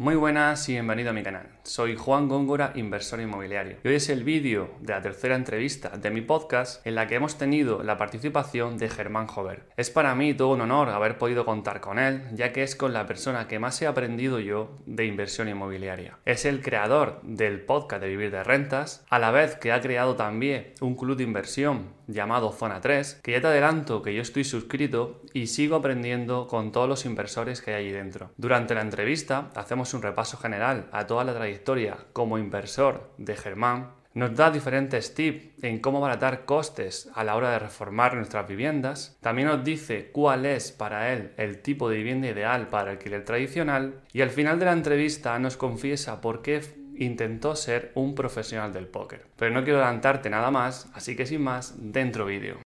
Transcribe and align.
Muy 0.00 0.14
buenas 0.14 0.68
y 0.68 0.74
bienvenido 0.74 1.10
a 1.10 1.12
mi 1.12 1.24
canal. 1.24 1.48
Soy 1.64 1.96
Juan 1.96 2.28
Góngora, 2.28 2.70
inversor 2.76 3.20
inmobiliario. 3.20 3.78
Y 3.82 3.88
hoy 3.88 3.96
es 3.96 4.08
el 4.08 4.22
vídeo 4.22 4.70
de 4.80 4.92
la 4.92 5.02
tercera 5.02 5.34
entrevista 5.34 5.88
de 5.88 6.12
mi 6.12 6.20
podcast 6.20 6.86
en 6.86 6.94
la 6.94 7.08
que 7.08 7.16
hemos 7.16 7.36
tenido 7.36 7.82
la 7.82 7.98
participación 7.98 8.78
de 8.78 8.90
Germán 8.90 9.26
Jover. 9.26 9.64
Es 9.76 9.90
para 9.90 10.14
mí 10.14 10.34
todo 10.34 10.50
un 10.50 10.60
honor 10.60 10.90
haber 10.90 11.18
podido 11.18 11.44
contar 11.44 11.80
con 11.80 11.98
él, 11.98 12.22
ya 12.32 12.52
que 12.52 12.62
es 12.62 12.76
con 12.76 12.92
la 12.92 13.08
persona 13.08 13.48
que 13.48 13.58
más 13.58 13.82
he 13.82 13.88
aprendido 13.88 14.38
yo 14.38 14.78
de 14.86 15.04
inversión 15.04 15.48
inmobiliaria. 15.48 16.16
Es 16.24 16.44
el 16.44 16.62
creador 16.62 17.20
del 17.24 17.60
podcast 17.62 18.00
de 18.00 18.08
Vivir 18.08 18.30
de 18.30 18.44
Rentas, 18.44 19.04
a 19.10 19.18
la 19.18 19.32
vez 19.32 19.56
que 19.56 19.72
ha 19.72 19.80
creado 19.80 20.14
también 20.14 20.74
un 20.80 20.94
club 20.94 21.16
de 21.16 21.24
inversión 21.24 21.98
llamado 22.06 22.52
Zona 22.52 22.80
3, 22.80 23.20
que 23.22 23.32
ya 23.32 23.40
te 23.40 23.48
adelanto 23.48 24.00
que 24.00 24.14
yo 24.14 24.22
estoy 24.22 24.44
suscrito 24.44 25.22
y 25.34 25.48
sigo 25.48 25.76
aprendiendo 25.76 26.46
con 26.46 26.72
todos 26.72 26.88
los 26.88 27.04
inversores 27.04 27.60
que 27.60 27.74
hay 27.74 27.84
allí 27.84 27.92
dentro. 27.92 28.30
Durante 28.36 28.74
la 28.74 28.80
entrevista 28.80 29.50
hacemos 29.54 29.87
un 29.94 30.02
repaso 30.02 30.36
general 30.36 30.88
a 30.92 31.06
toda 31.06 31.24
la 31.24 31.34
trayectoria 31.34 31.96
como 32.12 32.38
inversor 32.38 33.10
de 33.18 33.36
Germán, 33.36 33.98
nos 34.14 34.34
da 34.34 34.50
diferentes 34.50 35.14
tips 35.14 35.62
en 35.62 35.78
cómo 35.78 35.98
abaratar 35.98 36.44
costes 36.44 37.08
a 37.14 37.22
la 37.22 37.36
hora 37.36 37.52
de 37.52 37.60
reformar 37.60 38.14
nuestras 38.14 38.48
viviendas. 38.48 39.16
También 39.20 39.46
nos 39.46 39.62
dice 39.62 40.10
cuál 40.10 40.44
es 40.44 40.72
para 40.72 41.12
él 41.12 41.32
el 41.36 41.62
tipo 41.62 41.88
de 41.88 41.98
vivienda 41.98 42.26
ideal 42.26 42.66
para 42.68 42.90
alquiler 42.90 43.24
tradicional. 43.24 44.00
Y 44.12 44.22
al 44.22 44.30
final 44.30 44.58
de 44.58 44.64
la 44.64 44.72
entrevista 44.72 45.38
nos 45.38 45.56
confiesa 45.56 46.20
por 46.20 46.42
qué 46.42 46.62
intentó 46.96 47.54
ser 47.54 47.92
un 47.94 48.14
profesional 48.16 48.72
del 48.72 48.88
póker. 48.88 49.26
Pero 49.36 49.54
no 49.54 49.62
quiero 49.62 49.78
adelantarte 49.78 50.30
nada 50.30 50.50
más, 50.50 50.90
así 50.94 51.14
que 51.14 51.26
sin 51.26 51.42
más, 51.42 51.74
dentro 51.78 52.26
vídeo. 52.26 52.60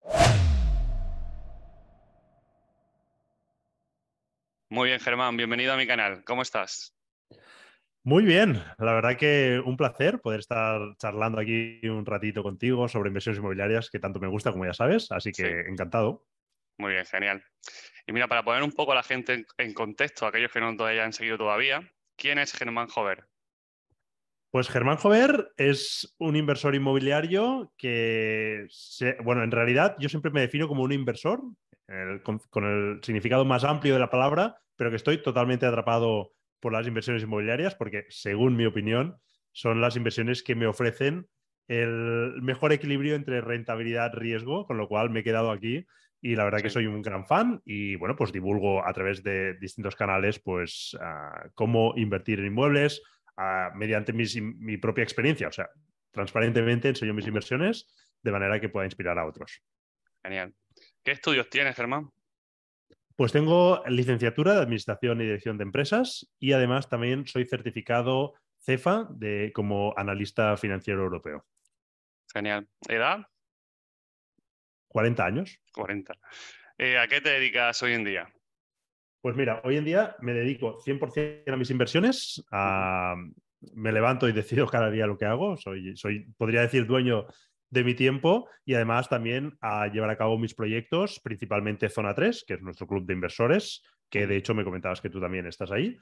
Muy 4.69 4.89
bien, 4.89 4.99
Germán, 4.99 5.37
bienvenido 5.37 5.73
a 5.73 5.77
mi 5.77 5.85
canal. 5.85 6.23
¿Cómo 6.23 6.41
estás? 6.41 6.95
Muy 8.05 8.23
bien, 8.23 8.61
la 8.79 8.93
verdad 8.93 9.15
que 9.15 9.61
un 9.63 9.77
placer 9.77 10.19
poder 10.19 10.41
estar 10.41 10.81
charlando 10.97 11.39
aquí 11.39 11.79
un 11.87 12.05
ratito 12.05 12.43
contigo 12.43 12.89
sobre 12.89 13.07
inversiones 13.07 13.39
inmobiliarias 13.39 13.89
que 13.89 13.99
tanto 13.99 14.19
me 14.19 14.27
gusta, 14.27 14.51
como 14.51 14.65
ya 14.65 14.73
sabes, 14.73 15.09
así 15.11 15.31
que 15.31 15.61
encantado. 15.61 16.25
Muy 16.77 16.91
bien, 16.91 17.05
genial. 17.05 17.43
Y 18.05 18.11
mira, 18.11 18.27
para 18.27 18.43
poner 18.43 18.61
un 18.61 18.73
poco 18.73 18.91
a 18.91 18.95
la 18.95 19.03
gente 19.03 19.45
en 19.57 19.73
contexto, 19.73 20.25
aquellos 20.25 20.51
que 20.51 20.59
no 20.59 20.75
te 20.75 20.83
hayan 20.83 21.13
seguido 21.13 21.37
todavía, 21.37 21.89
¿quién 22.17 22.39
es 22.39 22.51
Germán 22.51 22.87
Jover? 22.87 23.25
Pues 24.51 24.69
Germán 24.69 24.97
Jover 24.97 25.53
es 25.55 26.13
un 26.19 26.35
inversor 26.35 26.75
inmobiliario 26.75 27.73
que, 27.77 28.67
bueno, 29.23 29.43
en 29.43 29.51
realidad 29.51 29.95
yo 29.97 30.09
siempre 30.09 30.31
me 30.31 30.41
defino 30.41 30.67
como 30.67 30.83
un 30.83 30.91
inversor, 30.91 31.41
con 32.23 32.63
el 32.65 33.01
significado 33.01 33.45
más 33.45 33.63
amplio 33.63 33.93
de 33.93 33.99
la 33.99 34.09
palabra, 34.09 34.61
pero 34.75 34.89
que 34.89 34.97
estoy 34.97 35.23
totalmente 35.23 35.65
atrapado 35.65 36.33
por 36.63 36.71
las 36.71 36.87
inversiones 36.87 37.23
inmobiliarias, 37.23 37.75
porque 37.75 38.05
según 38.07 38.55
mi 38.55 38.65
opinión, 38.65 39.17
son 39.51 39.81
las 39.81 39.97
inversiones 39.97 40.41
que 40.43 40.55
me 40.55 40.65
ofrecen 40.65 41.27
el 41.67 42.41
mejor 42.41 42.71
equilibrio 42.71 43.15
entre 43.15 43.41
rentabilidad-riesgo, 43.41 44.65
con 44.65 44.77
lo 44.77 44.87
cual 44.87 45.09
me 45.09 45.19
he 45.19 45.23
quedado 45.23 45.51
aquí 45.51 45.85
y 46.21 46.37
la 46.37 46.45
verdad 46.45 46.61
que 46.61 46.69
soy 46.69 46.85
un 46.85 47.01
gran 47.01 47.27
fan 47.27 47.61
y 47.65 47.97
bueno, 47.97 48.15
pues 48.15 48.31
divulgo 48.31 48.87
a 48.87 48.93
través 48.93 49.21
de 49.23 49.55
distintos 49.59 49.97
canales 49.97 50.39
pues 50.39 50.97
ah, 51.01 51.49
cómo 51.53 51.93
invertir 51.97 52.39
en 52.39 52.45
inmuebles 52.45 53.01
ah, 53.35 53.71
mediante 53.75 54.13
mi 54.13 54.77
propia 54.77 55.03
experiencia, 55.03 55.49
o 55.49 55.51
sea, 55.51 55.69
transparentemente 56.11 56.87
enseño 56.87 57.13
mis 57.13 57.27
inversiones 57.27 57.93
de 58.21 58.31
manera 58.31 58.61
que 58.61 58.69
pueda 58.69 58.85
inspirar 58.85 59.19
a 59.19 59.25
otros. 59.25 59.61
Genial. 60.23 60.53
¿Qué 61.03 61.11
estudios 61.11 61.49
tienes, 61.49 61.75
Germán? 61.75 62.09
Pues 63.15 63.31
tengo 63.31 63.83
licenciatura 63.87 64.53
de 64.53 64.61
Administración 64.61 65.21
y 65.21 65.25
Dirección 65.25 65.57
de 65.57 65.63
Empresas 65.63 66.31
y 66.39 66.53
además 66.53 66.89
también 66.89 67.27
soy 67.27 67.45
certificado 67.45 68.33
CEFA 68.59 69.07
de, 69.11 69.51
como 69.53 69.93
analista 69.97 70.57
financiero 70.57 71.03
europeo. 71.03 71.45
Genial. 72.33 72.67
¿Edad? 72.89 73.27
40 74.87 75.25
años. 75.25 75.59
40. 75.73 76.13
Eh, 76.77 76.97
¿A 76.97 77.07
qué 77.07 77.21
te 77.21 77.29
dedicas 77.29 77.81
hoy 77.83 77.93
en 77.93 78.03
día? 78.03 78.33
Pues 79.21 79.35
mira, 79.35 79.61
hoy 79.63 79.77
en 79.77 79.85
día 79.85 80.15
me 80.19 80.33
dedico 80.33 80.79
100% 80.79 81.53
a 81.53 81.55
mis 81.55 81.69
inversiones. 81.69 82.43
me 83.73 83.91
levanto 83.91 84.27
y 84.27 84.31
decido 84.33 84.67
cada 84.67 84.89
día 84.89 85.07
lo 85.07 85.17
que 85.17 85.25
hago. 85.25 85.55
Soy, 85.57 85.95
soy, 85.95 86.25
podría 86.37 86.61
decir, 86.61 86.85
dueño 86.85 87.27
de 87.73 87.83
mi 87.83 87.95
tiempo 87.95 88.47
y 88.65 88.75
además 88.75 89.09
también 89.09 89.57
a 89.59 89.87
llevar 89.87 90.11
a 90.11 90.17
cabo 90.17 90.37
mis 90.37 90.53
proyectos, 90.53 91.19
principalmente 91.19 91.89
Zona 91.89 92.13
3, 92.13 92.45
que 92.47 92.53
es 92.53 92.61
nuestro 92.61 92.85
club 92.85 93.05
de 93.05 93.13
inversores, 93.13 93.83
que 94.09 94.27
de 94.27 94.37
hecho 94.37 94.53
me 94.53 94.63
comentabas 94.63 95.01
que 95.01 95.09
tú 95.09 95.19
también 95.19 95.47
estás 95.47 95.71
ahí, 95.71 95.97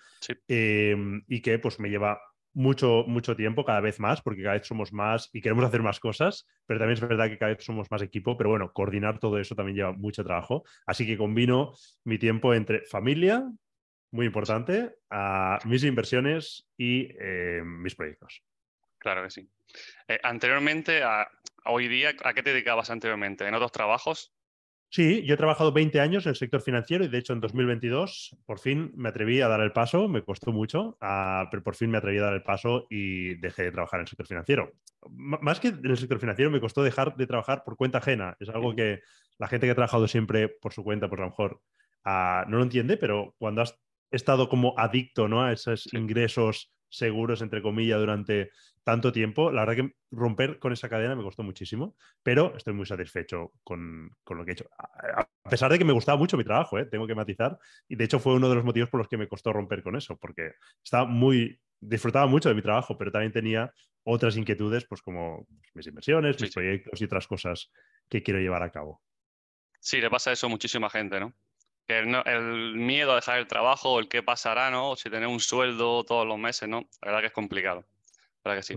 em, 0.49 1.23
y 1.27 1.41
que 1.41 1.59
pues 1.59 1.79
me 1.79 1.89
lleva 1.89 2.19
mucho, 2.53 3.05
mucho 3.07 3.37
tiempo, 3.37 3.63
cada 3.63 3.79
vez 3.79 4.01
más, 4.01 4.21
porque 4.21 4.43
cada 4.43 4.55
vez 4.55 4.67
somos 4.67 4.91
más 4.91 5.29
y 5.31 5.39
queremos 5.39 5.63
hacer 5.63 5.81
más 5.81 6.01
cosas, 6.01 6.45
pero 6.65 6.77
también 6.77 6.95
es 6.95 7.07
verdad 7.07 7.29
que 7.29 7.37
cada 7.37 7.53
vez 7.53 7.63
somos 7.63 7.89
más 7.89 8.01
equipo, 8.01 8.35
pero 8.37 8.49
bueno, 8.49 8.73
coordinar 8.73 9.19
todo 9.19 9.39
eso 9.39 9.55
también 9.55 9.77
lleva 9.77 9.93
mucho 9.93 10.25
trabajo. 10.25 10.65
Así 10.85 11.07
que 11.07 11.17
combino 11.17 11.73
mi 12.03 12.17
tiempo 12.17 12.53
entre 12.53 12.81
familia, 12.81 13.49
muy 14.11 14.25
importante, 14.25 14.93
a 15.09 15.59
mis 15.63 15.85
inversiones 15.85 16.67
y 16.77 17.07
em, 17.17 17.81
mis 17.81 17.95
proyectos. 17.95 18.43
Claro 19.01 19.23
que 19.23 19.31
sí. 19.31 19.49
Eh, 20.07 20.19
anteriormente, 20.21 21.01
a, 21.01 21.27
hoy 21.65 21.87
día, 21.87 22.13
¿a 22.23 22.33
qué 22.33 22.43
te 22.43 22.51
dedicabas 22.51 22.89
anteriormente? 22.89 23.47
¿En 23.47 23.53
otros 23.53 23.71
trabajos? 23.71 24.33
Sí, 24.93 25.23
yo 25.23 25.35
he 25.35 25.37
trabajado 25.37 25.71
20 25.71 26.01
años 26.01 26.25
en 26.25 26.31
el 26.31 26.35
sector 26.35 26.61
financiero 26.61 27.05
y 27.05 27.07
de 27.07 27.17
hecho 27.17 27.31
en 27.31 27.39
2022 27.39 28.35
por 28.45 28.59
fin 28.59 28.91
me 28.93 29.07
atreví 29.07 29.39
a 29.39 29.47
dar 29.47 29.61
el 29.61 29.71
paso, 29.71 30.09
me 30.09 30.21
costó 30.21 30.51
mucho, 30.51 30.97
pero 31.49 31.63
por 31.63 31.75
fin 31.75 31.89
me 31.89 31.97
atreví 31.97 32.17
a 32.17 32.23
dar 32.23 32.33
el 32.33 32.43
paso 32.43 32.87
y 32.89 33.35
dejé 33.35 33.63
de 33.63 33.71
trabajar 33.71 33.99
en 33.99 34.01
el 34.01 34.07
sector 34.09 34.27
financiero. 34.27 34.73
más 35.07 35.61
que 35.61 35.69
en 35.69 35.85
el 35.85 35.97
sector 35.97 36.19
financiero 36.19 36.51
me 36.51 36.59
costó 36.59 36.83
dejar 36.83 37.15
de 37.15 37.25
trabajar 37.25 37.63
por 37.63 37.77
cuenta 37.77 37.99
ajena. 37.99 38.35
Es 38.41 38.49
algo 38.49 38.75
que 38.75 38.99
la 39.37 39.47
gente 39.47 39.65
que 39.65 39.71
ha 39.71 39.75
trabajado 39.75 40.09
siempre 40.09 40.49
por 40.49 40.73
su 40.73 40.83
cuenta, 40.83 41.07
pues 41.07 41.19
a 41.21 41.23
lo 41.23 41.29
mejor 41.29 41.61
ah, 42.03 42.43
no 42.49 42.57
lo 42.57 42.63
entiende, 42.63 42.97
pero 42.97 43.33
cuando 43.37 43.61
has 43.61 43.79
estado 44.11 44.49
como 44.49 44.77
adicto 44.77 45.29
¿no? 45.29 45.41
a 45.41 45.53
esos 45.53 45.87
ingresos 45.93 46.73
seguros, 46.89 47.41
entre 47.41 47.61
comillas, 47.61 47.99
durante 47.99 48.51
tanto 48.83 49.11
tiempo. 49.11 49.51
La 49.51 49.65
verdad 49.65 49.83
que 49.83 49.95
romper 50.11 50.59
con 50.59 50.73
esa 50.73 50.89
cadena 50.89 51.15
me 51.15 51.23
costó 51.23 51.43
muchísimo, 51.43 51.95
pero 52.23 52.55
estoy 52.55 52.73
muy 52.73 52.85
satisfecho 52.85 53.53
con, 53.63 54.15
lo 54.29 54.45
que 54.45 54.51
he 54.51 54.53
hecho. 54.53 54.69
A, 54.77 55.27
pesar 55.49 55.71
de 55.71 55.77
que 55.77 55.85
me 55.85 55.93
gustaba 55.93 56.17
mucho 56.17 56.37
mi 56.37 56.43
trabajo, 56.43 56.77
¿eh? 56.79 56.85
tengo 56.85 57.07
que 57.07 57.15
matizar, 57.15 57.57
y 57.87 57.95
de 57.95 58.05
hecho 58.05 58.19
fue 58.19 58.33
uno 58.33 58.49
de 58.49 58.55
los 58.55 58.63
motivos 58.63 58.89
por 58.89 58.99
los 58.99 59.07
que 59.07 59.17
me 59.17 59.27
costó 59.27 59.53
romper 59.53 59.83
con 59.83 59.95
eso, 59.95 60.17
porque 60.17 60.53
estaba 60.83 61.05
muy, 61.05 61.59
disfrutaba 61.79 62.27
mucho 62.27 62.49
de 62.49 62.55
mi 62.55 62.61
trabajo, 62.61 62.97
pero 62.97 63.11
también 63.11 63.31
tenía 63.31 63.73
otras 64.03 64.37
inquietudes, 64.37 64.85
pues 64.85 65.01
como 65.01 65.47
mis 65.73 65.87
inversiones, 65.87 66.41
mis 66.41 66.53
proyectos 66.53 67.01
y 67.01 67.05
otras 67.05 67.27
cosas 67.27 67.71
que 68.09 68.23
quiero 68.23 68.39
llevar 68.39 68.63
a 68.63 68.71
cabo. 68.71 69.01
Sí, 69.79 69.99
le 69.99 70.09
pasa 70.09 70.31
eso 70.31 70.47
a 70.47 70.49
muchísima 70.49 70.89
gente, 70.89 71.19
¿no? 71.19 71.33
el, 71.99 72.75
miedo 72.75 73.11
a 73.11 73.15
dejar 73.15 73.39
el 73.39 73.47
trabajo, 73.47 73.99
el 73.99 74.07
qué 74.07 74.23
pasará, 74.23 74.71
¿no? 74.71 74.95
Si 74.95 75.09
tener 75.09 75.27
un 75.27 75.39
sueldo 75.39 76.03
todos 76.03 76.25
los 76.25 76.37
meses, 76.37 76.67
¿no? 76.69 76.87
La 77.01 77.07
verdad 77.07 77.19
que 77.21 77.27
es 77.27 77.33
complicado. 77.33 77.85
Verdad 78.43 78.59
que 78.59 78.63
sí. 78.63 78.75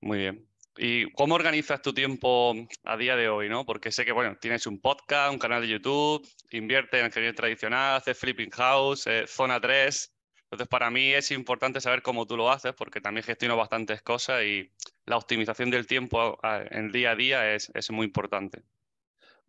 Muy 0.00 0.18
bien. 0.18 0.48
¿Y 0.76 1.10
cómo 1.12 1.34
organizas 1.34 1.82
tu 1.82 1.92
tiempo 1.92 2.54
a 2.84 2.96
día 2.96 3.14
de 3.14 3.28
hoy, 3.28 3.48
no? 3.48 3.66
Porque 3.66 3.92
sé 3.92 4.04
que, 4.04 4.12
bueno, 4.12 4.36
tienes 4.40 4.66
un 4.66 4.80
podcast, 4.80 5.32
un 5.32 5.38
canal 5.38 5.60
de 5.60 5.68
YouTube, 5.68 6.26
inviertes 6.50 7.00
en 7.00 7.06
ingeniería 7.06 7.34
tradicional, 7.34 7.96
haces 7.96 8.18
flipping 8.18 8.50
house, 8.50 9.06
eh, 9.06 9.24
zona 9.26 9.60
3. 9.60 10.14
Entonces, 10.44 10.68
para 10.68 10.90
mí 10.90 11.12
es 11.12 11.30
importante 11.30 11.80
saber 11.80 12.02
cómo 12.02 12.26
tú 12.26 12.36
lo 12.36 12.50
haces, 12.50 12.72
porque 12.72 13.00
también 13.00 13.24
gestiono 13.24 13.56
bastantes 13.56 14.02
cosas 14.02 14.44
y 14.44 14.70
la 15.04 15.16
optimización 15.16 15.70
del 15.70 15.86
tiempo 15.86 16.38
en 16.42 16.90
día 16.90 17.12
a 17.12 17.16
día 17.16 17.54
es, 17.54 17.70
es 17.74 17.90
muy 17.90 18.06
importante. 18.06 18.62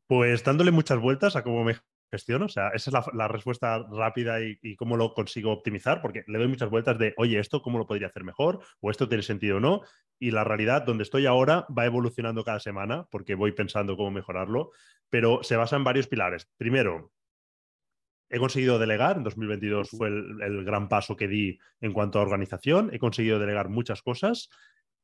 Pues 0.07 0.43
dándole 0.43 0.71
muchas 0.71 0.99
vueltas 0.99 1.35
a 1.35 1.43
cómo 1.43 1.63
me 1.63 1.77
gestión? 2.13 2.43
O 2.43 2.49
sea, 2.49 2.69
esa 2.69 2.91
es 2.91 3.13
la, 3.13 3.27
respuesta 3.27 3.85
rápida 3.91 4.39
y, 4.39 4.75
cómo 4.75 4.95
lo 4.97 5.13
consigo 5.13 5.51
optimizar, 5.51 6.01
porque 6.01 6.23
le 6.27 6.37
doy 6.37 6.47
muchas 6.47 6.69
vueltas 6.69 6.97
de, 6.99 7.13
oye, 7.17 7.39
esto 7.39 7.61
cómo 7.61 7.79
lo 7.79 7.87
podría 7.87 8.07
hacer 8.07 8.23
mejor, 8.23 8.59
o 8.79 8.91
esto 8.91 9.09
tiene 9.09 9.23
sentido 9.23 9.57
o 9.57 9.59
no. 9.59 9.81
Y 10.19 10.31
la 10.31 10.43
realidad, 10.43 10.83
donde 10.83 11.03
estoy 11.03 11.25
ahora, 11.25 11.65
va 11.75 11.85
evolucionando 11.85 12.43
cada 12.43 12.59
semana, 12.59 13.07
porque 13.09 13.35
voy 13.35 13.51
pensando 13.51 13.97
cómo 13.97 14.11
mejorarlo, 14.11 14.71
pero 15.09 15.43
se 15.43 15.55
basa 15.55 15.75
en 15.75 15.83
varios 15.83 16.07
pilares. 16.07 16.47
Primero, 16.57 17.11
he 18.29 18.39
conseguido 18.39 18.79
delegar, 18.79 19.17
en 19.17 19.23
2022 19.23 19.89
fue 19.91 20.07
el, 20.07 20.63
gran 20.63 20.89
paso 20.89 21.15
que 21.15 21.27
di 21.27 21.59
en 21.81 21.93
cuanto 21.93 22.19
a 22.19 22.23
organización, 22.23 22.89
he 22.93 22.99
conseguido 22.99 23.39
delegar 23.39 23.69
muchas 23.69 24.01
cosas 24.01 24.49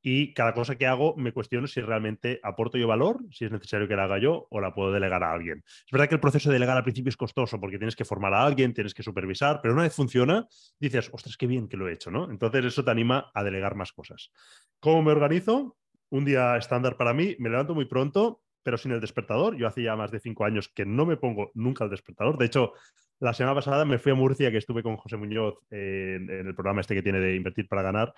y 0.01 0.33
cada 0.33 0.53
cosa 0.53 0.75
que 0.75 0.87
hago 0.87 1.15
me 1.17 1.31
cuestiono 1.33 1.67
si 1.67 1.81
realmente 1.81 2.39
aporto 2.43 2.77
yo 2.77 2.87
valor, 2.87 3.19
si 3.31 3.45
es 3.45 3.51
necesario 3.51 3.87
que 3.87 3.95
la 3.95 4.05
haga 4.05 4.17
yo 4.17 4.47
o 4.49 4.61
la 4.61 4.73
puedo 4.73 4.91
delegar 4.91 5.23
a 5.23 5.31
alguien. 5.33 5.63
Es 5.65 5.91
verdad 5.91 6.07
que 6.07 6.15
el 6.15 6.21
proceso 6.21 6.49
de 6.49 6.53
delegar 6.53 6.77
al 6.77 6.83
principio 6.83 7.09
es 7.09 7.17
costoso 7.17 7.59
porque 7.59 7.77
tienes 7.77 7.95
que 7.95 8.05
formar 8.05 8.33
a 8.33 8.45
alguien, 8.45 8.73
tienes 8.73 8.93
que 8.93 9.03
supervisar, 9.03 9.59
pero 9.61 9.73
una 9.73 9.83
vez 9.83 9.93
funciona, 9.93 10.47
dices, 10.79 11.09
ostras, 11.11 11.37
qué 11.37 11.47
bien 11.47 11.67
que 11.67 11.77
lo 11.77 11.87
he 11.89 11.93
hecho, 11.93 12.11
¿no? 12.11 12.29
Entonces 12.31 12.65
eso 12.65 12.83
te 12.83 12.91
anima 12.91 13.31
a 13.33 13.43
delegar 13.43 13.75
más 13.75 13.91
cosas. 13.91 14.31
¿Cómo 14.79 15.03
me 15.03 15.11
organizo? 15.11 15.77
Un 16.09 16.25
día 16.25 16.57
estándar 16.57 16.97
para 16.97 17.13
mí, 17.13 17.35
me 17.39 17.49
levanto 17.49 17.75
muy 17.75 17.85
pronto, 17.85 18.41
pero 18.63 18.77
sin 18.77 18.91
el 18.91 19.01
despertador. 19.01 19.57
Yo 19.57 19.67
hace 19.67 19.83
ya 19.83 19.95
más 19.95 20.11
de 20.11 20.19
cinco 20.19 20.45
años 20.45 20.69
que 20.69 20.85
no 20.85 21.05
me 21.05 21.17
pongo 21.17 21.51
nunca 21.53 21.83
el 21.83 21.89
despertador. 21.89 22.37
De 22.37 22.45
hecho, 22.45 22.73
la 23.19 23.33
semana 23.33 23.55
pasada 23.55 23.83
me 23.85 23.99
fui 23.99 24.11
a 24.11 24.15
Murcia, 24.15 24.51
que 24.51 24.57
estuve 24.57 24.81
con 24.81 24.95
José 24.95 25.17
Muñoz 25.17 25.55
en, 25.69 26.29
el 26.29 26.55
programa 26.55 26.81
este 26.81 26.95
que 26.95 27.03
tiene 27.03 27.19
de 27.19 27.35
Invertir 27.35 27.67
para 27.67 27.81
Ganar, 27.81 28.13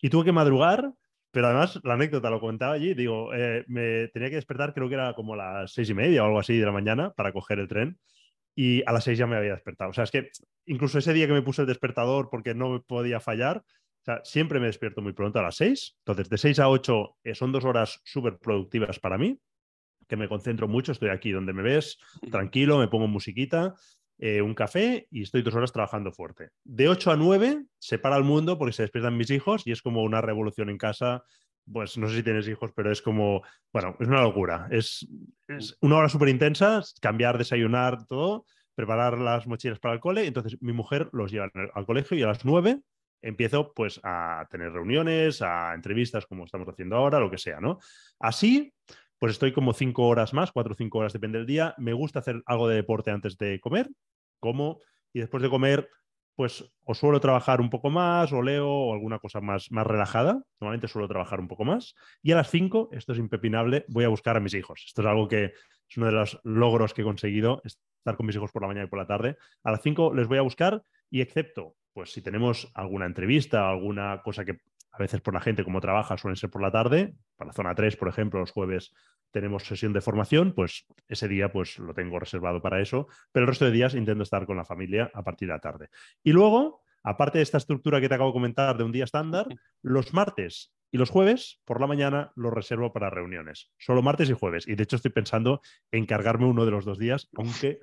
y 0.00 0.10
tuve 0.10 0.26
que 0.26 0.32
madrugar, 0.32 0.92
pero 1.34 1.48
además 1.48 1.80
la 1.82 1.94
anécdota 1.94 2.30
lo 2.30 2.38
comentaba 2.38 2.74
allí, 2.74 2.94
digo, 2.94 3.34
eh, 3.34 3.64
me 3.66 4.06
tenía 4.08 4.30
que 4.30 4.36
despertar, 4.36 4.72
creo 4.72 4.88
que 4.88 4.94
era 4.94 5.14
como 5.14 5.34
a 5.34 5.36
las 5.36 5.72
seis 5.72 5.90
y 5.90 5.94
media 5.94 6.22
o 6.22 6.26
algo 6.26 6.38
así 6.38 6.56
de 6.56 6.64
la 6.64 6.70
mañana 6.70 7.12
para 7.12 7.32
coger 7.32 7.58
el 7.58 7.66
tren, 7.66 7.98
y 8.54 8.84
a 8.86 8.92
las 8.92 9.02
seis 9.02 9.18
ya 9.18 9.26
me 9.26 9.34
había 9.34 9.50
despertado. 9.50 9.90
O 9.90 9.92
sea, 9.92 10.04
es 10.04 10.12
que 10.12 10.30
incluso 10.66 10.96
ese 11.00 11.12
día 11.12 11.26
que 11.26 11.32
me 11.32 11.42
puse 11.42 11.62
el 11.62 11.66
despertador 11.66 12.28
porque 12.30 12.54
no 12.54 12.70
me 12.70 12.80
podía 12.80 13.18
fallar, 13.18 13.58
o 13.58 14.04
sea, 14.04 14.20
siempre 14.22 14.60
me 14.60 14.66
despierto 14.66 15.02
muy 15.02 15.12
pronto 15.12 15.40
a 15.40 15.42
las 15.42 15.56
seis, 15.56 15.96
entonces 15.98 16.28
de 16.30 16.38
seis 16.38 16.60
a 16.60 16.68
ocho 16.68 17.16
eh, 17.24 17.34
son 17.34 17.50
dos 17.50 17.64
horas 17.64 18.00
súper 18.04 18.38
productivas 18.38 19.00
para 19.00 19.18
mí, 19.18 19.36
que 20.06 20.16
me 20.16 20.28
concentro 20.28 20.68
mucho, 20.68 20.92
estoy 20.92 21.08
aquí 21.08 21.32
donde 21.32 21.52
me 21.52 21.62
ves, 21.62 21.98
tranquilo, 22.30 22.78
me 22.78 22.86
pongo 22.86 23.08
musiquita, 23.08 23.74
eh, 24.18 24.42
un 24.42 24.54
café 24.54 25.06
y 25.10 25.22
estoy 25.22 25.42
dos 25.42 25.54
horas 25.54 25.72
trabajando 25.72 26.12
fuerte. 26.12 26.50
De 26.62 26.88
8 26.88 27.12
a 27.12 27.16
9 27.16 27.64
se 27.78 27.98
para 27.98 28.16
el 28.16 28.24
mundo 28.24 28.58
porque 28.58 28.72
se 28.72 28.82
despiertan 28.82 29.16
mis 29.16 29.30
hijos 29.30 29.66
y 29.66 29.72
es 29.72 29.82
como 29.82 30.02
una 30.02 30.20
revolución 30.20 30.70
en 30.70 30.78
casa. 30.78 31.24
Pues 31.70 31.96
no 31.96 32.08
sé 32.08 32.16
si 32.16 32.22
tienes 32.22 32.46
hijos, 32.46 32.72
pero 32.76 32.92
es 32.92 33.00
como, 33.00 33.42
bueno, 33.72 33.96
es 33.98 34.06
una 34.06 34.22
locura. 34.22 34.68
Es, 34.70 35.06
es 35.48 35.76
una 35.80 35.96
hora 35.96 36.08
súper 36.08 36.28
intensa, 36.28 36.82
cambiar, 37.00 37.38
desayunar, 37.38 38.06
todo, 38.06 38.44
preparar 38.74 39.18
las 39.18 39.46
mochilas 39.46 39.78
para 39.78 39.94
el 39.94 40.00
cole. 40.00 40.26
Entonces 40.26 40.60
mi 40.60 40.72
mujer 40.72 41.08
los 41.12 41.32
lleva 41.32 41.50
al 41.74 41.86
colegio 41.86 42.16
y 42.16 42.22
a 42.22 42.28
las 42.28 42.44
9 42.44 42.80
empiezo 43.24 43.72
pues 43.72 43.98
a 44.02 44.46
tener 44.50 44.70
reuniones, 44.72 45.40
a 45.40 45.74
entrevistas 45.74 46.26
como 46.26 46.44
estamos 46.44 46.68
haciendo 46.68 46.96
ahora, 46.96 47.18
lo 47.18 47.30
que 47.30 47.38
sea, 47.38 47.58
¿no? 47.58 47.78
Así 48.18 48.72
pues 49.24 49.32
estoy 49.32 49.54
como 49.54 49.72
cinco 49.72 50.06
horas 50.06 50.34
más, 50.34 50.52
cuatro 50.52 50.74
o 50.74 50.76
cinco 50.76 50.98
horas, 50.98 51.14
depende 51.14 51.38
del 51.38 51.46
día. 51.46 51.74
Me 51.78 51.94
gusta 51.94 52.18
hacer 52.18 52.42
algo 52.44 52.68
de 52.68 52.76
deporte 52.76 53.10
antes 53.10 53.38
de 53.38 53.58
comer, 53.58 53.88
como, 54.38 54.80
y 55.14 55.20
después 55.20 55.42
de 55.42 55.48
comer, 55.48 55.88
pues 56.34 56.70
o 56.82 56.94
suelo 56.94 57.20
trabajar 57.20 57.62
un 57.62 57.70
poco 57.70 57.88
más, 57.88 58.34
o 58.34 58.42
leo, 58.42 58.68
o 58.68 58.92
alguna 58.92 59.18
cosa 59.18 59.40
más, 59.40 59.72
más 59.72 59.86
relajada. 59.86 60.42
Normalmente 60.60 60.88
suelo 60.88 61.08
trabajar 61.08 61.40
un 61.40 61.48
poco 61.48 61.64
más. 61.64 61.94
Y 62.22 62.32
a 62.32 62.36
las 62.36 62.50
cinco, 62.50 62.90
esto 62.92 63.14
es 63.14 63.18
impepinable, 63.18 63.86
voy 63.88 64.04
a 64.04 64.08
buscar 64.08 64.36
a 64.36 64.40
mis 64.40 64.52
hijos. 64.52 64.84
Esto 64.86 65.00
es 65.00 65.08
algo 65.08 65.26
que 65.26 65.54
es 65.88 65.96
uno 65.96 66.04
de 66.04 66.12
los 66.12 66.38
logros 66.44 66.92
que 66.92 67.00
he 67.00 67.04
conseguido, 67.06 67.62
estar 67.64 68.18
con 68.18 68.26
mis 68.26 68.36
hijos 68.36 68.52
por 68.52 68.60
la 68.60 68.68
mañana 68.68 68.84
y 68.84 68.90
por 68.90 68.98
la 68.98 69.06
tarde. 69.06 69.38
A 69.62 69.70
las 69.70 69.80
cinco 69.80 70.12
les 70.12 70.28
voy 70.28 70.36
a 70.36 70.42
buscar 70.42 70.82
y 71.08 71.22
excepto, 71.22 71.76
pues 71.94 72.12
si 72.12 72.20
tenemos 72.20 72.70
alguna 72.74 73.06
entrevista, 73.06 73.70
alguna 73.70 74.20
cosa 74.22 74.44
que 74.44 74.58
a 74.94 74.98
veces 74.98 75.20
por 75.20 75.34
la 75.34 75.40
gente 75.40 75.64
como 75.64 75.80
trabaja 75.80 76.16
suelen 76.16 76.36
ser 76.36 76.50
por 76.50 76.62
la 76.62 76.70
tarde, 76.70 77.14
para 77.36 77.48
la 77.48 77.52
zona 77.52 77.74
3, 77.74 77.96
por 77.96 78.08
ejemplo, 78.08 78.38
los 78.38 78.52
jueves 78.52 78.94
tenemos 79.32 79.64
sesión 79.64 79.92
de 79.92 80.00
formación, 80.00 80.52
pues 80.52 80.86
ese 81.08 81.26
día 81.26 81.50
pues 81.50 81.78
lo 81.80 81.92
tengo 81.94 82.20
reservado 82.20 82.62
para 82.62 82.80
eso, 82.80 83.08
pero 83.32 83.44
el 83.44 83.48
resto 83.48 83.64
de 83.64 83.72
días 83.72 83.94
intento 83.94 84.22
estar 84.22 84.46
con 84.46 84.56
la 84.56 84.64
familia 84.64 85.10
a 85.12 85.24
partir 85.24 85.48
de 85.48 85.54
la 85.54 85.60
tarde. 85.60 85.88
Y 86.22 86.30
luego, 86.30 86.82
aparte 87.02 87.38
de 87.38 87.42
esta 87.42 87.58
estructura 87.58 88.00
que 88.00 88.08
te 88.08 88.14
acabo 88.14 88.30
de 88.30 88.34
comentar 88.34 88.78
de 88.78 88.84
un 88.84 88.92
día 88.92 89.02
estándar, 89.02 89.48
los 89.82 90.14
martes 90.14 90.72
y 90.92 90.98
los 90.98 91.10
jueves 91.10 91.60
por 91.64 91.80
la 91.80 91.88
mañana 91.88 92.30
los 92.36 92.52
reservo 92.52 92.92
para 92.92 93.10
reuniones, 93.10 93.72
solo 93.76 94.00
martes 94.00 94.30
y 94.30 94.34
jueves. 94.34 94.68
Y 94.68 94.76
de 94.76 94.84
hecho 94.84 94.94
estoy 94.94 95.10
pensando 95.10 95.60
en 95.90 96.06
cargarme 96.06 96.46
uno 96.46 96.64
de 96.64 96.70
los 96.70 96.84
dos 96.84 97.00
días, 97.00 97.28
aunque 97.36 97.80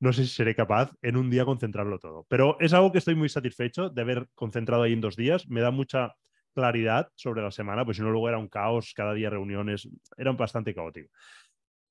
no 0.00 0.14
sé 0.14 0.24
si 0.24 0.30
seré 0.30 0.54
capaz 0.54 0.92
en 1.02 1.18
un 1.18 1.28
día 1.28 1.44
concentrarlo 1.44 1.98
todo. 1.98 2.24
Pero 2.30 2.56
es 2.60 2.72
algo 2.72 2.92
que 2.92 2.98
estoy 2.98 3.14
muy 3.14 3.28
satisfecho 3.28 3.90
de 3.90 4.00
haber 4.00 4.28
concentrado 4.34 4.84
ahí 4.84 4.94
en 4.94 5.02
dos 5.02 5.16
días. 5.16 5.46
Me 5.48 5.60
da 5.60 5.70
mucha 5.70 6.14
claridad 6.56 7.10
sobre 7.14 7.42
la 7.42 7.50
semana, 7.50 7.84
pues 7.84 7.98
si 7.98 8.02
no 8.02 8.10
luego 8.10 8.28
era 8.28 8.38
un 8.38 8.48
caos, 8.48 8.94
cada 8.96 9.12
día 9.12 9.28
reuniones, 9.28 9.88
era 10.16 10.32
bastante 10.32 10.74
caótico. 10.74 11.10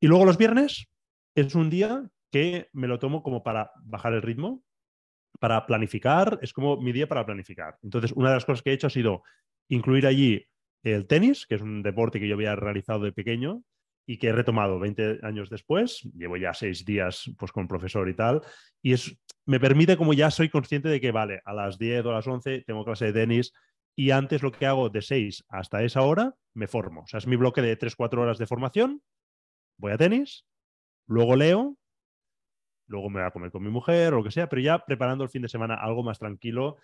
Y 0.02 0.08
luego 0.08 0.26
los 0.26 0.38
viernes 0.38 0.88
es 1.36 1.54
un 1.54 1.70
día 1.70 2.04
que 2.32 2.68
me 2.74 2.88
lo 2.88 2.98
tomo 2.98 3.22
como 3.22 3.44
para 3.44 3.72
bajar 3.84 4.14
el 4.14 4.24
ritmo, 4.24 4.64
para 5.40 5.66
planificar, 5.68 6.40
es 6.42 6.52
como 6.52 6.78
mi 6.82 6.92
día 6.92 7.08
para 7.08 7.26
planificar. 7.26 7.78
Entonces, 7.84 8.12
una 8.14 8.30
de 8.30 8.36
las 8.36 8.46
cosas 8.46 8.64
que 8.64 8.72
he 8.72 8.74
hecho 8.74 8.88
ha 8.88 8.90
sido 8.90 9.22
incluir 9.70 10.08
allí 10.08 10.48
el 10.84 11.06
tenis, 11.06 11.46
que 11.46 11.56
es 11.56 11.62
un 11.62 11.84
deporte 11.84 12.20
que 12.20 12.28
yo 12.28 12.36
había 12.36 12.56
realizado 12.56 13.02
de 13.02 13.12
pequeño 13.12 13.62
y 14.08 14.18
que 14.18 14.28
he 14.28 14.34
retomado 14.34 14.80
20 14.80 15.20
años 15.24 15.50
después, 15.50 16.02
llevo 16.16 16.38
ya 16.38 16.54
seis 16.54 16.86
días 16.86 17.32
pues 17.38 17.52
con 17.52 17.68
profesor 17.68 18.08
y 18.10 18.16
tal, 18.16 18.42
y 18.82 18.94
es, 18.94 19.18
me 19.46 19.60
permite 19.60 19.98
como 19.98 20.14
ya 20.14 20.30
soy 20.30 20.50
consciente 20.50 20.90
de 20.90 21.02
que, 21.02 21.12
vale, 21.12 21.42
a 21.44 21.54
las 21.54 21.78
10 21.78 22.06
o 22.06 22.12
a 22.12 22.16
las 22.16 22.28
11 22.28 22.64
tengo 22.66 22.86
clase 22.86 23.06
de 23.06 23.14
tenis, 23.14 23.52
y 23.96 24.12
antes 24.12 24.44
lo 24.44 24.52
que 24.52 24.66
hago 24.66 24.90
de 24.90 25.02
6 25.02 25.46
hasta 25.50 25.84
esa 25.84 26.02
hora, 26.02 26.36
me 26.54 26.68
formo. 26.68 27.02
O 27.02 27.08
sea, 27.08 27.18
es 27.20 27.28
mi 27.28 27.36
bloque 27.36 27.62
de 27.62 27.78
3-4 27.78 28.22
horas 28.22 28.38
de 28.38 28.48
formación, 28.48 29.02
voy 29.78 29.92
a 29.92 29.98
tenis, 29.98 30.46
luego 31.08 31.36
leo, 31.36 31.78
luego 32.88 33.10
me 33.10 33.20
voy 33.22 33.28
a 33.28 33.32
comer 33.32 33.52
con 33.52 33.64
mi 33.64 33.70
mujer 33.70 34.14
o 34.14 34.18
lo 34.18 34.24
que 34.24 34.32
sea, 34.32 34.48
pero 34.48 34.62
ya 34.62 34.80
preparando 34.80 35.24
el 35.24 35.30
fin 35.30 35.42
de 35.42 35.50
semana 35.50 35.76
algo 35.76 36.04
más 36.04 36.20
tranquilo 36.20 36.78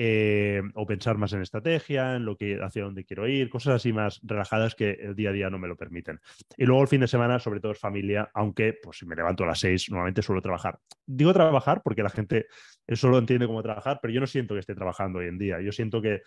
eh, 0.00 0.62
o 0.74 0.86
pensar 0.86 1.18
más 1.18 1.32
en 1.32 1.42
estrategia, 1.42 2.14
en 2.14 2.24
lo 2.24 2.36
que 2.36 2.60
hacia 2.62 2.84
dónde 2.84 3.04
quiero 3.04 3.26
ir, 3.26 3.50
cosas 3.50 3.74
así 3.74 3.92
más 3.92 4.20
relajadas 4.22 4.76
que 4.76 4.92
el 4.92 5.16
día 5.16 5.30
a 5.30 5.32
día 5.32 5.50
no 5.50 5.58
me 5.58 5.66
lo 5.66 5.76
permiten. 5.76 6.20
Y 6.56 6.66
luego 6.66 6.82
el 6.82 6.88
fin 6.88 7.00
de 7.00 7.08
semana, 7.08 7.40
sobre 7.40 7.58
todo 7.58 7.72
es 7.72 7.80
familia, 7.80 8.30
aunque 8.34 8.74
pues 8.80 8.98
si 8.98 9.06
me 9.06 9.16
levanto 9.16 9.42
a 9.42 9.48
las 9.48 9.58
6, 9.58 9.90
normalmente 9.90 10.22
suelo 10.22 10.40
trabajar. 10.40 10.78
Digo 11.04 11.32
trabajar 11.32 11.82
porque 11.82 12.04
la 12.04 12.10
gente 12.10 12.46
eso 12.86 13.08
lo 13.08 13.18
entiende 13.18 13.46
como 13.46 13.62
trabajar, 13.62 13.98
pero 14.00 14.14
yo 14.14 14.20
no 14.20 14.28
siento 14.28 14.54
que 14.54 14.60
esté 14.60 14.74
trabajando 14.74 15.18
hoy 15.18 15.26
en 15.26 15.38
día. 15.38 15.60
Yo 15.60 15.72
siento 15.72 16.00
que 16.00 16.22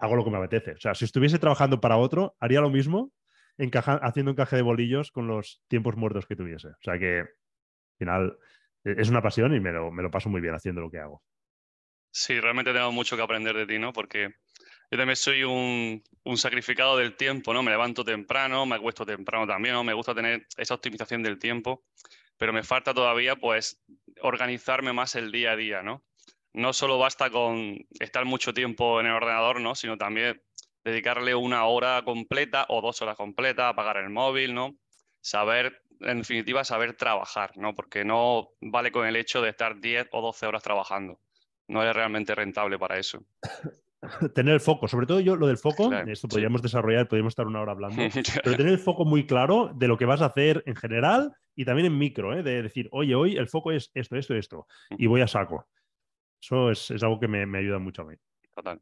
hago 0.00 0.16
lo 0.16 0.24
que 0.24 0.30
me 0.30 0.38
apetece. 0.38 0.72
O 0.72 0.80
sea, 0.80 0.94
si 0.94 1.04
estuviese 1.04 1.38
trabajando 1.38 1.80
para 1.80 1.96
otro, 1.96 2.34
haría 2.40 2.60
lo 2.60 2.70
mismo 2.70 3.12
haciendo 4.02 4.32
encaje 4.32 4.56
de 4.56 4.62
bolillos 4.62 5.10
con 5.12 5.26
los 5.26 5.62
tiempos 5.68 5.96
muertos 5.96 6.26
que 6.26 6.36
tuviese. 6.36 6.68
O 6.68 6.82
sea 6.82 6.98
que, 6.98 7.18
al 7.20 7.28
final, 7.98 8.38
e, 8.84 8.94
es 8.98 9.08
una 9.10 9.22
pasión 9.22 9.54
y 9.54 9.60
me 9.60 9.72
lo, 9.72 9.90
me 9.90 10.02
lo 10.02 10.10
paso 10.10 10.28
muy 10.28 10.40
bien 10.40 10.54
haciendo 10.54 10.80
lo 10.80 10.90
que 10.90 10.98
hago. 10.98 11.22
Sí, 12.10 12.40
realmente 12.40 12.72
tengo 12.72 12.90
mucho 12.90 13.16
que 13.16 13.22
aprender 13.22 13.54
de 13.54 13.66
ti, 13.66 13.78
¿no? 13.78 13.92
Porque 13.92 14.34
yo 14.90 14.98
también 14.98 15.16
soy 15.16 15.44
un, 15.44 16.02
un, 16.24 16.36
sacrificado 16.38 16.96
del 16.96 17.16
tiempo, 17.16 17.54
¿no? 17.54 17.62
Me 17.62 17.70
levanto 17.70 18.04
temprano, 18.04 18.66
me 18.66 18.76
acuesto 18.76 19.06
temprano 19.06 19.46
también, 19.46 19.74
¿no? 19.74 19.84
Me 19.84 19.94
gusta 19.94 20.14
tener 20.14 20.46
esa 20.56 20.74
optimización 20.74 21.22
del 21.22 21.38
tiempo, 21.38 21.84
pero 22.36 22.52
me 22.52 22.64
falta 22.64 22.94
todavía, 22.94 23.36
pues, 23.36 23.80
organizarme 24.22 24.92
más 24.92 25.14
el 25.14 25.30
día 25.30 25.52
a 25.52 25.56
día, 25.56 25.82
¿no? 25.82 26.02
No 26.52 26.72
solo 26.72 26.98
basta 26.98 27.30
con 27.30 27.78
estar 27.98 28.24
mucho 28.24 28.52
tiempo 28.52 29.00
en 29.00 29.06
el 29.06 29.12
ordenador, 29.12 29.60
¿no? 29.60 29.74
Sino 29.74 29.96
también 29.96 30.42
dedicarle 30.84 31.34
una 31.34 31.64
hora 31.64 32.02
completa 32.04 32.66
o 32.68 32.80
dos 32.80 33.00
horas 33.02 33.16
completas, 33.16 33.70
apagar 33.70 33.98
el 33.98 34.10
móvil, 34.10 34.54
¿no? 34.54 34.76
Saber, 35.20 35.82
en 36.00 36.18
definitiva, 36.18 36.64
saber 36.64 36.94
trabajar, 36.94 37.52
¿no? 37.56 37.74
Porque 37.74 38.04
no 38.04 38.50
vale 38.60 38.90
con 38.90 39.06
el 39.06 39.16
hecho 39.16 39.42
de 39.42 39.50
estar 39.50 39.80
10 39.80 40.08
o 40.12 40.22
12 40.22 40.46
horas 40.46 40.62
trabajando. 40.62 41.20
No 41.68 41.82
es 41.82 41.94
realmente 41.94 42.34
rentable 42.34 42.78
para 42.78 42.98
eso. 42.98 43.22
tener 44.34 44.54
el 44.54 44.60
foco, 44.60 44.88
sobre 44.88 45.06
todo 45.06 45.20
yo 45.20 45.36
lo 45.36 45.46
del 45.46 45.58
foco, 45.58 45.92
esto 45.92 46.28
podríamos 46.28 46.62
desarrollar, 46.62 47.06
podríamos 47.06 47.32
estar 47.32 47.46
una 47.46 47.60
hora 47.60 47.72
hablando, 47.72 47.96
pero 48.44 48.56
tener 48.56 48.72
el 48.72 48.78
foco 48.78 49.04
muy 49.04 49.26
claro 49.26 49.70
de 49.74 49.88
lo 49.88 49.98
que 49.98 50.06
vas 50.06 50.22
a 50.22 50.26
hacer 50.26 50.62
en 50.66 50.74
general 50.74 51.32
y 51.54 51.64
también 51.64 51.86
en 51.86 51.98
micro, 51.98 52.32
¿eh? 52.32 52.42
de 52.42 52.62
decir, 52.62 52.88
oye, 52.92 53.14
hoy 53.14 53.36
el 53.36 53.48
foco 53.48 53.72
es 53.72 53.90
esto, 53.94 54.16
esto, 54.16 54.34
esto, 54.34 54.66
y 54.90 55.06
voy 55.06 55.20
a 55.20 55.26
saco. 55.26 55.66
Eso 56.40 56.70
es, 56.70 56.90
algo 57.02 57.20
que 57.20 57.28
me, 57.28 57.58
ayuda 57.58 57.78
mucho 57.78 58.02
a 58.02 58.06
mí. 58.06 58.14
Total. 58.54 58.80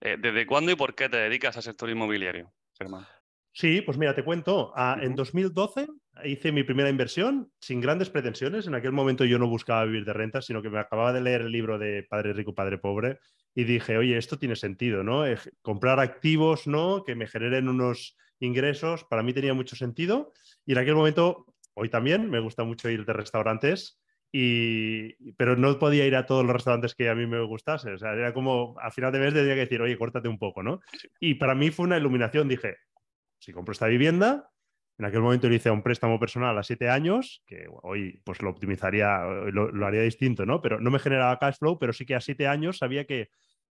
Eh, 0.00 0.16
¿Desde 0.18 0.46
cuándo 0.46 0.72
y 0.72 0.76
por 0.76 0.94
qué 0.94 1.08
te 1.08 1.18
dedicas 1.18 1.56
al 1.56 1.62
sector 1.62 1.90
inmobiliario, 1.90 2.52
Germán? 2.76 3.06
Sí, 3.52 3.82
pues 3.82 3.98
mira, 3.98 4.14
te 4.14 4.24
cuento. 4.24 4.72
Ah, 4.76 4.98
en 5.00 5.14
2012 5.14 5.88
hice 6.24 6.52
mi 6.52 6.62
primera 6.62 6.88
inversión 6.88 7.52
sin 7.60 7.80
grandes 7.80 8.10
pretensiones. 8.10 8.66
En 8.66 8.74
aquel 8.74 8.92
momento 8.92 9.24
yo 9.24 9.38
no 9.38 9.48
buscaba 9.48 9.84
vivir 9.84 10.04
de 10.04 10.12
renta, 10.12 10.40
sino 10.40 10.62
que 10.62 10.70
me 10.70 10.78
acababa 10.78 11.12
de 11.12 11.20
leer 11.20 11.42
el 11.42 11.52
libro 11.52 11.78
de 11.78 12.04
Padre 12.08 12.32
Rico, 12.32 12.54
Padre 12.54 12.78
Pobre 12.78 13.18
y 13.54 13.64
dije, 13.64 13.98
oye, 13.98 14.16
esto 14.16 14.38
tiene 14.38 14.56
sentido, 14.56 15.02
¿no? 15.02 15.24
comprar 15.62 15.98
activos, 15.98 16.66
¿no? 16.66 17.02
Que 17.04 17.16
me 17.16 17.26
generen 17.26 17.68
unos 17.68 18.16
ingresos, 18.38 19.04
para 19.04 19.22
mí 19.22 19.32
tenía 19.32 19.54
mucho 19.54 19.76
sentido. 19.76 20.32
Y 20.64 20.72
en 20.72 20.78
aquel 20.78 20.94
momento, 20.94 21.46
hoy 21.74 21.88
también, 21.88 22.30
me 22.30 22.38
gusta 22.38 22.64
mucho 22.64 22.88
ir 22.88 23.04
de 23.04 23.12
restaurantes 23.12 23.99
y, 24.32 25.32
pero 25.32 25.56
no 25.56 25.78
podía 25.78 26.06
ir 26.06 26.14
a 26.14 26.26
todos 26.26 26.44
los 26.44 26.52
restaurantes 26.52 26.94
que 26.94 27.08
a 27.08 27.14
mí 27.14 27.26
me 27.26 27.42
gustase. 27.42 27.92
O 27.92 27.98
sea, 27.98 28.12
era 28.12 28.32
como, 28.32 28.76
a 28.80 28.90
final 28.90 29.12
de 29.12 29.18
mes 29.18 29.34
tenía 29.34 29.54
que 29.54 29.60
decir, 29.60 29.82
oye, 29.82 29.98
córtate 29.98 30.28
un 30.28 30.38
poco, 30.38 30.62
¿no? 30.62 30.80
Y 31.18 31.34
para 31.34 31.54
mí 31.54 31.70
fue 31.70 31.86
una 31.86 31.98
iluminación. 31.98 32.48
Dije, 32.48 32.76
si 33.38 33.52
compro 33.52 33.72
esta 33.72 33.86
vivienda, 33.86 34.50
en 34.98 35.04
aquel 35.04 35.20
momento 35.20 35.48
le 35.48 35.56
hice 35.56 35.70
un 35.70 35.82
préstamo 35.82 36.20
personal 36.20 36.56
a 36.56 36.62
siete 36.62 36.88
años, 36.88 37.42
que 37.46 37.66
hoy 37.82 38.20
pues 38.24 38.40
lo 38.42 38.50
optimizaría, 38.50 39.22
lo, 39.24 39.72
lo, 39.72 39.86
haría 39.86 40.02
distinto, 40.02 40.46
¿no? 40.46 40.60
Pero 40.60 40.78
no 40.78 40.90
me 40.90 40.98
generaba 40.98 41.38
cash 41.38 41.56
flow, 41.58 41.78
pero 41.78 41.92
sí 41.92 42.06
que 42.06 42.14
a 42.14 42.20
siete 42.20 42.46
años 42.46 42.78
sabía 42.78 43.06
que 43.06 43.30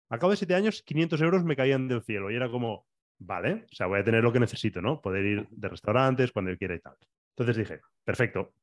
a 0.09 0.17
cabo 0.17 0.31
de 0.31 0.37
siete 0.37 0.55
años 0.55 0.81
500 0.83 1.21
euros 1.21 1.43
me 1.45 1.55
caían 1.55 1.87
del 1.87 2.03
cielo 2.03 2.31
y 2.31 2.35
era 2.35 2.49
como, 2.49 2.87
vale, 3.19 3.65
o 3.71 3.75
sea, 3.75 3.87
voy 3.87 3.99
a 3.99 4.03
tener 4.03 4.23
lo 4.23 4.33
que 4.33 4.39
necesito, 4.39 4.81
¿no? 4.81 4.99
Poder 4.99 5.23
ir 5.23 5.47
de 5.51 5.69
restaurantes 5.69 6.31
cuando 6.31 6.51
yo 6.51 6.57
quiera 6.57 6.75
y 6.75 6.79
tal. 6.79 6.95
Entonces 7.37 7.55
dije, 7.55 7.79
perfecto, 8.03 8.53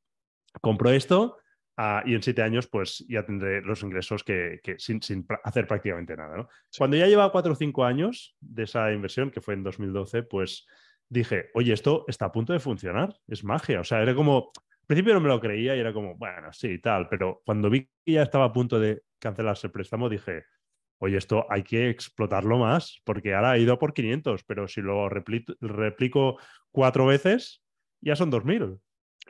compro 0.61 0.91
esto 0.91 1.39
Ah, 1.79 2.03
y 2.07 2.15
en 2.15 2.23
siete 2.23 2.41
años, 2.43 2.67
pues 2.69 3.05
ya 3.07 3.25
tendré 3.25 3.61
los 3.61 3.83
ingresos 3.83 4.25
que, 4.25 4.61
sin, 4.79 5.01
hacer 5.45 5.67
prácticamente 5.67 6.17
nada. 6.17 6.37
¿no? 6.37 6.49
Cuando 6.77 6.97
ya 6.97 7.07
lleva 7.07 7.31
cuatro 7.31 7.53
o 7.53 7.57
cinco 7.57 7.85
años 7.85 8.35
de 8.41 8.63
esa 8.63 8.93
inversión, 8.93 9.31
que 9.31 9.43
fue 9.43 9.55
en 9.55 9.63
2012, 9.63 10.23
pues 10.23 10.67
dije, 11.09 11.51
oye, 11.55 11.75
esto 11.75 12.07
está 12.09 12.27
a 12.27 12.33
punto 12.33 12.55
de 12.55 12.61
funcionar, 12.61 13.15
es 13.29 13.45
magia. 13.45 13.81
O 13.81 13.85
sea, 13.85 14.01
era 14.01 14.15
como, 14.15 14.53
principio 14.87 15.15
no 15.15 15.21
me 15.21 15.29
lo 15.29 15.41
creía 15.41 15.77
y 15.77 15.81
era 15.81 15.93
como, 15.93 16.17
bueno, 16.17 16.53
sí, 16.53 16.79
tal, 16.79 17.09
pero 17.09 17.43
cuando 17.45 17.69
vi 17.69 17.89
que 18.05 18.13
ya 18.13 18.23
estaba 18.23 18.47
a 18.47 18.53
punto 18.53 18.81
de 18.81 19.03
cancelarse 19.19 19.67
el 19.67 19.73
préstamo, 19.73 20.09
dije, 20.09 20.45
oye, 20.99 21.17
esto 21.19 21.47
hay 21.51 21.63
que 21.63 21.91
explotarlo 21.91 22.59
más, 22.59 23.01
porque 23.05 23.35
ahora 23.35 23.53
ha 23.53 23.59
ido 23.59 23.79
por 23.79 23.93
500, 23.93 24.45
pero 24.45 24.69
si 24.69 24.81
lo 24.81 25.09
replico, 25.09 26.39
cuatro 26.71 27.07
veces, 27.07 27.63
ya 28.01 28.17
son 28.17 28.31
2.000. 28.31 28.81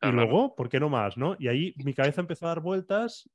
y 0.02 0.08
luego, 0.08 0.54
¿por 0.54 0.68
qué 0.68 0.80
no 0.80 0.88
más? 0.88 1.16
¿no? 1.16 1.36
Y 1.38 1.48
ahí 1.48 1.74
mi 1.84 1.94
cabeza 1.94 2.20
empezó 2.20 2.46
a 2.46 2.48
dar 2.50 2.60
vueltas 2.60 3.28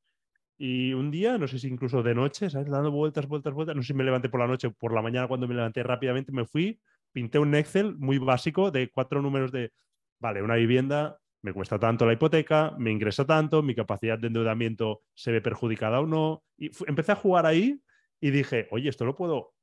y 0.58 0.94
un 0.94 1.10
día, 1.10 1.38
no 1.40 1.48
sé 1.48 1.58
si 1.58 1.68
incluso 1.68 2.04
de 2.04 2.14
noche, 2.14 2.50
¿sabes? 2.50 2.70
Dando 2.70 2.92
vueltas, 2.92 3.28
vueltas, 3.28 3.54
vueltas, 3.54 3.76
no 3.76 3.82
sé 3.82 3.88
si 3.88 3.94
me 3.96 4.04
levanté 4.04 4.30
por 4.30 4.40
la 4.40 4.48
noche, 4.48 4.70
por 4.70 4.94
la 4.94 5.02
mañana 5.02 5.28
cuando 5.28 5.48
me 5.48 5.56
levanté 5.56 5.82
rápidamente, 5.82 6.32
me 6.32 6.46
fui, 6.46 6.80
pinté 7.12 7.40
un 7.40 7.56
Excel 7.56 7.96
muy 7.98 8.20
básico 8.20 8.70
de 8.70 8.92
cuatro 8.92 9.22
números 9.24 9.52
de, 9.52 9.72
vale, 10.20 10.44
una 10.44 10.56
vivienda, 10.56 11.18
me 11.42 11.54
cuesta 11.54 11.80
tanto 11.80 12.06
la 12.06 12.14
hipoteca, 12.14 12.76
me 12.78 12.92
ingresa 12.92 13.26
tanto, 13.26 13.64
mi 13.64 13.74
capacidad 13.74 14.20
de 14.20 14.28
endeudamiento 14.28 15.02
se 15.16 15.32
ve 15.32 15.42
perjudicada 15.42 16.00
o 16.00 16.06
no. 16.06 16.44
Y 16.58 16.70
empecé 16.88 17.14
a 17.14 17.16
jugar 17.16 17.48
ahí 17.48 17.82
y 18.20 18.30
dije, 18.30 18.68
oye, 18.70 18.90
esto 18.90 19.06
lo 19.06 19.16
puedo 19.16 19.56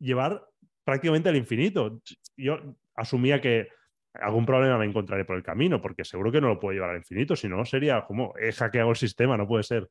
llevar 0.00 0.44
prácticamente 0.82 1.28
al 1.28 1.36
infinito. 1.36 2.00
Yo 2.36 2.58
asumía 2.96 3.40
que 3.40 3.68
algún 4.14 4.46
problema 4.46 4.78
me 4.78 4.86
encontraré 4.86 5.24
por 5.24 5.36
el 5.36 5.42
camino, 5.42 5.80
porque 5.80 6.04
seguro 6.04 6.32
que 6.32 6.40
no 6.40 6.48
lo 6.48 6.58
puedo 6.58 6.74
llevar 6.74 6.90
al 6.90 6.98
infinito, 6.98 7.36
si 7.36 7.48
no 7.48 7.64
sería 7.64 8.04
como, 8.04 8.34
he 8.38 8.52
hackeado 8.52 8.90
el 8.90 8.96
sistema, 8.96 9.36
no 9.36 9.46
puede 9.46 9.62
ser. 9.62 9.88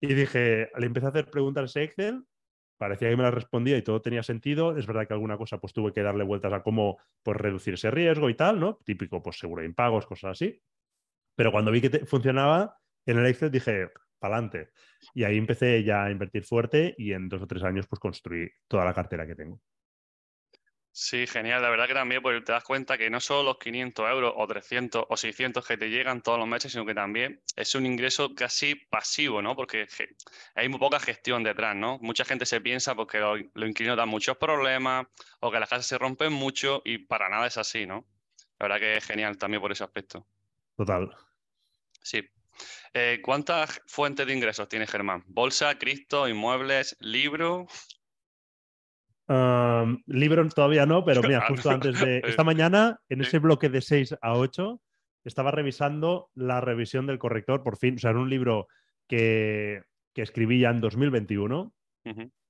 Y 0.00 0.14
dije, 0.14 0.70
le 0.76 0.86
empecé 0.86 1.06
a 1.06 1.10
hacer 1.10 1.30
preguntas 1.30 1.76
a 1.76 1.82
Excel, 1.82 2.24
parecía 2.78 3.08
que 3.08 3.16
me 3.16 3.22
las 3.22 3.34
respondía 3.34 3.76
y 3.76 3.82
todo 3.82 4.02
tenía 4.02 4.22
sentido. 4.22 4.76
Es 4.76 4.86
verdad 4.86 5.06
que 5.06 5.14
alguna 5.14 5.38
cosa 5.38 5.58
pues 5.58 5.72
tuve 5.72 5.92
que 5.92 6.02
darle 6.02 6.24
vueltas 6.24 6.52
a 6.52 6.62
cómo 6.62 6.98
pues, 7.22 7.36
reducir 7.36 7.74
ese 7.74 7.90
riesgo 7.90 8.28
y 8.28 8.34
tal, 8.34 8.60
¿no? 8.60 8.78
Típico, 8.84 9.22
pues 9.22 9.38
seguro 9.38 9.62
de 9.62 9.68
impagos, 9.68 10.06
cosas 10.06 10.32
así. 10.32 10.60
Pero 11.34 11.52
cuando 11.52 11.70
vi 11.70 11.80
que 11.80 12.04
funcionaba 12.06 12.76
en 13.06 13.18
el 13.18 13.26
Excel 13.26 13.50
dije, 13.50 13.90
adelante. 14.20 14.70
Y 15.14 15.24
ahí 15.24 15.38
empecé 15.38 15.82
ya 15.82 16.04
a 16.04 16.10
invertir 16.10 16.44
fuerte 16.44 16.94
y 16.98 17.12
en 17.12 17.28
dos 17.28 17.42
o 17.42 17.46
tres 17.46 17.62
años 17.62 17.86
pues 17.86 18.00
construí 18.00 18.50
toda 18.68 18.84
la 18.84 18.94
cartera 18.94 19.26
que 19.26 19.34
tengo. 19.34 19.60
Sí, 20.98 21.26
genial. 21.26 21.60
La 21.60 21.68
verdad 21.68 21.86
que 21.88 21.92
también 21.92 22.22
porque 22.22 22.40
te 22.40 22.52
das 22.52 22.64
cuenta 22.64 22.96
que 22.96 23.10
no 23.10 23.20
solo 23.20 23.42
los 23.42 23.58
500 23.58 24.08
euros 24.08 24.32
o 24.34 24.46
300 24.46 25.04
o 25.06 25.16
600 25.18 25.66
que 25.66 25.76
te 25.76 25.90
llegan 25.90 26.22
todos 26.22 26.38
los 26.38 26.48
meses, 26.48 26.72
sino 26.72 26.86
que 26.86 26.94
también 26.94 27.42
es 27.54 27.74
un 27.74 27.84
ingreso 27.84 28.34
casi 28.34 28.76
pasivo, 28.76 29.42
¿no? 29.42 29.54
Porque 29.54 29.86
hay 30.54 30.70
muy 30.70 30.78
poca 30.78 30.98
gestión 30.98 31.42
detrás, 31.42 31.76
¿no? 31.76 31.98
Mucha 31.98 32.24
gente 32.24 32.46
se 32.46 32.62
piensa 32.62 32.94
porque 32.94 33.18
los, 33.18 33.40
los 33.52 33.68
inquilinos 33.68 33.98
dan 33.98 34.08
muchos 34.08 34.38
problemas 34.38 35.06
o 35.40 35.50
que 35.50 35.60
las 35.60 35.68
casas 35.68 35.84
se 35.84 35.98
rompen 35.98 36.32
mucho 36.32 36.80
y 36.82 36.96
para 36.96 37.28
nada 37.28 37.46
es 37.46 37.58
así, 37.58 37.84
¿no? 37.84 38.06
La 38.58 38.64
verdad 38.64 38.78
que 38.78 38.96
es 38.96 39.04
genial 39.04 39.36
también 39.36 39.60
por 39.60 39.72
ese 39.72 39.84
aspecto. 39.84 40.26
Total. 40.78 41.14
Sí. 42.00 42.26
Eh, 42.94 43.20
¿Cuántas 43.22 43.82
fuentes 43.86 44.26
de 44.26 44.32
ingresos 44.32 44.66
tiene 44.66 44.86
Germán? 44.86 45.24
¿Bolsa, 45.26 45.76
cripto, 45.76 46.26
inmuebles, 46.26 46.96
libro? 47.00 47.66
Libro 49.28 50.48
todavía 50.48 50.86
no, 50.86 51.04
pero 51.04 51.22
mira, 51.22 51.46
justo 51.48 51.70
antes 51.70 51.98
de 52.00 52.18
esta 52.26 52.44
mañana, 52.44 53.00
en 53.08 53.20
ese 53.20 53.38
bloque 53.38 53.68
de 53.68 53.80
6 53.80 54.16
a 54.20 54.34
8, 54.34 54.80
estaba 55.24 55.50
revisando 55.50 56.30
la 56.34 56.60
revisión 56.60 57.06
del 57.06 57.18
corrector, 57.18 57.62
por 57.62 57.76
fin, 57.76 57.96
o 57.96 57.98
sea, 57.98 58.10
era 58.10 58.20
un 58.20 58.30
libro 58.30 58.68
que, 59.08 59.82
que 60.14 60.22
escribí 60.22 60.60
ya 60.60 60.70
en 60.70 60.80
2021. 60.80 61.72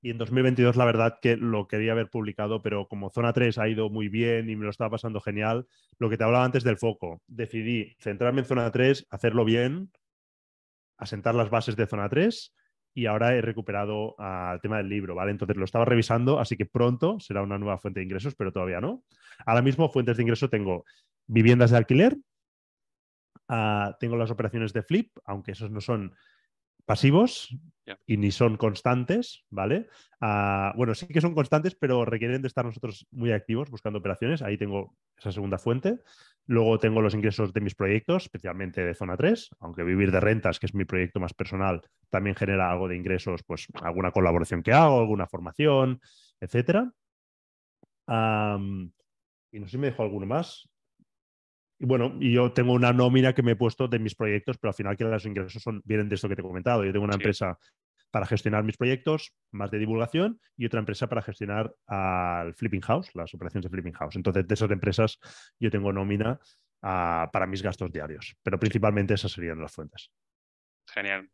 Y 0.03 0.11
en 0.11 0.19
2022 0.19 0.75
la 0.75 0.85
verdad 0.85 1.17
que 1.19 1.35
lo 1.35 1.67
quería 1.67 1.93
haber 1.93 2.11
publicado, 2.11 2.61
pero 2.61 2.87
como 2.87 3.09
Zona 3.09 3.33
3 3.33 3.57
ha 3.57 3.67
ido 3.67 3.89
muy 3.89 4.07
bien 4.07 4.51
y 4.51 4.55
me 4.55 4.65
lo 4.65 4.69
estaba 4.69 4.91
pasando 4.91 5.19
genial, 5.19 5.65
lo 5.97 6.11
que 6.11 6.17
te 6.17 6.23
hablaba 6.23 6.45
antes 6.45 6.63
del 6.63 6.77
foco, 6.77 7.23
decidí 7.25 7.95
centrarme 7.99 8.41
en 8.41 8.45
Zona 8.45 8.71
3, 8.71 9.07
hacerlo 9.09 9.45
bien, 9.45 9.91
asentar 10.97 11.33
las 11.33 11.49
bases 11.49 11.75
de 11.75 11.87
Zona 11.87 12.07
3 12.07 12.53
y 12.97 13.05
ahora 13.05 13.35
he 13.35 13.41
recuperado 13.41 14.15
al 14.17 14.59
tema 14.59 14.77
del 14.77 14.89
libro, 14.89 15.13
¿vale? 15.13 15.29
Entonces 15.29 15.55
lo 15.55 15.65
estaba 15.65 15.85
revisando, 15.85 16.39
así 16.39 16.57
que 16.57 16.65
pronto 16.65 17.19
será 17.19 17.43
una 17.43 17.59
nueva 17.59 17.77
fuente 17.77 17.99
de 17.99 18.05
ingresos, 18.05 18.33
pero 18.33 18.51
todavía 18.51 18.81
no. 18.81 19.03
Ahora 19.45 19.61
mismo 19.61 19.87
fuentes 19.87 20.17
de 20.17 20.23
ingreso 20.23 20.49
tengo 20.49 20.83
viviendas 21.27 21.69
de 21.69 21.77
alquiler, 21.77 22.17
ah, 23.49 23.95
tengo 23.99 24.15
las 24.15 24.31
operaciones 24.31 24.73
de 24.73 24.81
flip, 24.81 25.15
aunque 25.25 25.51
esos 25.51 25.69
no 25.69 25.79
son 25.79 26.15
pasivos 26.87 27.55
y 28.05 28.17
ni 28.17 28.31
son 28.31 28.55
constantes, 28.57 29.43
¿vale? 29.49 29.87
Ah, 30.21 30.73
bueno, 30.77 30.95
sí 30.95 31.05
que 31.07 31.21
son 31.21 31.35
constantes, 31.35 31.75
pero 31.75 32.05
requieren 32.05 32.41
de 32.41 32.47
estar 32.47 32.65
nosotros 32.65 33.05
muy 33.11 33.31
activos 33.33 33.69
buscando 33.69 33.99
operaciones. 33.99 34.41
Ahí 34.41 34.57
tengo 34.57 34.95
esa 35.17 35.31
segunda 35.33 35.57
fuente. 35.57 35.99
Luego 36.45 36.79
tengo 36.79 37.01
los 37.01 37.13
ingresos 37.13 37.51
de 37.51 37.59
mis 37.59 37.75
proyectos, 37.75 38.23
especialmente 38.23 38.83
de 38.85 38.95
zona 38.95 39.17
3, 39.17 39.49
aunque 39.59 39.83
vivir 39.83 40.11
de 40.11 40.21
rentas, 40.21 40.59
que 40.59 40.65
es 40.65 40.73
mi 40.73 40.85
proyecto 40.85 41.19
más 41.19 41.33
personal, 41.33 41.81
también 42.09 42.37
genera 42.37 42.71
algo 42.71 42.87
de 42.87 42.95
ingresos, 42.95 43.43
pues 43.43 43.67
alguna 43.81 44.11
colaboración 44.11 44.63
que 44.63 44.71
hago, 44.71 45.01
alguna 45.01 45.27
formación, 45.27 45.99
etcétera. 46.39 46.93
y 48.07 49.59
no 49.59 49.65
sé 49.65 49.71
si 49.71 49.77
me 49.77 49.87
dejo 49.87 50.03
alguno 50.03 50.25
más. 50.25 50.69
Y 51.79 51.85
bueno, 51.85 52.17
y 52.19 52.33
yo 52.33 52.51
tengo 52.51 52.73
una 52.73 52.91
nómina 52.91 53.33
que 53.33 53.43
me 53.43 53.51
he 53.51 53.55
puesto 53.55 53.87
de 53.87 53.99
mis 53.99 54.15
proyectos, 54.15 54.57
pero 54.57 54.69
al 54.69 54.75
final 54.75 54.97
que 54.97 55.03
los 55.03 55.25
ingresos 55.25 55.61
son, 55.61 55.81
vienen 55.85 56.09
de 56.09 56.15
esto 56.15 56.27
que 56.27 56.35
te 56.35 56.41
he 56.41 56.43
comentado. 56.43 56.83
Yo 56.83 56.91
tengo 56.91 57.05
una 57.05 57.15
empresa 57.15 57.57
para 58.11 58.25
gestionar 58.25 58.63
mis 58.63 58.77
proyectos, 58.77 59.33
más 59.51 59.69
de 59.69 59.77
divulgación, 59.77 60.39
y 60.55 60.65
otra 60.65 60.79
empresa 60.79 61.07
para 61.07 61.21
gestionar 61.21 61.73
al 61.85 62.53
Flipping 62.55 62.81
House, 62.81 63.11
las 63.13 63.33
operaciones 63.33 63.63
de 63.65 63.69
Flipping 63.69 63.93
House. 63.93 64.15
Entonces, 64.15 64.47
de 64.47 64.53
esas 64.53 64.71
empresas 64.71 65.19
yo 65.59 65.69
tengo 65.69 65.93
nómina 65.93 66.39
ah, 66.81 67.29
para 67.31 67.45
mis 67.45 67.61
gastos 67.61 67.91
diarios, 67.91 68.35
pero 68.41 68.59
principalmente 68.59 69.13
esas 69.13 69.31
serían 69.31 69.59
las 69.59 69.73
fuentes. 69.73 70.11
Genial. 70.87 71.29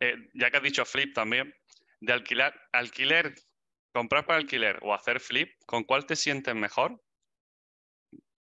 Eh, 0.00 0.16
ya 0.34 0.50
que 0.50 0.56
has 0.56 0.62
dicho 0.62 0.84
flip 0.84 1.14
también, 1.14 1.54
de 2.00 2.12
alquilar, 2.12 2.54
alquiler, 2.72 3.34
comprar 3.92 4.26
para 4.26 4.38
alquiler 4.38 4.78
o 4.82 4.94
hacer 4.94 5.20
flip, 5.20 5.50
¿con 5.66 5.84
cuál 5.84 6.06
te 6.06 6.16
sientes 6.16 6.54
mejor 6.54 7.00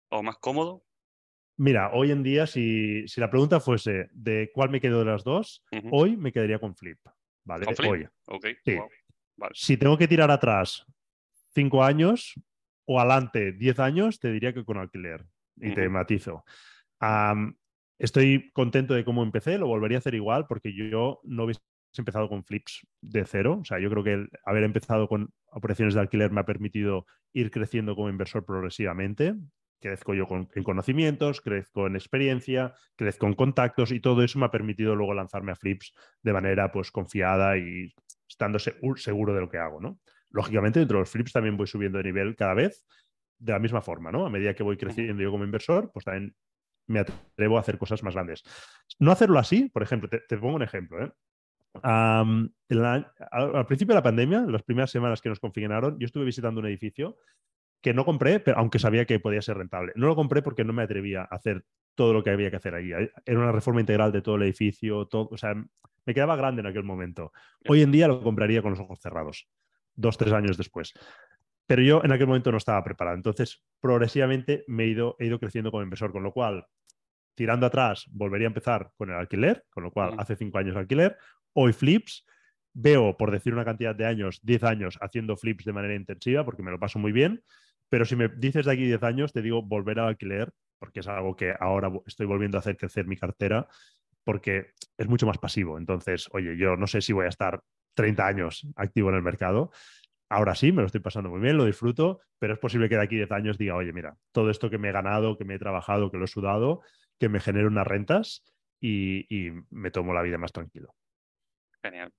o 0.09 0.23
más 0.23 0.37
cómodo? 0.39 0.86
Mira, 1.59 1.91
hoy 1.93 2.11
en 2.11 2.23
día, 2.23 2.47
si, 2.47 3.07
la 3.17 3.31
pregunta 3.31 3.61
fuese 3.61 4.11
de 4.13 4.51
cuál 4.53 4.71
me 4.71 4.81
quedo 4.81 4.99
de 4.99 5.07
las 5.07 5.25
dos, 5.25 5.65
hoy 5.91 6.17
me 6.17 6.33
quedaría 6.33 6.59
con 6.59 6.75
Flip. 6.75 6.99
¿Vale? 7.45 7.67
Hoy. 7.89 8.07
Si 9.55 9.77
tengo 9.77 9.97
que 9.97 10.09
tirar 10.09 10.31
atrás 10.31 10.85
cinco 11.55 11.83
años 11.83 12.35
o 12.85 13.01
adelante 13.01 13.53
diez 13.53 13.79
años, 13.79 14.21
te 14.21 14.31
diría 14.31 14.53
que 14.53 14.65
con 14.65 14.77
alquiler. 14.77 15.25
Y 15.59 15.73
te 15.73 15.89
matizo. 15.89 16.45
estoy 17.99 18.51
contento 18.53 18.93
de 18.93 19.05
cómo 19.05 19.23
empecé, 19.23 19.57
lo 19.57 19.67
volvería 19.67 19.97
a 19.99 20.01
hacer 20.01 20.15
igual 20.15 20.47
porque 20.47 20.75
yo 20.75 21.21
no 21.25 21.45
hubiese 21.45 21.63
empezado 21.97 22.29
con 22.29 22.45
flips 22.45 22.87
de 23.01 23.25
cero. 23.25 23.61
O 23.63 23.65
sea, 23.65 23.79
yo 23.79 23.89
creo 23.89 24.05
que 24.05 24.13
el 24.13 24.31
haber 24.45 24.65
empezado 24.65 25.09
con 25.09 25.33
operaciones 25.47 25.95
de 25.95 26.01
alquiler 26.01 26.31
me 26.31 26.41
ha 26.41 26.47
permitido 26.47 27.07
ir 27.33 27.51
creciendo 27.51 27.97
como 27.97 28.11
inversor 28.11 28.45
progresivamente 28.45 29.35
crezco 29.81 30.15
yo 30.15 30.27
en 30.31 30.63
conocimientos, 30.63 31.41
crezco 31.41 31.87
en 31.87 31.97
experiencia, 31.97 32.75
crezco 32.97 33.27
en 33.27 33.35
contactos 33.35 33.93
y 33.93 34.01
todo 34.01 34.23
eso 34.23 34.39
me 34.39 34.47
ha 34.47 34.51
permitido 34.51 34.95
luego 34.95 35.15
lanzarme 35.15 35.53
a 35.53 35.57
flips 35.57 35.93
de 36.23 36.33
manera 36.33 36.73
pues 36.73 36.91
confiada 36.91 37.57
y 37.59 37.93
estando 38.29 38.59
seguro 38.59 39.35
de 39.35 39.41
lo 39.41 39.49
que 39.49 39.59
hago, 39.59 39.81
¿no? 39.81 39.99
Lógicamente 40.31 40.81
dentro 40.81 40.99
de 40.99 41.03
los 41.03 41.11
flips 41.11 41.33
también 41.33 41.57
voy 41.57 41.67
subiendo 41.67 41.99
de 41.99 42.05
nivel 42.05 42.37
cada 42.37 42.55
vez 42.55 42.87
de 43.39 43.53
la 43.53 43.59
misma 43.59 43.81
forma, 43.81 44.11
¿no? 44.11 44.27
A 44.27 44.31
medida 44.31 44.55
que 44.55 44.63
voy 44.63 44.77
creciendo 44.77 45.23
yo 45.23 45.31
como 45.31 45.45
inversor, 45.45 45.91
pues 45.93 46.05
también 46.05 46.35
me 46.89 47.01
atrevo 47.01 47.57
a 47.57 47.61
hacer 47.61 47.79
cosas 47.79 48.03
más 48.03 48.15
grandes. 48.15 48.43
No 48.99 49.13
hacerlo 49.13 49.39
así, 49.39 49.69
por 49.69 49.83
ejemplo, 49.83 50.09
te, 50.09 50.39
pongo 50.39 50.55
un 50.55 50.63
ejemplo, 50.63 51.05
¿eh? 51.05 51.13
al, 51.83 52.51
principio 53.67 53.93
de 53.93 53.99
la 53.99 54.03
pandemia, 54.03 54.41
las 54.49 54.63
primeras 54.63 54.91
semanas 54.91 55.21
que 55.21 55.29
nos 55.29 55.41
confinaron, 55.41 55.99
yo 55.99 56.07
estuve 56.07 56.25
visitando 56.25 56.61
un 56.61 56.67
edificio 56.67 57.19
que 57.87 57.95
no 57.95 58.05
compré, 58.05 58.41
pero 58.41 58.59
aunque 58.59 58.81
sabía 58.81 59.05
que 59.05 59.21
podía 59.21 59.41
ser 59.41 59.59
rentable. 59.59 59.93
No 59.95 60.09
lo 60.09 60.17
compré 60.17 60.43
porque 60.43 60.65
no 60.65 60.73
me 60.73 60.83
atrevía 60.83 61.21
a 61.21 61.37
hacer 61.37 61.65
todo 61.95 62.13
lo 62.13 62.25
que 62.25 62.31
había 62.31 62.51
que 62.51 62.57
hacer 62.57 62.75
ahí. 62.75 62.91
Era 62.91 63.39
una 63.39 63.53
reforma 63.53 63.79
integral 63.79 64.11
de 64.11 64.23
todo 64.23 64.35
el 64.35 64.43
edificio, 64.43 65.07
todo, 65.07 65.29
o 65.31 65.37
sea, 65.37 65.55
me 65.55 66.13
quedaba 66.13 66.35
grande 66.35 66.63
en 66.63 66.67
aquel 66.67 66.83
momento. 66.83 67.31
Hoy 67.69 67.83
en 67.83 67.93
día 67.93 68.09
lo 68.09 68.25
compraría 68.25 68.61
con 68.61 68.73
los 68.73 68.81
ojos 68.81 68.99
cerrados, 69.01 69.49
dos, 69.95 70.19
tres 70.19 70.33
años 70.33 70.57
después. 70.57 70.95
Pero 71.65 71.81
yo 71.81 72.03
en 72.03 72.11
aquel 72.11 72.27
momento 72.27 72.51
no 72.51 72.59
estaba 72.59 72.83
preparado. 72.83 73.17
Entonces, 73.19 73.63
progresivamente 73.81 74.65
me 74.67 74.83
he 74.83 74.89
ido, 74.89 75.15
he 75.21 75.27
ido 75.27 75.39
creciendo 75.39 75.71
como 75.71 75.85
inversor, 75.85 76.11
con 76.11 76.25
lo 76.25 76.33
cual, 76.33 76.67
tirando 77.37 77.67
atrás, 77.67 78.07
volvería 78.11 78.49
a 78.49 78.51
empezar 78.51 78.91
con 78.97 79.11
el 79.11 79.15
alquiler, 79.15 79.65
con 79.71 79.85
lo 79.85 79.93
cual, 79.93 80.17
hace 80.19 80.35
cinco 80.35 80.59
años 80.59 80.75
alquiler. 80.75 81.17
Hoy 81.53 81.73
flips, 81.73 82.27
veo, 82.73 83.17
por 83.17 83.31
decir 83.31 83.53
una 83.55 83.65
cantidad 83.65 83.95
de 83.95 84.07
años, 84.07 84.41
10 84.43 84.65
años 84.65 84.99
haciendo 85.01 85.37
flips 85.37 85.65
de 85.65 85.73
manera 85.73 85.95
intensiva, 85.95 86.45
porque 86.45 86.65
me 86.65 86.73
lo 86.73 86.81
paso 86.81 86.99
muy 86.99 87.13
bien. 87.13 87.45
Pero 87.89 88.05
si 88.05 88.17
me 88.17 88.29
dices 88.29 88.67
de 88.67 88.73
aquí 88.73 88.85
10 88.85 89.03
años, 89.03 89.33
te 89.33 89.43
digo 89.43 89.63
volver 89.63 90.01
al 90.01 90.09
alquiler, 90.09 90.53
porque 90.79 91.01
es 91.01 91.09
algo 91.09 91.37
que 91.37 91.55
ahora 91.59 91.91
estoy 92.07 92.27
volviendo 92.27 92.59
a 92.59 92.61
hacer 92.61 92.77
crecer 92.77 93.07
mi 93.07 93.17
cartera, 93.17 93.67
porque 94.25 94.73
es 94.99 95.09
mucho 95.09 95.27
más 95.27 95.39
pasivo. 95.39 95.79
Entonces, 95.79 96.29
oye, 96.33 96.57
yo 96.57 96.77
no 96.77 96.87
sé 96.87 97.01
si 97.01 97.13
voy 97.13 97.27
a 97.27 97.31
estar 97.31 97.61
30 97.95 98.27
años 98.27 98.67
activo 98.77 99.11
en 99.11 99.17
el 99.17 99.23
mercado. 99.23 99.71
Ahora 100.29 100.55
sí, 100.57 100.73
me 100.73 100.83
lo 100.83 100.87
estoy 100.87 101.01
pasando 101.01 101.31
muy 101.31 101.41
bien, 101.41 101.57
lo 101.57 101.65
disfruto, 101.65 102.21
pero 102.39 102.53
es 102.53 102.59
posible 102.59 102.89
que 102.89 102.97
de 102.97 103.03
aquí 103.03 103.17
10 103.17 103.31
años 103.31 103.59
diga, 103.59 103.77
oye, 103.77 103.93
mira, 103.93 104.17
todo 104.33 104.51
esto 104.51 104.69
que 104.69 104.79
me 104.79 104.89
he 104.89 104.93
ganado, 104.93 105.39
que 105.39 105.45
me 105.45 105.55
he 105.55 105.59
trabajado, 105.59 106.11
que 106.11 106.19
lo 106.19 106.25
he 106.25 106.29
sudado, 106.29 106.83
que 107.19 107.29
me 107.29 107.39
genere 107.39 107.69
unas 107.69 107.87
rentas 107.87 108.45
y, 108.81 109.27
y 109.35 109.53
me 109.71 109.93
tomo 109.93 110.13
la 110.13 110.23
vida 110.23 110.39
más 110.39 110.53
tranquilo. 110.53 110.95
Genial. 111.83 112.13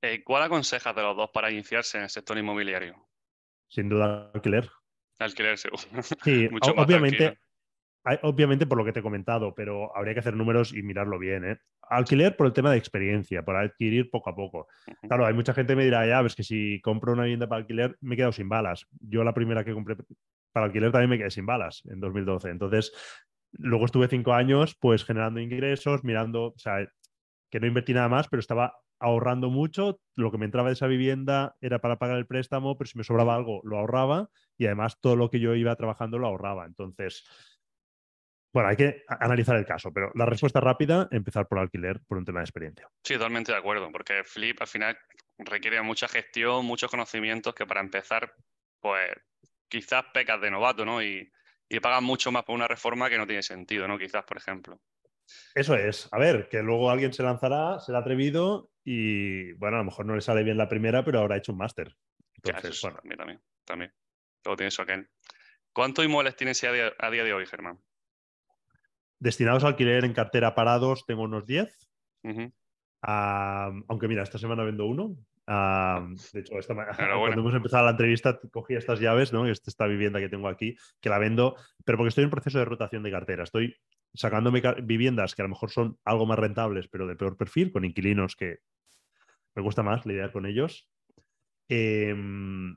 Eh, 0.00 0.22
¿Cuál 0.24 0.44
aconsejas 0.44 0.94
de 0.94 1.02
los 1.02 1.16
dos 1.16 1.30
para 1.30 1.50
iniciarse 1.50 1.98
en 1.98 2.04
el 2.04 2.10
sector 2.10 2.38
inmobiliario? 2.38 3.08
Sin 3.68 3.88
duda, 3.88 4.30
alquiler. 4.34 4.68
Alquiler, 5.22 5.58
seguro. 5.58 5.82
Sí, 6.24 6.48
obviamente, 6.76 7.38
obviamente 8.22 8.66
por 8.66 8.78
lo 8.78 8.84
que 8.84 8.92
te 8.92 9.00
he 9.00 9.02
comentado, 9.02 9.54
pero 9.54 9.96
habría 9.96 10.14
que 10.14 10.20
hacer 10.20 10.34
números 10.36 10.72
y 10.74 10.82
mirarlo 10.82 11.18
bien. 11.18 11.44
¿eh? 11.44 11.58
Alquiler 11.82 12.36
por 12.36 12.46
el 12.46 12.52
tema 12.52 12.70
de 12.70 12.78
experiencia, 12.78 13.44
por 13.44 13.56
adquirir 13.56 14.10
poco 14.10 14.30
a 14.30 14.34
poco. 14.34 14.68
Claro, 15.02 15.26
hay 15.26 15.34
mucha 15.34 15.54
gente 15.54 15.72
que 15.72 15.76
me 15.76 15.84
dirá, 15.84 16.06
ya, 16.06 16.22
ves 16.22 16.34
que 16.34 16.44
si 16.44 16.80
compro 16.80 17.12
una 17.12 17.24
vivienda 17.24 17.48
para 17.48 17.60
alquiler 17.60 17.96
me 18.00 18.14
he 18.14 18.16
quedado 18.16 18.32
sin 18.32 18.48
balas. 18.48 18.86
Yo 19.00 19.24
la 19.24 19.34
primera 19.34 19.64
que 19.64 19.72
compré 19.72 19.96
para 20.52 20.66
alquiler 20.66 20.92
también 20.92 21.10
me 21.10 21.18
quedé 21.18 21.30
sin 21.30 21.46
balas 21.46 21.82
en 21.86 22.00
2012. 22.00 22.50
Entonces, 22.50 22.92
luego 23.52 23.86
estuve 23.86 24.08
cinco 24.08 24.32
años 24.32 24.76
pues 24.80 25.04
generando 25.04 25.40
ingresos, 25.40 26.04
mirando, 26.04 26.46
o 26.46 26.58
sea, 26.58 26.86
que 27.50 27.60
no 27.60 27.66
invertí 27.66 27.92
nada 27.92 28.08
más, 28.08 28.28
pero 28.28 28.40
estaba 28.40 28.74
ahorrando 29.02 29.50
mucho. 29.50 30.00
Lo 30.14 30.30
que 30.30 30.38
me 30.38 30.46
entraba 30.46 30.68
de 30.68 30.74
esa 30.74 30.86
vivienda 30.86 31.56
era 31.60 31.80
para 31.80 31.98
pagar 31.98 32.16
el 32.16 32.26
préstamo, 32.26 32.78
pero 32.78 32.88
si 32.88 32.96
me 32.96 33.04
sobraba 33.04 33.34
algo, 33.34 33.60
lo 33.64 33.78
ahorraba 33.78 34.30
y 34.56 34.66
además 34.66 34.98
todo 35.00 35.16
lo 35.16 35.28
que 35.28 35.40
yo 35.40 35.54
iba 35.54 35.76
trabajando 35.76 36.18
lo 36.18 36.28
ahorraba. 36.28 36.64
Entonces, 36.66 37.24
bueno, 38.52 38.68
hay 38.68 38.76
que 38.76 39.04
analizar 39.08 39.56
el 39.56 39.64
caso, 39.64 39.92
pero 39.92 40.12
la 40.14 40.26
respuesta 40.26 40.60
rápida, 40.60 41.08
empezar 41.10 41.48
por 41.48 41.58
alquiler 41.58 42.00
por 42.06 42.18
un 42.18 42.24
tema 42.24 42.40
de 42.40 42.44
experiencia. 42.44 42.88
Sí, 43.02 43.14
totalmente 43.14 43.52
de 43.52 43.58
acuerdo, 43.58 43.90
porque 43.90 44.22
Flip 44.24 44.60
al 44.60 44.68
final 44.68 44.98
requiere 45.38 45.80
mucha 45.82 46.06
gestión, 46.06 46.64
muchos 46.64 46.90
conocimientos 46.90 47.54
que 47.54 47.66
para 47.66 47.80
empezar, 47.80 48.34
pues 48.80 49.10
quizás 49.68 50.04
pecas 50.12 50.40
de 50.40 50.50
novato, 50.50 50.84
¿no? 50.84 51.02
Y, 51.02 51.32
y 51.68 51.80
pagas 51.80 52.02
mucho 52.02 52.30
más 52.30 52.44
por 52.44 52.54
una 52.54 52.68
reforma 52.68 53.08
que 53.08 53.16
no 53.16 53.26
tiene 53.26 53.42
sentido, 53.42 53.88
¿no? 53.88 53.98
Quizás, 53.98 54.24
por 54.24 54.36
ejemplo. 54.36 54.78
Eso 55.54 55.74
es. 55.74 56.08
A 56.12 56.18
ver, 56.18 56.48
que 56.48 56.62
luego 56.62 56.90
alguien 56.90 57.12
se 57.12 57.22
lanzará, 57.22 57.78
será 57.80 57.98
atrevido 57.98 58.71
y, 58.84 59.52
bueno, 59.52 59.76
a 59.76 59.80
lo 59.80 59.84
mejor 59.84 60.06
no 60.06 60.14
le 60.14 60.20
sale 60.20 60.42
bien 60.42 60.56
la 60.56 60.68
primera, 60.68 61.04
pero 61.04 61.20
habrá 61.20 61.36
hecho 61.36 61.52
un 61.52 61.58
máster. 61.58 61.94
Entonces, 62.42 62.80
bueno. 62.82 62.96
También, 62.98 63.18
también, 63.18 63.40
también. 63.64 63.92
Luego 64.44 64.56
tienes 64.56 64.80
aquel. 64.80 65.08
¿Cuántos 65.72 66.04
inmuebles 66.04 66.36
tienes 66.36 66.62
a 66.64 66.72
día, 66.72 66.92
a 66.98 67.10
día 67.10 67.24
de 67.24 67.32
hoy, 67.32 67.46
Germán? 67.46 67.78
Destinados 69.18 69.64
a 69.64 69.68
alquiler 69.68 70.04
en 70.04 70.12
cartera 70.12 70.54
parados, 70.54 71.06
tengo 71.06 71.22
unos 71.22 71.46
10. 71.46 71.88
aunque 73.02 74.08
mira, 74.08 74.22
esta 74.22 74.38
semana 74.38 74.64
vendo 74.64 74.86
uno. 74.86 75.16
de 75.46 76.40
hecho, 76.40 76.58
esta 76.58 76.74
cuando 76.74 77.40
hemos 77.40 77.54
empezado 77.54 77.84
la 77.84 77.92
entrevista, 77.92 78.38
cogí 78.50 78.74
estas 78.74 79.00
llaves, 79.00 79.32
¿no? 79.32 79.46
Esta 79.46 79.86
vivienda 79.86 80.20
que 80.20 80.28
tengo 80.28 80.48
aquí, 80.48 80.76
que 81.00 81.08
la 81.08 81.18
vendo, 81.18 81.56
pero 81.84 81.98
porque 81.98 82.08
estoy 82.08 82.24
en 82.24 82.30
proceso 82.30 82.58
de 82.58 82.64
rotación 82.64 83.02
de 83.02 83.10
cartera. 83.10 83.44
Estoy 83.44 83.76
sacándome 84.14 84.62
viviendas 84.82 85.34
que 85.34 85.42
a 85.42 85.44
lo 85.44 85.50
mejor 85.50 85.70
son 85.70 85.98
algo 86.04 86.26
más 86.26 86.38
rentables, 86.38 86.88
pero 86.88 87.06
de 87.06 87.16
peor 87.16 87.36
perfil, 87.36 87.72
con 87.72 87.84
inquilinos 87.84 88.36
que 88.36 88.58
me 89.54 89.62
gusta 89.62 89.82
más 89.82 90.06
lidiar 90.06 90.32
con 90.32 90.46
ellos. 90.46 90.88
Em, 91.68 92.76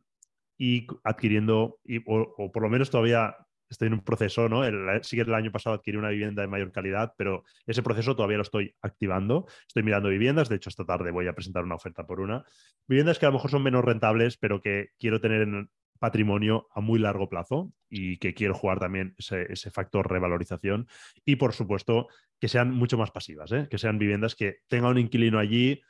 y 0.57 0.87
adquiriendo, 1.03 1.79
o, 2.05 2.51
por 2.51 2.63
lo 2.63 2.69
menos 2.69 2.89
todavía 2.89 3.35
estoy 3.69 3.87
en 3.87 3.95
un 3.95 4.03
proceso, 4.03 4.47
¿no? 4.47 4.63
El, 4.63 5.03
sí 5.03 5.17
que 5.17 5.23
el 5.23 5.33
año 5.33 5.51
pasado 5.51 5.75
adquirí 5.75 5.97
una 5.97 6.09
vivienda 6.09 6.41
de 6.41 6.47
mayor 6.47 6.71
calidad, 6.71 7.13
pero 7.17 7.43
ese 7.65 7.83
proceso 7.83 8.15
todavía 8.15 8.37
lo 8.37 8.43
estoy 8.43 8.73
activando. 8.81 9.47
Estoy 9.67 9.83
mirando 9.83 10.09
viviendas, 10.09 10.47
de 10.47 10.55
hecho 10.55 10.69
esta 10.69 10.85
tarde 10.85 11.11
voy 11.11 11.27
a 11.27 11.33
presentar 11.33 11.63
una 11.63 11.75
oferta 11.75 12.05
por 12.05 12.21
una. 12.21 12.45
Viviendas 12.87 13.19
que 13.19 13.25
a 13.25 13.29
lo 13.29 13.33
mejor 13.33 13.51
son 13.51 13.63
menos 13.63 13.83
rentables, 13.83 14.37
pero 14.37 14.61
que 14.61 14.89
quiero 14.97 15.19
tener 15.19 15.41
en, 15.41 15.69
patrimonio 15.99 16.67
a 16.73 16.81
muy 16.81 16.99
largo 16.99 17.29
plazo 17.29 17.71
y 17.89 18.17
que 18.17 18.33
quiero 18.33 18.53
jugar 18.53 18.79
también 18.79 19.15
ese, 19.17 19.71
factor 19.71 20.09
revalorización 20.09 20.87
y 21.25 21.37
por 21.37 21.53
supuesto 21.53 22.07
que 22.39 22.47
sean 22.47 22.71
mucho 22.71 22.97
más 22.97 23.11
pasivas, 23.11 23.51
¿eh? 23.51 23.67
que 23.69 23.77
sean 23.77 23.97
viviendas 23.97 24.35
que 24.35 24.57
tenga 24.67 24.89
un 24.89 24.97
inquilino 24.97 25.39
allí 25.39 25.81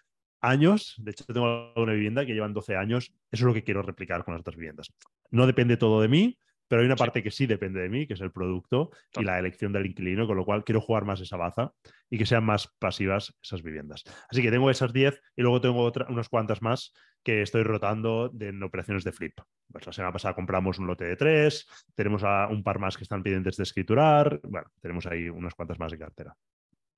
años, 0.41 0.95
de 0.97 1.11
hecho 1.11 1.25
tengo 1.25 1.73
una 1.75 1.93
vivienda 1.93 2.25
que 2.25 2.33
llevan 2.33 2.53
12 2.53 2.75
años, 2.75 3.13
eso 3.31 3.43
es 3.43 3.47
lo 3.47 3.53
que 3.53 3.63
quiero 3.63 3.81
replicar 3.81 4.23
con 4.23 4.33
las 4.33 4.41
otras 4.41 4.55
viviendas. 4.55 4.93
No 5.31 5.47
depende 5.47 5.77
todo 5.77 6.01
de 6.01 6.07
mí, 6.07 6.37
pero 6.67 6.81
hay 6.81 6.87
una 6.87 6.95
parte 6.95 7.21
que 7.21 7.31
sí 7.31 7.45
depende 7.45 7.79
de 7.79 7.89
mí, 7.89 8.07
que 8.07 8.13
es 8.13 8.21
el 8.21 8.31
producto 8.31 8.91
y 9.17 9.23
la 9.23 9.37
elección 9.37 9.71
del 9.71 9.85
inquilino, 9.85 10.25
con 10.27 10.37
lo 10.37 10.45
cual 10.45 10.63
quiero 10.63 10.81
jugar 10.81 11.05
más 11.05 11.21
esa 11.21 11.37
baza 11.37 11.73
y 12.09 12.17
que 12.17 12.25
sean 12.25 12.43
más 12.43 12.69
pasivas 12.79 13.35
esas 13.41 13.61
viviendas. 13.61 14.03
Así 14.29 14.41
que 14.41 14.51
tengo 14.51 14.69
esas 14.69 14.91
10 14.91 15.19
y 15.35 15.41
luego 15.41 15.61
tengo 15.61 15.83
otra, 15.83 16.07
unas 16.09 16.29
cuantas 16.29 16.61
más 16.61 16.93
que 17.25 17.41
estoy 17.41 17.63
rotando 17.63 18.31
en 18.39 18.61
operaciones 18.61 19.03
de 19.03 19.11
flip. 19.11 19.39
Pues 19.71 19.85
la 19.85 19.91
semana 19.91 20.13
pasada 20.13 20.35
compramos 20.35 20.77
un 20.77 20.85
lote 20.85 21.05
de 21.05 21.15
tres, 21.15 21.67
tenemos 21.95 22.23
a 22.23 22.47
un 22.47 22.63
par 22.63 22.77
más 22.77 22.95
que 22.95 23.03
están 23.03 23.23
pendientes 23.23 23.57
de 23.57 23.63
escriturar, 23.63 24.39
bueno, 24.43 24.71
tenemos 24.79 25.07
ahí 25.07 25.27
unas 25.27 25.55
cuantas 25.55 25.79
más 25.79 25.91
de 25.91 25.97
cartera. 25.97 26.35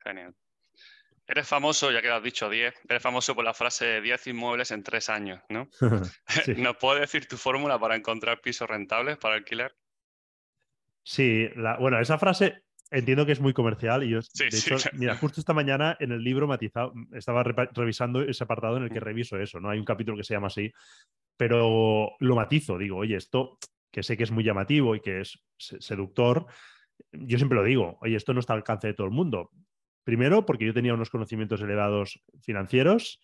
Genial. 0.04 0.36
Eres 1.26 1.48
famoso, 1.48 1.92
ya 1.92 2.02
que 2.02 2.10
lo 2.10 2.16
has 2.16 2.24
dicho 2.24 2.50
10, 2.50 2.74
eres 2.90 3.02
famoso 3.02 3.36
por 3.36 3.46
la 3.46 3.54
frase 3.54 4.02
10 4.02 4.28
inmuebles 4.28 4.72
en 4.72 4.84
tres 4.84 5.10
años, 5.10 5.42
¿no? 5.48 5.70
¿Nos 6.58 6.76
puedes 6.76 7.02
decir 7.02 7.26
tu 7.26 7.38
fórmula 7.38 7.80
para 7.80 7.96
encontrar 7.96 8.42
pisos 8.42 8.70
rentables 8.70 9.18
para 9.18 9.36
alquiler? 9.36 9.76
Sí, 11.04 11.50
bueno, 11.80 12.02
esa 12.02 12.18
frase 12.18 12.64
entiendo 12.92 13.26
que 13.26 13.32
es 13.32 13.40
muy 13.40 13.54
comercial 13.54 14.04
y 14.04 14.10
yo, 14.10 14.20
de 14.20 14.48
hecho, 14.48 14.76
mira, 14.94 15.16
justo 15.16 15.40
esta 15.40 15.54
mañana 15.54 15.98
en 16.00 16.12
el 16.12 16.24
libro 16.24 16.48
matizado, 16.48 16.94
estaba 17.14 17.44
revisando 17.44 18.22
ese 18.22 18.44
apartado 18.44 18.78
en 18.78 18.84
el 18.84 18.90
que 18.90 19.00
reviso 19.00 19.38
eso, 19.40 19.60
¿no? 19.60 19.70
Hay 19.70 19.80
un 19.80 19.86
capítulo 19.86 20.18
que 20.18 20.24
se 20.24 20.34
llama 20.34 20.48
así, 20.48 20.72
pero 21.38 22.12
lo 22.20 22.36
matizo, 22.36 22.78
digo, 22.78 22.98
oye, 22.98 23.16
esto 23.16 23.58
que 23.92 24.04
sé 24.04 24.18
que 24.18 24.24
es 24.24 24.32
muy 24.32 24.44
llamativo 24.44 24.96
y 24.96 25.02
que 25.02 25.22
es 25.22 25.40
seductor, 25.58 26.46
yo 27.12 27.38
siempre 27.38 27.58
lo 27.58 27.64
digo, 27.64 27.98
oye, 28.02 28.16
esto 28.16 28.34
no 28.34 28.40
está 28.40 28.54
al 28.54 28.60
alcance 28.60 28.88
de 28.88 28.94
todo 28.94 29.08
el 29.08 29.14
mundo. 29.14 29.52
Primero, 30.04 30.46
porque 30.46 30.66
yo 30.66 30.74
tenía 30.74 30.94
unos 30.94 31.10
conocimientos 31.10 31.62
elevados 31.62 32.22
financieros 32.42 33.20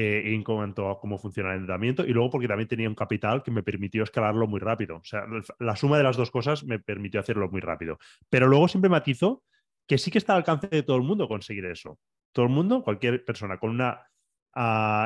eh, 0.00 0.32
en 0.32 0.44
cuanto 0.44 0.88
a 0.88 1.00
cómo 1.00 1.18
funciona 1.18 1.50
el 1.50 1.56
endeudamiento, 1.56 2.06
y 2.06 2.12
luego 2.12 2.30
porque 2.30 2.46
también 2.46 2.68
tenía 2.68 2.88
un 2.88 2.94
capital 2.94 3.42
que 3.42 3.50
me 3.50 3.64
permitió 3.64 4.04
escalarlo 4.04 4.46
muy 4.46 4.60
rápido. 4.60 4.98
O 4.98 5.04
sea, 5.04 5.24
la 5.58 5.74
suma 5.74 5.96
de 5.98 6.04
las 6.04 6.16
dos 6.16 6.30
cosas 6.30 6.62
me 6.62 6.78
permitió 6.78 7.18
hacerlo 7.18 7.50
muy 7.50 7.60
rápido. 7.60 7.98
Pero 8.30 8.46
luego 8.46 8.68
siempre 8.68 8.88
matizo 8.88 9.42
que 9.88 9.98
sí 9.98 10.12
que 10.12 10.18
está 10.18 10.34
al 10.34 10.38
alcance 10.38 10.68
de 10.68 10.84
todo 10.84 10.98
el 10.98 11.02
mundo 11.02 11.26
conseguir 11.26 11.64
eso. 11.64 11.98
Todo 12.30 12.46
el 12.46 12.52
mundo, 12.52 12.84
cualquier 12.84 13.24
persona 13.24 13.58
con 13.58 13.70
una 13.70 14.06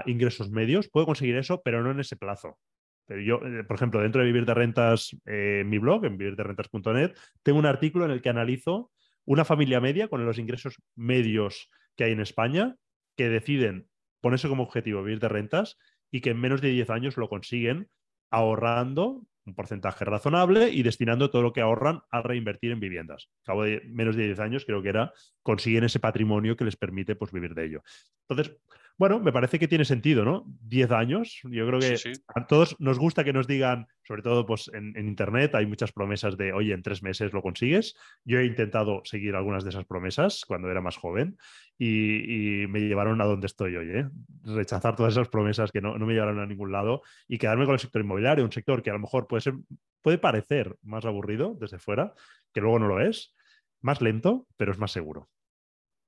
ingresos 0.04 0.50
medios 0.50 0.90
puede 0.90 1.06
conseguir 1.06 1.36
eso, 1.36 1.62
pero 1.62 1.82
no 1.82 1.90
en 1.92 2.00
ese 2.00 2.16
plazo. 2.16 2.58
Pero 3.06 3.22
yo, 3.22 3.46
eh, 3.46 3.64
por 3.64 3.76
ejemplo, 3.76 4.02
dentro 4.02 4.20
de 4.20 4.26
Vivir 4.26 4.44
de 4.44 4.52
Rentas, 4.52 5.16
eh, 5.24 5.60
en 5.62 5.70
mi 5.70 5.78
blog, 5.78 6.04
en 6.04 6.18
vivirderentas.net, 6.18 7.16
tengo 7.42 7.58
un 7.58 7.66
artículo 7.66 8.04
en 8.04 8.10
el 8.10 8.20
que 8.20 8.28
analizo 8.28 8.90
una 9.24 9.46
familia 9.46 9.80
media 9.80 10.08
con 10.08 10.26
los 10.26 10.38
ingresos 10.38 10.82
medios 10.96 11.70
que 11.96 12.04
hay 12.04 12.12
en 12.12 12.20
España 12.20 12.76
que 13.16 13.30
deciden 13.30 13.88
ponerse 14.22 14.48
como 14.48 14.62
objetivo 14.62 15.02
vivir 15.02 15.20
de 15.20 15.28
rentas 15.28 15.76
y 16.10 16.22
que 16.22 16.30
en 16.30 16.40
menos 16.40 16.62
de 16.62 16.70
10 16.70 16.88
años 16.88 17.16
lo 17.18 17.28
consiguen 17.28 17.90
ahorrando 18.30 19.26
un 19.44 19.54
porcentaje 19.54 20.04
razonable 20.04 20.70
y 20.70 20.82
destinando 20.82 21.30
todo 21.30 21.42
lo 21.42 21.52
que 21.52 21.60
ahorran 21.60 22.02
a 22.10 22.22
reinvertir 22.22 22.70
en 22.70 22.80
viviendas. 22.80 23.28
A 23.42 23.46
cabo 23.46 23.64
de 23.64 23.82
menos 23.86 24.16
de 24.16 24.26
10 24.26 24.38
años 24.38 24.64
creo 24.64 24.82
que 24.82 24.88
era 24.88 25.12
consiguen 25.42 25.84
ese 25.84 25.98
patrimonio 25.98 26.56
que 26.56 26.64
les 26.64 26.76
permite 26.76 27.16
pues, 27.16 27.32
vivir 27.32 27.54
de 27.54 27.66
ello. 27.66 27.82
Entonces, 28.28 28.56
bueno, 29.02 29.18
me 29.18 29.32
parece 29.32 29.58
que 29.58 29.66
tiene 29.66 29.84
sentido, 29.84 30.24
¿no? 30.24 30.44
Diez 30.60 30.92
años. 30.92 31.40
Yo 31.50 31.66
creo 31.66 31.80
que 31.80 31.96
a 32.36 32.46
todos 32.46 32.76
nos 32.78 33.00
gusta 33.00 33.24
que 33.24 33.32
nos 33.32 33.48
digan, 33.48 33.88
sobre 34.04 34.22
todo 34.22 34.46
pues, 34.46 34.70
en, 34.72 34.96
Internet, 34.96 35.56
hay 35.56 35.66
muchas 35.66 35.90
promesas 35.90 36.36
de, 36.36 36.52
oye, 36.52 36.72
en 36.72 36.82
tres 36.82 37.02
meses 37.02 37.32
lo 37.32 37.42
consigues. 37.42 37.96
Yo 38.22 38.38
he 38.38 38.46
intentado 38.46 39.02
seguir 39.04 39.34
algunas 39.34 39.64
de 39.64 39.70
esas 39.70 39.86
promesas 39.86 40.44
cuando 40.46 40.70
era 40.70 40.80
más 40.80 40.98
joven 40.98 41.36
y, 41.76 42.64
me 42.68 42.78
llevaron 42.78 43.20
a 43.20 43.24
donde 43.24 43.48
estoy 43.48 43.74
hoy. 43.74 43.90
¿eh? 43.90 44.08
Rechazar 44.44 44.94
todas 44.94 45.14
esas 45.14 45.28
promesas 45.28 45.72
que 45.72 45.80
no, 45.80 45.98
no, 45.98 46.06
me 46.06 46.12
llevaron 46.12 46.38
a 46.38 46.46
ningún 46.46 46.70
lado 46.70 47.02
y 47.26 47.38
quedarme 47.38 47.64
con 47.64 47.74
el 47.74 47.80
sector 47.80 48.02
inmobiliario, 48.02 48.44
un 48.44 48.52
sector 48.52 48.84
que 48.84 48.90
a 48.90 48.92
lo 48.92 49.00
mejor 49.00 49.26
puede, 49.26 49.40
ser, 49.40 49.54
puede 50.00 50.18
parecer 50.18 50.76
más 50.80 51.04
aburrido 51.06 51.56
desde 51.58 51.80
fuera, 51.80 52.14
que 52.54 52.60
luego 52.60 52.78
no 52.78 52.86
lo 52.86 53.00
es, 53.00 53.34
más 53.80 54.00
lento, 54.00 54.46
pero 54.56 54.70
es 54.70 54.78
más 54.78 54.92
seguro. 54.92 55.28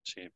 Sí, 0.04 0.30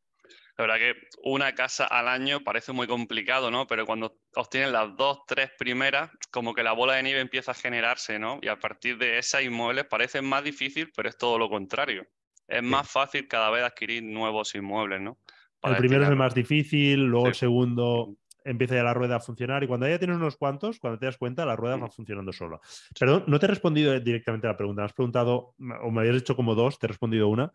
la 0.59 0.65
verdad 0.65 0.79
que 0.79 1.09
una 1.23 1.55
casa 1.55 1.85
al 1.85 2.09
año 2.09 2.41
parece 2.41 2.73
muy 2.73 2.89
complicado, 2.89 3.51
¿no? 3.51 3.67
Pero 3.69 3.87
cuando 3.87 4.19
obtienen 4.35 4.73
las 4.73 4.97
dos, 4.97 5.21
tres 5.27 5.51
primeras, 5.57 6.11
como 6.33 6.53
que 6.53 6.65
la 6.65 6.73
bola 6.73 6.95
de 6.95 7.05
nieve 7.05 7.21
empieza 7.21 7.53
a 7.53 7.55
generarse, 7.55 8.19
¿no? 8.19 8.41
Y 8.43 8.49
a 8.49 8.59
partir 8.59 8.99
de 8.99 9.19
esas 9.19 9.45
inmuebles 9.45 9.85
parece 9.85 10.21
más 10.21 10.43
difícil, 10.43 10.91
pero 10.97 11.09
es 11.09 11.17
todo 11.17 11.39
lo 11.39 11.49
contrario. 11.49 12.07
Es 12.49 12.63
más 12.63 12.91
fácil 12.91 13.29
cada 13.29 13.51
vez 13.51 13.63
adquirir 13.63 14.03
nuevos 14.03 14.55
inmuebles, 14.55 15.01
¿no? 15.01 15.19
el 15.63 15.77
primero 15.77 16.05
es 16.05 16.09
el 16.09 16.17
más 16.17 16.35
difícil, 16.35 17.05
luego 17.05 17.27
el 17.27 17.35
segundo 17.35 18.17
empieza 18.45 18.77
ya 18.77 18.83
la 18.83 18.95
rueda 18.95 19.17
a 19.17 19.21
funcionar 19.21 19.63
y 19.63 19.67
cuando 19.67 19.89
ya 19.89 19.99
tienes 19.99 20.17
unos 20.17 20.37
cuantos, 20.37 20.79
cuando 20.79 20.99
te 20.99 21.07
das 21.07 21.19
cuenta, 21.19 21.45
la 21.45 21.57
rueda 21.57 21.77
va 21.77 21.91
funcionando 21.91 22.33
sola. 22.33 22.59
Perdón, 22.99 23.25
no 23.27 23.39
te 23.39 23.47
he 23.47 23.49
respondido 23.49 23.99
directamente 24.01 24.47
a 24.47 24.51
la 24.51 24.57
pregunta, 24.57 24.83
me 24.83 24.87
has 24.87 24.93
preguntado, 24.93 25.55
o 25.83 25.91
me 25.91 26.01
habías 26.01 26.15
dicho 26.15 26.37
como 26.37 26.55
dos, 26.55 26.79
te 26.79 26.87
he 26.87 26.89
respondido 26.89 27.29
una 27.29 27.53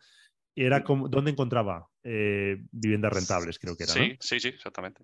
era 0.55 0.83
como, 0.83 1.07
¿dónde 1.09 1.31
encontraba 1.31 1.87
eh, 2.03 2.57
viviendas 2.71 3.13
rentables? 3.13 3.59
Creo 3.59 3.75
que 3.75 3.83
era. 3.83 3.93
Sí, 3.93 4.17
sí, 4.19 4.39
sí, 4.39 4.47
exactamente. 4.49 5.03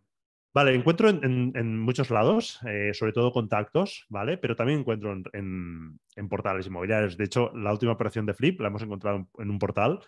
Vale, 0.51 0.73
encuentro 0.73 1.09
en, 1.09 1.79
muchos 1.79 2.09
lados, 2.09 2.59
eh, 2.67 2.91
sobre 2.93 3.13
todo 3.13 3.31
contactos, 3.31 4.05
¿vale? 4.09 4.37
Pero 4.37 4.55
también 4.55 4.79
encuentro 4.79 5.15
en, 5.33 5.99
portales 6.27 6.65
inmobiliarios. 6.65 7.17
De 7.17 7.25
hecho, 7.25 7.51
la 7.55 7.71
última 7.71 7.91
operación 7.91 8.25
de 8.25 8.33
Flip 8.33 8.59
la 8.59 8.69
hemos 8.69 8.81
encontrado 8.81 9.29
en 9.37 9.49
un 9.49 9.59
portal 9.59 9.99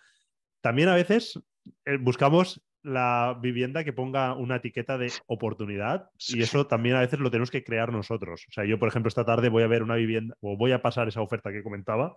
también 0.62 0.88
a 0.88 0.94
veces 0.94 1.38
eh, 1.84 1.98
buscamos 2.00 2.62
la 2.82 3.38
vivienda 3.40 3.84
que 3.84 3.92
ponga 3.92 4.34
una 4.34 4.56
etiqueta 4.56 4.96
de 4.96 5.12
oportunidad 5.26 6.10
y 6.18 6.42
eso 6.42 6.66
también 6.66 6.96
a 6.96 7.00
veces 7.00 7.20
lo 7.20 7.30
tenemos 7.30 7.50
que 7.50 7.62
crear 7.62 7.92
nosotros. 7.92 8.46
O 8.48 8.52
sea, 8.52 8.64
yo, 8.64 8.78
por 8.78 8.88
ejemplo, 8.88 9.08
esta 9.08 9.24
tarde 9.24 9.50
voy 9.50 9.62
a 9.62 9.68
ver 9.68 9.82
una 9.82 9.96
vivienda 9.96 10.34
o 10.40 10.56
voy 10.56 10.72
a 10.72 10.82
pasar 10.82 11.06
esa 11.06 11.20
oferta 11.20 11.52
que 11.52 11.62
comentaba 11.62 12.16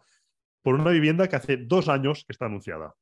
por 0.64 0.76
una 0.76 0.90
vivienda 0.90 1.28
que 1.28 1.36
hace 1.36 1.58
dos 1.58 1.90
años 1.90 2.24
que 2.26 2.34
está 2.34 2.46
anunciada, 2.46 2.96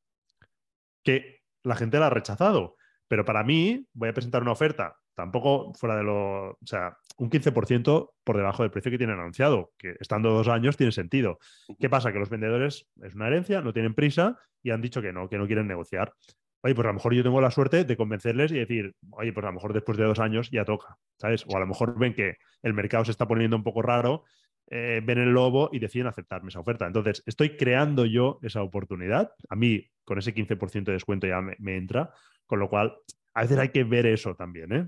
que 1.03 1.41
la 1.63 1.75
gente 1.75 1.99
la 1.99 2.07
ha 2.07 2.09
rechazado. 2.09 2.75
Pero 3.07 3.25
para 3.25 3.43
mí, 3.43 3.85
voy 3.93 4.09
a 4.09 4.13
presentar 4.13 4.41
una 4.41 4.51
oferta 4.53 4.95
tampoco 5.15 5.73
fuera 5.75 5.95
de 5.95 6.03
lo, 6.03 6.51
o 6.51 6.57
sea, 6.65 6.97
un 7.17 7.29
15% 7.29 8.11
por 8.23 8.37
debajo 8.37 8.63
del 8.63 8.71
precio 8.71 8.91
que 8.91 8.97
tienen 8.97 9.19
anunciado, 9.19 9.71
que 9.77 9.95
estando 9.99 10.31
dos 10.31 10.47
años 10.47 10.77
tiene 10.77 10.91
sentido. 10.91 11.39
¿Qué 11.79 11.89
pasa? 11.89 12.11
Que 12.11 12.19
los 12.19 12.29
vendedores 12.29 12.87
es 13.01 13.15
una 13.15 13.27
herencia, 13.27 13.61
no 13.61 13.73
tienen 13.73 13.93
prisa 13.93 14.39
y 14.61 14.71
han 14.71 14.81
dicho 14.81 15.01
que 15.01 15.13
no, 15.13 15.29
que 15.29 15.37
no 15.37 15.47
quieren 15.47 15.67
negociar. 15.67 16.13
Oye, 16.61 16.75
pues 16.75 16.85
a 16.85 16.89
lo 16.89 16.93
mejor 16.93 17.13
yo 17.13 17.23
tengo 17.23 17.41
la 17.41 17.51
suerte 17.51 17.83
de 17.83 17.97
convencerles 17.97 18.51
y 18.53 18.55
decir, 18.55 18.95
oye, 19.11 19.33
pues 19.33 19.43
a 19.43 19.47
lo 19.47 19.53
mejor 19.53 19.73
después 19.73 19.97
de 19.97 20.05
dos 20.05 20.19
años 20.19 20.49
ya 20.49 20.63
toca, 20.63 20.97
¿sabes? 21.17 21.45
O 21.47 21.57
a 21.57 21.59
lo 21.59 21.67
mejor 21.67 21.97
ven 21.99 22.13
que 22.13 22.37
el 22.61 22.73
mercado 22.73 23.03
se 23.03 23.11
está 23.11 23.27
poniendo 23.27 23.57
un 23.57 23.63
poco 23.63 23.81
raro, 23.81 24.23
eh, 24.67 25.01
ven 25.03 25.19
el 25.19 25.29
lobo 25.29 25.69
y 25.71 25.79
deciden 25.79 26.07
aceptarme 26.07 26.49
esa 26.49 26.59
oferta. 26.59 26.87
Entonces, 26.87 27.23
estoy 27.25 27.57
creando 27.57 28.05
yo 28.05 28.39
esa 28.41 28.61
oportunidad. 28.61 29.31
A 29.49 29.55
mí, 29.55 29.89
con 30.03 30.17
ese 30.17 30.33
15% 30.33 30.83
de 30.83 30.93
descuento 30.93 31.27
ya 31.27 31.41
me 31.41 31.77
entra, 31.77 32.11
con 32.45 32.59
lo 32.59 32.69
cual 32.69 32.97
a 33.35 33.41
veces 33.41 33.57
hay 33.57 33.69
que 33.69 33.83
ver 33.83 34.05
eso 34.05 34.35
también, 34.35 34.71
¿eh? 34.71 34.87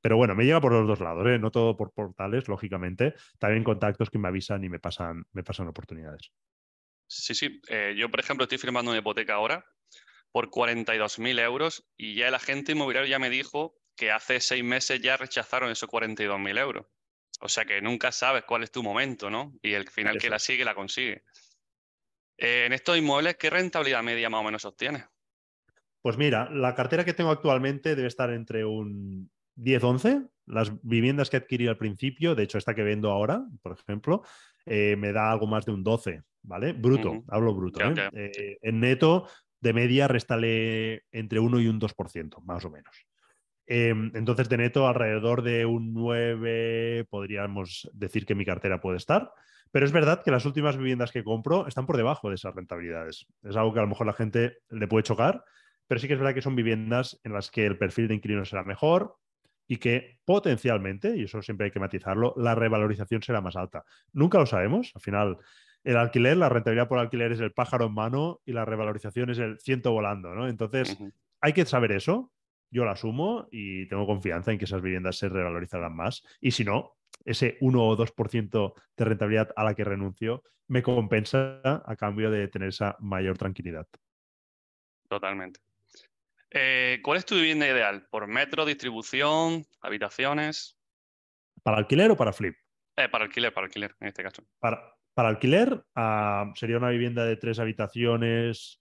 pero 0.00 0.16
bueno, 0.16 0.34
me 0.34 0.44
llega 0.44 0.60
por 0.60 0.72
los 0.72 0.86
dos 0.86 1.00
lados, 1.00 1.26
¿eh? 1.28 1.38
No 1.38 1.52
todo 1.52 1.76
por 1.76 1.92
portales, 1.92 2.48
lógicamente. 2.48 3.14
También 3.38 3.62
contactos 3.62 4.10
que 4.10 4.18
me 4.18 4.28
avisan 4.28 4.64
y 4.64 4.68
me 4.68 4.80
pasan, 4.80 5.24
me 5.32 5.44
pasan 5.44 5.68
oportunidades. 5.68 6.32
Sí, 7.06 7.34
sí. 7.34 7.60
Eh, 7.68 7.94
yo, 7.96 8.10
por 8.10 8.18
ejemplo, 8.18 8.44
estoy 8.44 8.58
firmando 8.58 8.90
una 8.90 8.98
hipoteca 8.98 9.34
ahora 9.34 9.64
por 10.32 10.50
42.000 10.50 11.38
euros 11.38 11.88
y 11.96 12.16
ya 12.16 12.26
el 12.26 12.34
agente 12.34 12.72
inmobiliario 12.72 13.08
ya 13.08 13.20
me 13.20 13.30
dijo 13.30 13.78
que 13.96 14.10
hace 14.10 14.40
seis 14.40 14.64
meses 14.64 15.00
ya 15.00 15.16
rechazaron 15.16 15.70
esos 15.70 15.88
42.000 15.88 16.58
euros. 16.58 16.86
O 17.44 17.48
sea 17.48 17.66
que 17.66 17.82
nunca 17.82 18.10
sabes 18.10 18.44
cuál 18.44 18.62
es 18.62 18.70
tu 18.70 18.82
momento, 18.82 19.28
¿no? 19.28 19.52
Y 19.60 19.74
el 19.74 19.86
final 19.90 20.16
que 20.16 20.30
la 20.30 20.38
sigue, 20.38 20.64
la 20.64 20.74
consigue. 20.74 21.24
Eh, 22.38 22.64
en 22.64 22.72
estos 22.72 22.96
inmuebles, 22.96 23.36
¿qué 23.36 23.50
rentabilidad 23.50 24.02
media 24.02 24.30
más 24.30 24.40
o 24.40 24.44
menos 24.44 24.64
obtienes? 24.64 25.04
Pues 26.00 26.16
mira, 26.16 26.48
la 26.50 26.74
cartera 26.74 27.04
que 27.04 27.12
tengo 27.12 27.30
actualmente 27.30 27.96
debe 27.96 28.08
estar 28.08 28.30
entre 28.30 28.64
un 28.64 29.30
10-11. 29.56 30.26
Las 30.46 30.72
viviendas 30.82 31.28
que 31.28 31.36
adquirí 31.36 31.66
al 31.66 31.76
principio, 31.76 32.34
de 32.34 32.44
hecho, 32.44 32.56
esta 32.56 32.74
que 32.74 32.82
vendo 32.82 33.10
ahora, 33.10 33.44
por 33.60 33.78
ejemplo, 33.78 34.22
eh, 34.64 34.96
me 34.96 35.12
da 35.12 35.30
algo 35.30 35.46
más 35.46 35.66
de 35.66 35.72
un 35.72 35.84
12, 35.84 36.22
¿vale? 36.44 36.72
Bruto, 36.72 37.24
hablo 37.28 37.54
bruto. 37.54 37.78
¿eh? 37.84 38.58
En 38.62 38.80
neto, 38.80 39.28
de 39.60 39.74
media, 39.74 40.08
restale 40.08 41.04
entre 41.12 41.40
1 41.40 41.60
y 41.60 41.68
un 41.68 41.78
2%, 41.78 42.40
más 42.40 42.64
o 42.64 42.70
menos. 42.70 43.06
Em, 43.66 44.10
entonces, 44.14 44.48
de 44.48 44.58
neto, 44.58 44.86
alrededor 44.86 45.42
de 45.42 45.64
un 45.66 45.94
9, 45.94 47.06
podríamos 47.08 47.90
decir 47.92 48.26
que 48.26 48.34
mi 48.34 48.44
cartera 48.44 48.80
puede 48.80 48.98
estar. 48.98 49.32
Pero 49.70 49.86
es 49.86 49.92
verdad 49.92 50.22
que 50.22 50.30
las 50.30 50.44
últimas 50.44 50.76
viviendas 50.76 51.10
que 51.10 51.24
compro 51.24 51.66
están 51.66 51.86
por 51.86 51.96
debajo 51.96 52.28
de 52.28 52.36
esas 52.36 52.54
rentabilidades. 52.54 53.26
Es 53.42 53.56
algo 53.56 53.72
que 53.72 53.80
a 53.80 53.82
lo 53.82 53.88
mejor 53.88 54.06
la 54.06 54.12
gente 54.12 54.58
le 54.70 54.86
puede 54.86 55.02
chocar, 55.02 55.44
pero 55.88 55.98
sí 55.98 56.06
que 56.06 56.14
es 56.14 56.20
verdad 56.20 56.34
que 56.34 56.42
son 56.42 56.54
viviendas 56.54 57.20
en 57.24 57.32
las 57.32 57.50
que 57.50 57.66
el 57.66 57.78
perfil 57.78 58.08
de 58.08 58.14
inquilino 58.14 58.44
será 58.44 58.62
mejor 58.62 59.16
y 59.66 59.78
que 59.78 60.20
potencialmente, 60.24 61.16
y 61.16 61.24
eso 61.24 61.42
siempre 61.42 61.66
hay 61.66 61.70
que 61.70 61.80
matizarlo, 61.80 62.34
la 62.36 62.54
revalorización 62.54 63.22
será 63.22 63.40
más 63.40 63.56
alta. 63.56 63.84
Nunca 64.12 64.38
lo 64.38 64.46
sabemos. 64.46 64.92
Al 64.94 65.00
final, 65.00 65.38
el 65.82 65.96
alquiler, 65.96 66.36
la 66.36 66.48
rentabilidad 66.48 66.88
por 66.88 66.98
alquiler 66.98 67.32
es 67.32 67.40
el 67.40 67.52
pájaro 67.52 67.86
en 67.86 67.94
mano 67.94 68.40
y 68.44 68.52
la 68.52 68.64
revalorización 68.64 69.30
es 69.30 69.38
el 69.38 69.58
ciento 69.58 69.92
volando, 69.92 70.34
¿no? 70.34 70.48
Entonces, 70.48 70.98
hay 71.40 71.52
que 71.52 71.64
saber 71.64 71.92
eso. 71.92 72.32
Yo 72.74 72.84
lo 72.84 72.90
asumo 72.90 73.46
y 73.52 73.86
tengo 73.86 74.04
confianza 74.04 74.50
en 74.50 74.58
que 74.58 74.64
esas 74.64 74.82
viviendas 74.82 75.16
se 75.16 75.28
revalorizarán 75.28 75.94
más. 75.94 76.24
Y 76.40 76.50
si 76.50 76.64
no, 76.64 76.96
ese 77.24 77.56
1 77.60 77.80
o 77.80 77.96
2% 77.96 78.74
de 78.96 79.04
rentabilidad 79.04 79.52
a 79.54 79.62
la 79.62 79.74
que 79.74 79.84
renuncio 79.84 80.42
me 80.66 80.82
compensa 80.82 81.60
a 81.62 81.94
cambio 81.94 82.32
de 82.32 82.48
tener 82.48 82.70
esa 82.70 82.96
mayor 82.98 83.38
tranquilidad. 83.38 83.86
Totalmente. 85.08 85.60
Eh, 86.50 86.98
¿Cuál 87.00 87.18
es 87.18 87.26
tu 87.26 87.36
vivienda 87.36 87.68
ideal? 87.68 88.08
¿Por 88.10 88.26
metro, 88.26 88.64
distribución, 88.64 89.64
habitaciones? 89.80 90.76
¿Para 91.62 91.76
alquiler 91.76 92.10
o 92.10 92.16
para 92.16 92.32
flip? 92.32 92.56
Eh, 92.96 93.08
para 93.08 93.26
alquiler, 93.26 93.54
para 93.54 93.66
alquiler, 93.66 93.94
en 94.00 94.08
este 94.08 94.24
caso. 94.24 94.42
Para, 94.58 94.96
para 95.14 95.28
alquiler 95.28 95.84
ah, 95.94 96.52
sería 96.56 96.78
una 96.78 96.90
vivienda 96.90 97.24
de 97.24 97.36
tres 97.36 97.60
habitaciones 97.60 98.80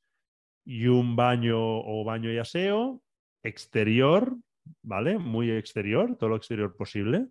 y 0.66 0.88
un 0.88 1.16
baño 1.16 1.60
o 1.60 2.04
baño 2.04 2.32
y 2.32 2.40
aseo, 2.40 3.03
exterior, 3.44 4.36
¿vale? 4.82 5.18
Muy 5.18 5.52
exterior, 5.52 6.16
todo 6.18 6.32
lo 6.32 6.36
exterior 6.38 6.76
posible. 6.76 7.28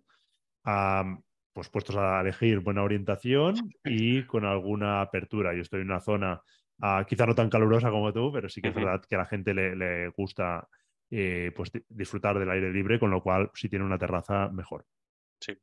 Pues 1.53 1.69
puestos 1.69 1.95
a 1.95 2.21
elegir 2.21 2.59
buena 2.59 2.83
orientación 2.83 3.55
y 3.83 4.23
con 4.25 4.45
alguna 4.45 5.01
apertura. 5.01 5.53
Yo 5.53 5.61
estoy 5.61 5.81
en 5.81 5.91
una 5.91 6.01
zona 6.01 6.41
quizá 7.07 7.25
no 7.25 7.35
tan 7.35 7.49
calurosa 7.49 7.89
como 7.91 8.11
tú, 8.11 8.31
pero 8.31 8.49
sí 8.49 8.61
que 8.61 8.69
es 8.69 8.75
verdad 8.75 9.03
que 9.07 9.15
a 9.15 9.19
la 9.19 9.25
gente 9.25 9.53
le, 9.53 10.09
gusta 10.09 10.67
eh, 11.11 11.51
pues, 11.55 11.71
disfrutar 11.89 12.39
del 12.39 12.49
aire 12.49 12.71
libre, 12.71 12.99
con 12.99 13.11
lo 13.11 13.21
cual 13.21 13.51
si 13.53 13.69
tiene 13.69 13.85
una 13.85 13.97
terraza, 13.97 14.49
mejor. 14.49 14.85
Sí. 15.39 15.57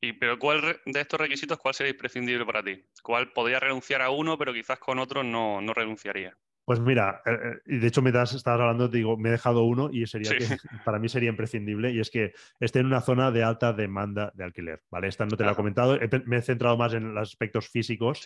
Y, 0.00 0.12
pero 0.14 0.38
¿cuál 0.38 0.80
de 0.84 1.00
estos 1.00 1.20
requisitos, 1.20 1.58
cuál 1.58 1.74
sería 1.74 1.92
imprescindible 1.92 2.44
para 2.44 2.62
ti? 2.62 2.84
¿Cuál 3.02 3.32
podría 3.32 3.60
renunciar 3.60 4.02
a 4.02 4.10
uno, 4.10 4.36
pero 4.36 4.52
quizás 4.52 4.78
con 4.78 4.98
otro 4.98 5.22
no, 5.22 5.60
no 5.60 5.72
renunciaría? 5.72 6.36
Pues 6.70 6.78
mira, 6.78 7.20
eh, 7.26 7.58
eh, 7.66 7.78
de 7.78 7.86
hecho 7.88 8.00
me 8.00 8.10
estabas 8.10 8.46
hablando, 8.46 8.88
te 8.88 8.98
digo, 8.98 9.16
me 9.16 9.28
he 9.28 9.32
dejado 9.32 9.64
uno 9.64 9.90
y 9.92 10.06
sería 10.06 10.38
que 10.38 10.46
para 10.84 11.00
mí 11.00 11.08
sería 11.08 11.28
imprescindible 11.28 11.90
y 11.90 11.98
es 11.98 12.10
que 12.10 12.32
esté 12.60 12.78
en 12.78 12.86
una 12.86 13.00
zona 13.00 13.32
de 13.32 13.42
alta 13.42 13.72
demanda 13.72 14.30
de 14.36 14.44
alquiler, 14.44 14.80
¿vale? 14.88 15.08
Esta 15.08 15.26
no 15.26 15.36
te 15.36 15.42
lo 15.42 15.50
he 15.50 15.56
comentado, 15.56 15.98
me 16.26 16.36
he 16.36 16.42
centrado 16.42 16.76
más 16.76 16.94
en 16.94 17.12
los 17.12 17.28
aspectos 17.28 17.68
físicos 17.68 18.22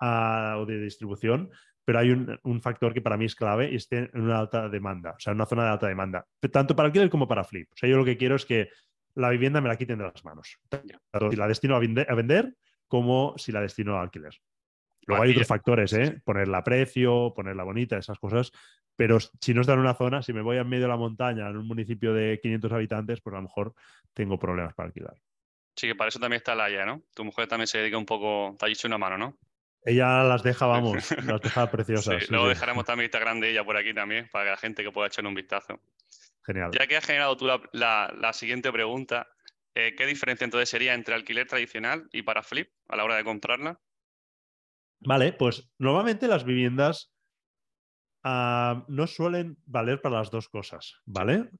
ah, 0.00 0.56
o 0.60 0.64
de 0.64 0.80
distribución, 0.80 1.50
pero 1.84 1.98
hay 1.98 2.10
un, 2.10 2.62
factor 2.62 2.94
que 2.94 3.02
para 3.02 3.18
mí 3.18 3.26
es 3.26 3.34
clave 3.34 3.70
y 3.70 3.76
esté 3.76 4.08
en 4.14 4.22
una 4.22 4.38
alta 4.38 4.70
demanda, 4.70 5.10
o 5.10 5.20
sea, 5.20 5.32
en 5.32 5.36
una 5.36 5.44
zona 5.44 5.64
de 5.64 5.70
alta 5.72 5.86
demanda, 5.86 6.26
tanto 6.50 6.74
para 6.74 6.86
alquiler 6.86 7.10
como 7.10 7.28
para 7.28 7.44
flip. 7.44 7.68
O 7.70 7.76
sea, 7.76 7.86
yo 7.86 7.98
lo 7.98 8.04
que 8.06 8.16
quiero 8.16 8.36
es 8.36 8.46
que 8.46 8.70
la 9.14 9.28
vivienda 9.28 9.60
me 9.60 9.68
la 9.68 9.76
quiten 9.76 9.98
de 9.98 10.04
las 10.04 10.24
manos, 10.24 10.58
tanto 10.70 11.30
si 11.30 11.36
la 11.36 11.48
destino 11.48 11.76
a 11.76 11.80
vender 12.14 12.56
como 12.88 13.34
si 13.36 13.52
la 13.52 13.60
destino 13.60 13.98
a 13.98 14.00
alquiler. 14.00 14.32
Luego 15.06 15.22
hay 15.22 15.32
otros 15.32 15.46
factores, 15.46 15.92
¿eh? 15.92 16.20
Ponerla 16.24 16.58
a 16.58 16.64
precio, 16.64 17.32
ponerla 17.34 17.64
bonita, 17.64 17.98
esas 17.98 18.18
cosas. 18.18 18.52
Pero 18.96 19.18
si 19.20 19.54
no 19.54 19.60
está 19.60 19.74
en 19.74 19.80
una 19.80 19.94
zona, 19.94 20.22
si 20.22 20.32
me 20.32 20.42
voy 20.42 20.56
en 20.56 20.68
medio 20.68 20.84
de 20.84 20.90
la 20.90 20.96
montaña, 20.96 21.48
en 21.48 21.56
un 21.56 21.66
municipio 21.66 22.12
de 22.12 22.38
500 22.40 22.72
habitantes, 22.72 23.20
pues 23.20 23.34
a 23.34 23.38
lo 23.38 23.42
mejor 23.42 23.74
tengo 24.12 24.38
problemas 24.38 24.74
para 24.74 24.88
alquilar. 24.88 25.14
Sí, 25.76 25.88
que 25.88 25.94
para 25.94 26.08
eso 26.08 26.20
también 26.20 26.38
está 26.38 26.54
Laia, 26.54 26.86
¿no? 26.86 27.02
Tu 27.14 27.24
mujer 27.24 27.48
también 27.48 27.66
se 27.66 27.78
dedica 27.78 27.98
un 27.98 28.06
poco, 28.06 28.56
te 28.58 28.66
ha 28.66 28.68
dicho 28.68 28.86
una 28.86 28.98
mano, 28.98 29.18
¿no? 29.18 29.38
Ella 29.84 30.22
las 30.22 30.42
deja, 30.42 30.66
vamos, 30.66 31.10
las 31.24 31.40
deja 31.40 31.70
preciosas. 31.70 32.30
luego 32.30 32.48
dejaremos 32.48 32.84
también 32.84 33.06
Instagram 33.06 33.40
de 33.40 33.50
ella 33.50 33.64
por 33.64 33.76
aquí 33.76 33.92
también, 33.92 34.28
para 34.30 34.44
que 34.44 34.50
la 34.52 34.56
gente 34.56 34.82
que 34.82 34.92
pueda 34.92 35.08
echar 35.08 35.26
un 35.26 35.34
vistazo. 35.34 35.80
Genial. 36.46 36.70
Ya 36.78 36.86
que 36.86 36.96
has 36.96 37.04
generado 37.04 37.36
tú 37.36 37.46
la, 37.72 38.32
siguiente 38.32 38.70
pregunta, 38.70 39.28
eh, 39.74 39.94
¿qué 39.96 40.06
diferencia 40.06 40.44
entonces 40.44 40.68
sería 40.68 40.94
entre 40.94 41.14
alquiler 41.14 41.46
tradicional 41.46 42.08
y 42.12 42.22
para 42.22 42.42
flip 42.42 42.70
a 42.88 42.96
la 42.96 43.04
hora 43.04 43.16
de 43.16 43.24
comprarla? 43.24 43.80
Vale, 45.06 45.32
pues 45.32 45.70
normalmente 45.78 46.28
las 46.28 46.44
viviendas 46.44 47.12
ah, 48.24 48.84
no 48.88 49.06
suelen 49.06 49.58
valer 49.66 50.00
para 50.00 50.18
las 50.18 50.30
dos 50.30 50.48
cosas, 50.48 51.00
¿vale? 51.04 51.50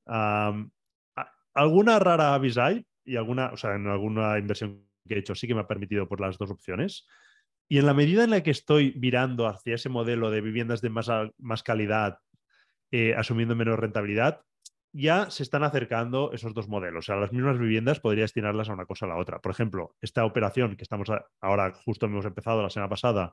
alguna 1.55 1.99
rara 1.99 2.35
avis 2.35 2.59
hay 2.59 2.85
y 3.05 3.17
alguna, 3.17 3.53
o 3.53 3.57
sea, 3.57 3.75
en 3.77 3.87
alguna 3.87 4.39
inversión 4.39 4.85
que 5.07 5.15
he 5.15 5.19
hecho 5.19 5.35
sí 5.35 5.47
que 5.47 5.55
me 5.55 5.61
ha 5.61 5.69
permitido 5.69 6.09
por 6.09 6.21
las 6.21 6.39
dos 6.39 6.51
opciones. 6.51 7.07
Y 7.69 7.79
en 7.79 7.87
la 7.87 7.95
medida 7.95 8.25
en 8.25 8.31
la 8.31 8.43
que 8.43 8.51
estoy 8.51 8.91
virando 8.93 9.47
hacia 9.47 9.77
ese 9.77 9.89
modelo 9.89 10.31
de 10.31 10.41
viviendas 10.41 10.81
de 10.81 10.91
más, 10.91 11.09
más 11.39 11.63
calidad, 11.63 12.19
eh, 12.91 13.15
asumiendo 13.15 13.55
menos 13.55 13.79
rentabilidad, 13.79 14.41
ya 14.95 15.29
se 15.29 15.43
están 15.43 15.65
acercando 15.65 16.31
esos 16.33 16.55
dos 16.55 16.69
modelos. 16.69 17.05
O 17.05 17.07
sea, 17.07 17.17
las 17.17 17.33
mismas 17.33 17.59
viviendas 17.59 17.99
podría 17.99 18.23
destinarlas 18.23 18.69
a 18.69 18.75
una 18.75 18.87
cosa 18.87 19.07
o 19.07 19.11
a 19.11 19.15
la 19.15 19.21
otra. 19.21 19.41
Por 19.41 19.51
ejemplo, 19.51 19.97
esta 20.01 20.25
operación 20.25 20.77
que 20.77 20.85
estamos 20.85 21.09
ahora, 21.41 21.73
justo 21.85 22.07
hemos 22.07 22.25
empezado 22.25 22.63
la 22.63 22.71
semana 22.71 22.89
pasada, 22.89 23.33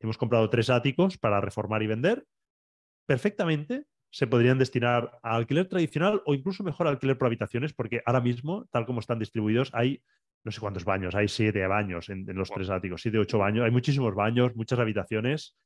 hemos 0.00 0.18
comprado 0.18 0.50
tres 0.50 0.68
áticos 0.68 1.16
para 1.16 1.40
reformar 1.40 1.82
y 1.82 1.86
vender. 1.86 2.26
Perfectamente 3.06 3.86
se 4.10 4.26
podrían 4.26 4.58
destinar 4.58 5.18
a 5.22 5.36
alquiler 5.36 5.66
tradicional 5.66 6.22
o 6.26 6.34
incluso 6.34 6.62
mejor 6.62 6.86
alquiler 6.86 7.16
por 7.16 7.26
habitaciones, 7.26 7.72
porque 7.72 8.02
ahora 8.04 8.20
mismo, 8.20 8.66
tal 8.70 8.84
como 8.84 9.00
están 9.00 9.18
distribuidos, 9.18 9.70
hay 9.72 10.02
no 10.44 10.52
sé 10.52 10.60
cuántos 10.60 10.84
baños, 10.84 11.14
hay 11.14 11.28
siete 11.28 11.66
baños 11.66 12.10
en, 12.10 12.24
los 12.26 12.50
tres 12.50 12.70
áticos, 12.70 13.02
siete, 13.02 13.18
ocho 13.18 13.38
baños, 13.38 13.64
hay 13.64 13.70
muchísimos 13.70 14.14
baños, 14.14 14.54
muchas 14.54 14.78
habitaciones. 14.78 15.56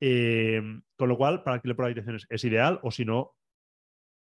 Eh, 0.00 0.62
con 0.96 1.08
lo 1.08 1.16
cual, 1.16 1.42
para 1.42 1.54
alquiler 1.54 1.74
por 1.74 1.86
habitaciones 1.86 2.26
es 2.28 2.44
ideal, 2.44 2.80
o 2.82 2.90
si 2.90 3.04
no, 3.04 3.34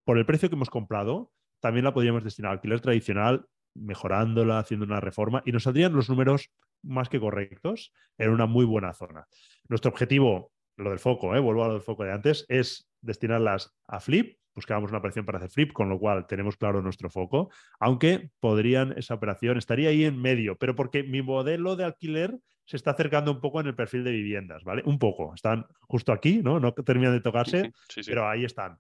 por 0.03 0.17
el 0.17 0.25
precio 0.25 0.49
que 0.49 0.55
hemos 0.55 0.69
comprado, 0.69 1.31
también 1.59 1.85
la 1.85 1.93
podríamos 1.93 2.23
destinar 2.23 2.49
a 2.49 2.53
alquiler 2.53 2.81
tradicional, 2.81 3.45
mejorándola, 3.73 4.59
haciendo 4.59 4.85
una 4.85 4.99
reforma, 4.99 5.41
y 5.45 5.51
nos 5.51 5.63
saldrían 5.63 5.93
los 5.93 6.09
números 6.09 6.51
más 6.83 7.09
que 7.09 7.19
correctos 7.19 7.93
en 8.17 8.29
una 8.29 8.45
muy 8.45 8.65
buena 8.65 8.93
zona. 8.93 9.27
Nuestro 9.69 9.91
objetivo 9.91 10.51
lo 10.77 10.89
del 10.89 10.99
foco, 10.99 11.35
¿eh? 11.35 11.39
vuelvo 11.39 11.63
a 11.63 11.67
lo 11.67 11.73
del 11.73 11.81
foco 11.81 12.03
de 12.03 12.11
antes, 12.11 12.45
es 12.49 12.89
destinarlas 13.01 13.73
a 13.87 13.99
flip. 13.99 14.37
Buscábamos 14.55 14.91
una 14.91 14.99
operación 14.99 15.25
para 15.25 15.39
hacer 15.39 15.49
flip, 15.49 15.73
con 15.73 15.89
lo 15.89 15.97
cual 15.99 16.27
tenemos 16.27 16.57
claro 16.57 16.81
nuestro 16.81 17.09
foco, 17.09 17.49
aunque 17.79 18.29
podrían, 18.39 18.93
esa 18.97 19.15
operación 19.15 19.57
estaría 19.57 19.89
ahí 19.89 20.05
en 20.05 20.21
medio, 20.21 20.57
pero 20.57 20.75
porque 20.75 21.03
mi 21.03 21.23
modelo 21.23 21.75
de 21.75 21.85
alquiler 21.85 22.37
se 22.65 22.77
está 22.77 22.91
acercando 22.91 23.31
un 23.31 23.41
poco 23.41 23.59
en 23.59 23.67
el 23.67 23.75
perfil 23.75 24.03
de 24.03 24.11
viviendas, 24.11 24.63
¿vale? 24.63 24.83
Un 24.85 24.99
poco, 24.99 25.33
están 25.33 25.65
justo 25.81 26.11
aquí, 26.11 26.41
¿no? 26.43 26.59
No 26.59 26.73
terminan 26.73 27.13
de 27.13 27.21
tocarse, 27.21 27.71
pero 28.05 28.27
ahí 28.29 28.45
están. 28.45 28.77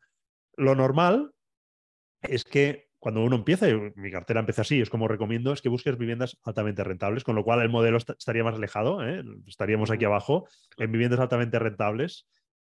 Lo 0.57 0.75
normal 0.75 1.31
es 2.21 2.43
que 2.43 2.87
cuando 2.99 3.21
uno 3.21 3.35
empieza, 3.35 3.67
mi 3.95 4.11
cartera 4.11 4.39
empieza 4.39 4.61
así, 4.61 4.79
es 4.79 4.89
como 4.89 5.09
recomiendo, 5.09 5.51
es 5.51 5.61
que 5.61 5.67
busques 5.67 5.97
viviendas 5.97 6.39
altamente 6.43 6.85
rentables, 6.85 7.25
con 7.25 7.35
lo 7.35 7.43
cual 7.43 7.61
el 7.61 7.67
modelo 7.67 7.97
estaría 7.97 8.45
más 8.45 8.55
alejado, 8.55 9.05
¿eh? 9.05 9.21
estaríamos 9.45 9.91
aquí 9.91 10.05
abajo, 10.05 10.47
en 10.77 10.89
viviendas 10.89 11.19
altamente 11.19 11.59
rentables. 11.59 12.29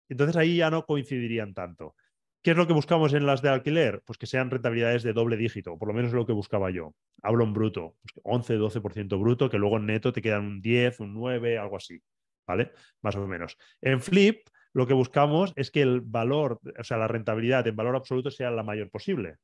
Entonces 0.09 0.35
ahí 0.35 0.57
ya 0.57 0.71
no 0.71 0.87
coincidirían 0.87 1.53
tanto. 1.53 1.95
¿Qué 2.41 2.51
es 2.51 2.57
lo 2.57 2.65
que 2.65 2.73
buscamos 2.73 3.13
en 3.13 3.25
las 3.27 3.41
de 3.41 3.49
alquiler? 3.49 4.01
Pues 4.05 4.17
que 4.17 4.25
sean 4.25 4.49
rentabilidades 4.49 5.03
de 5.03 5.13
doble 5.13 5.37
dígito, 5.37 5.77
por 5.77 5.87
lo 5.87 5.93
menos 5.93 6.09
es 6.09 6.15
lo 6.15 6.25
que 6.25 6.33
buscaba 6.33 6.71
yo. 6.71 6.95
Hablo 7.21 7.43
en 7.43 7.53
bruto, 7.53 7.95
11, 8.23 8.57
pues 8.57 8.73
12% 8.73 9.19
bruto, 9.19 9.49
que 9.51 9.59
luego 9.59 9.77
en 9.77 9.85
neto 9.85 10.11
te 10.11 10.21
quedan 10.21 10.45
un 10.45 10.61
10, 10.61 10.99
un 10.99 11.13
9, 11.13 11.59
algo 11.59 11.77
así, 11.77 12.01
¿vale? 12.47 12.71
Más 13.01 13.15
o 13.15 13.27
menos. 13.27 13.55
En 13.81 14.01
flip, 14.01 14.49
lo 14.73 14.87
que 14.87 14.93
buscamos 14.93 15.53
es 15.55 15.71
que 15.71 15.81
el 15.81 16.01
valor, 16.01 16.59
o 16.77 16.83
sea, 16.83 16.97
la 16.97 17.07
rentabilidad 17.07 17.65
en 17.67 17.75
valor 17.75 17.95
absoluto 17.95 18.31
sea 18.31 18.51
la 18.51 18.63
mayor 18.63 18.89
posible. 18.89 19.37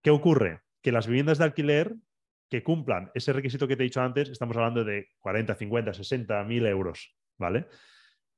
¿Qué 0.00 0.10
ocurre? 0.10 0.60
Que 0.80 0.92
las 0.92 1.06
viviendas 1.06 1.38
de 1.38 1.44
alquiler 1.44 1.94
que 2.48 2.62
cumplan 2.62 3.10
ese 3.14 3.32
requisito 3.32 3.66
que 3.66 3.76
te 3.76 3.82
he 3.82 3.84
dicho 3.84 4.00
antes, 4.00 4.28
estamos 4.28 4.56
hablando 4.56 4.84
de 4.84 5.08
40, 5.18 5.54
50, 5.54 5.94
60 5.94 6.44
mil 6.44 6.66
euros, 6.66 7.16
¿vale? 7.36 7.66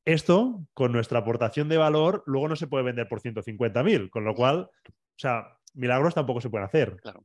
Esto, 0.07 0.66
con 0.72 0.92
nuestra 0.92 1.18
aportación 1.18 1.68
de 1.68 1.76
valor, 1.76 2.22
luego 2.26 2.48
no 2.48 2.57
se 2.57 2.68
puede 2.68 2.85
vender 2.85 3.09
por 3.09 3.20
150 3.20 3.83
mil, 3.83 4.09
con 4.09 4.24
lo 4.24 4.35
cual, 4.35 4.70
o 4.88 5.18
sea, 5.18 5.59
milagros 5.74 6.14
tampoco 6.14 6.40
se 6.40 6.48
pueden 6.48 6.66
hacer. 6.66 6.96
Claro. 7.02 7.24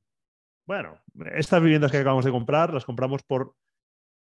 Bueno, 0.65 0.99
estas 1.33 1.61
viviendas 1.61 1.91
que 1.91 1.97
acabamos 1.97 2.25
de 2.25 2.31
comprar 2.31 2.73
las 2.73 2.85
compramos 2.85 3.23
por 3.23 3.55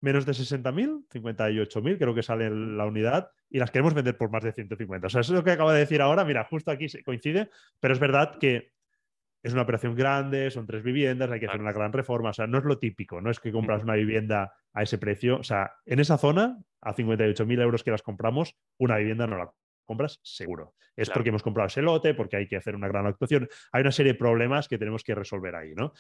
menos 0.01 0.25
de 0.25 0.34
60.000, 0.34 1.08
58.000, 1.10 1.97
creo 1.97 2.13
que 2.13 2.23
sale 2.23 2.49
la 2.49 2.86
unidad, 2.86 3.31
y 3.49 3.60
las 3.60 3.71
queremos 3.71 3.93
vender 3.93 4.17
por 4.17 4.29
más 4.31 4.43
de 4.43 4.51
150. 4.51 5.08
O 5.08 5.10
sea, 5.10 5.21
eso 5.21 5.34
es 5.34 5.38
lo 5.38 5.43
que 5.43 5.51
acabo 5.51 5.71
de 5.71 5.79
decir 5.79 6.01
ahora. 6.01 6.25
Mira, 6.25 6.43
justo 6.43 6.71
aquí 6.71 6.89
se 6.89 7.03
coincide, 7.03 7.49
pero 7.79 7.93
es 7.93 7.99
verdad 7.99 8.38
que 8.39 8.73
es 9.45 9.53
una 9.53 9.62
operación 9.62 9.95
grande, 9.95 10.49
son 10.49 10.65
tres 10.65 10.81
viviendas, 10.81 11.29
hay 11.29 11.39
que 11.39 11.45
hacer 11.45 11.62
una 11.62 11.71
gran 11.71 11.93
reforma. 11.93 12.31
O 12.31 12.34
sea, 12.34 12.47
no 12.47 12.58
es 12.58 12.63
lo 12.63 12.79
típico, 12.79 13.21
no 13.21 13.29
es 13.29 13.39
que 13.39 13.51
compras 13.51 13.84
una 13.84 13.93
vivienda 13.93 14.53
a 14.73 14.81
ese 14.81 14.97
precio. 14.97 15.38
O 15.38 15.43
sea, 15.43 15.73
en 15.86 15.99
esa 15.99 16.17
zona, 16.17 16.58
a 16.81 16.95
58.000 16.95 17.62
euros 17.62 17.84
que 17.84 17.91
las 17.91 18.01
compramos, 18.01 18.55
una 18.79 18.97
vivienda 18.97 19.27
no 19.27 19.38
la 19.38 19.51
compras 19.86 20.19
seguro. 20.23 20.73
Es 20.95 21.10
porque 21.10 21.29
hemos 21.29 21.43
comprado 21.43 21.67
ese 21.67 21.84
lote, 21.84 22.13
porque 22.13 22.38
hay 22.38 22.47
que 22.47 22.55
hacer 22.55 22.75
una 22.75 22.88
gran 22.88 23.05
actuación. 23.05 23.47
Hay 23.71 23.81
una 23.81 23.91
serie 23.91 24.13
de 24.13 24.19
problemas 24.19 24.67
que 24.67 24.77
tenemos 24.77 25.03
que 25.03 25.13
resolver 25.13 25.55
ahí, 25.55 25.75
¿no? 25.75 25.93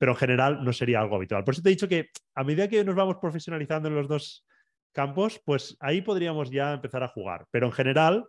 Pero 0.00 0.12
en 0.12 0.16
general 0.16 0.64
no 0.64 0.72
sería 0.72 0.98
algo 0.98 1.16
habitual. 1.16 1.44
Por 1.44 1.52
eso 1.52 1.62
te 1.62 1.68
he 1.68 1.76
dicho 1.76 1.86
que 1.86 2.08
a 2.34 2.42
medida 2.42 2.68
que 2.68 2.82
nos 2.82 2.94
vamos 2.94 3.18
profesionalizando 3.20 3.90
en 3.90 3.96
los 3.96 4.08
dos 4.08 4.46
campos, 4.92 5.42
pues 5.44 5.76
ahí 5.78 6.00
podríamos 6.00 6.50
ya 6.50 6.72
empezar 6.72 7.02
a 7.02 7.08
jugar. 7.08 7.46
Pero 7.50 7.66
en 7.66 7.72
general, 7.72 8.24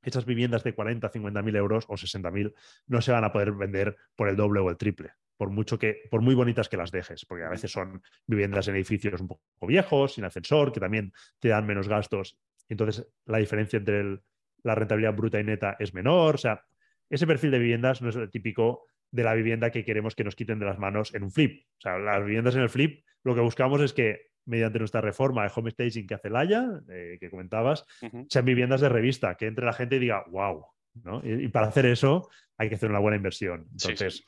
esas 0.00 0.24
viviendas 0.24 0.62
de 0.62 0.76
40, 0.76 1.08
50 1.08 1.42
mil 1.42 1.56
euros 1.56 1.86
o 1.88 1.96
60 1.96 2.30
mil 2.30 2.54
no 2.86 3.02
se 3.02 3.10
van 3.10 3.24
a 3.24 3.32
poder 3.32 3.50
vender 3.50 3.96
por 4.14 4.28
el 4.28 4.36
doble 4.36 4.60
o 4.60 4.70
el 4.70 4.76
triple, 4.76 5.10
por 5.36 5.50
mucho 5.50 5.76
que, 5.76 6.02
por 6.08 6.20
muy 6.20 6.36
bonitas 6.36 6.68
que 6.68 6.76
las 6.76 6.92
dejes, 6.92 7.26
porque 7.26 7.46
a 7.46 7.50
veces 7.50 7.72
son 7.72 8.00
viviendas 8.24 8.68
en 8.68 8.76
edificios 8.76 9.20
un 9.20 9.26
poco 9.26 9.66
viejos, 9.66 10.14
sin 10.14 10.24
ascensor, 10.24 10.72
que 10.72 10.78
también 10.78 11.12
te 11.40 11.48
dan 11.48 11.66
menos 11.66 11.88
gastos. 11.88 12.38
Entonces, 12.68 13.08
la 13.26 13.38
diferencia 13.38 13.78
entre 13.78 14.20
la 14.62 14.76
rentabilidad 14.76 15.14
bruta 15.14 15.40
y 15.40 15.44
neta 15.44 15.74
es 15.80 15.92
menor. 15.94 16.36
O 16.36 16.38
sea, 16.38 16.64
ese 17.10 17.26
perfil 17.26 17.50
de 17.50 17.58
viviendas 17.58 18.00
no 18.02 18.08
es 18.08 18.14
el 18.14 18.30
típico 18.30 18.86
de 19.12 19.22
la 19.22 19.34
vivienda 19.34 19.70
que 19.70 19.84
queremos 19.84 20.16
que 20.16 20.24
nos 20.24 20.34
quiten 20.34 20.58
de 20.58 20.66
las 20.66 20.78
manos 20.78 21.14
en 21.14 21.22
un 21.22 21.30
flip. 21.30 21.64
O 21.78 21.80
sea, 21.80 21.98
las 21.98 22.24
viviendas 22.24 22.56
en 22.56 22.62
el 22.62 22.70
flip, 22.70 23.04
lo 23.22 23.34
que 23.34 23.40
buscamos 23.40 23.80
es 23.80 23.92
que 23.92 24.32
mediante 24.46 24.78
nuestra 24.78 25.00
reforma 25.00 25.44
de 25.44 25.52
home 25.54 25.70
staging 25.70 26.06
que 26.06 26.14
hace 26.14 26.30
Laia, 26.30 26.80
eh, 26.90 27.18
que 27.20 27.30
comentabas, 27.30 27.84
sean 28.28 28.44
viviendas 28.44 28.80
de 28.80 28.88
revista, 28.88 29.36
que 29.36 29.46
entre 29.46 29.64
la 29.64 29.72
gente 29.72 29.96
y 29.96 30.00
diga, 30.00 30.24
wow. 30.28 30.66
¿no? 31.04 31.22
Y, 31.24 31.48
para 31.48 31.68
hacer 31.68 31.86
eso 31.86 32.28
hay 32.58 32.68
que 32.68 32.74
hacer 32.74 32.90
una 32.90 32.98
buena 32.98 33.16
inversión. 33.16 33.68
Entonces, 33.70 34.24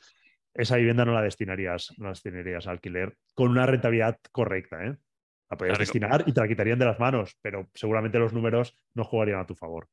esa 0.53 0.77
vivienda 0.77 1.03
no 1.03 1.13
la 1.13 1.21
destinarías, 1.21 1.93
no 1.97 2.05
la 2.05 2.09
destinarías 2.11 2.67
a 2.67 2.71
alquiler 2.71 3.17
con 3.33 3.49
una 3.49 3.65
rentabilidad 3.65 4.19
correcta. 4.31 4.85
¿eh? 4.85 4.95
La 5.49 5.57
podrías 5.57 5.79
destinar 5.79 6.23
y 6.25 6.33
te 6.33 6.41
la 6.41 6.47
quitarían 6.47 6.79
de 6.79 6.85
las 6.85 6.99
manos, 6.99 7.37
pero 7.41 7.69
seguramente 7.73 8.19
los 8.19 8.33
números 8.33 8.77
no 8.93 9.03
jugarían 9.03 9.39
a 9.39 9.45
tu 9.45 9.55
favor. 9.55 9.89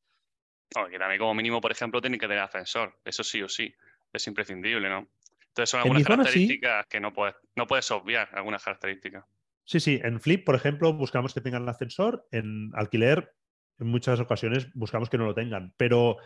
que 0.68 0.98
también 0.98 1.18
como 1.18 1.34
mínimo, 1.34 1.60
por 1.60 1.72
ejemplo, 1.72 2.00
tiene 2.00 2.18
que 2.18 2.26
tener 2.26 2.42
ascensor. 2.42 2.96
Eso 3.04 3.24
sí 3.24 3.42
o 3.42 3.48
sí. 3.48 3.74
Es 4.12 4.26
imprescindible, 4.26 4.88
¿no? 4.88 5.08
Entonces 5.48 5.70
son 5.70 5.80
algunas 5.80 6.04
características 6.04 6.86
que 6.86 7.00
no 7.00 7.12
puedes, 7.12 7.34
no 7.56 7.66
puedes 7.66 7.90
obviar, 7.90 8.28
algunas 8.32 8.64
características. 8.64 9.24
Sí, 9.64 9.80
sí, 9.80 10.00
en 10.02 10.18
Flip, 10.20 10.44
por 10.44 10.54
ejemplo, 10.54 10.92
buscamos 10.92 11.34
que 11.34 11.40
tengan 11.40 11.62
el 11.62 11.68
ascensor, 11.68 12.26
en 12.30 12.70
alquiler, 12.74 13.34
en 13.78 13.86
muchas 13.88 14.18
ocasiones 14.18 14.72
buscamos 14.74 15.10
que 15.10 15.18
no 15.18 15.26
lo 15.26 15.34
tengan, 15.34 15.74
pero, 15.76 16.16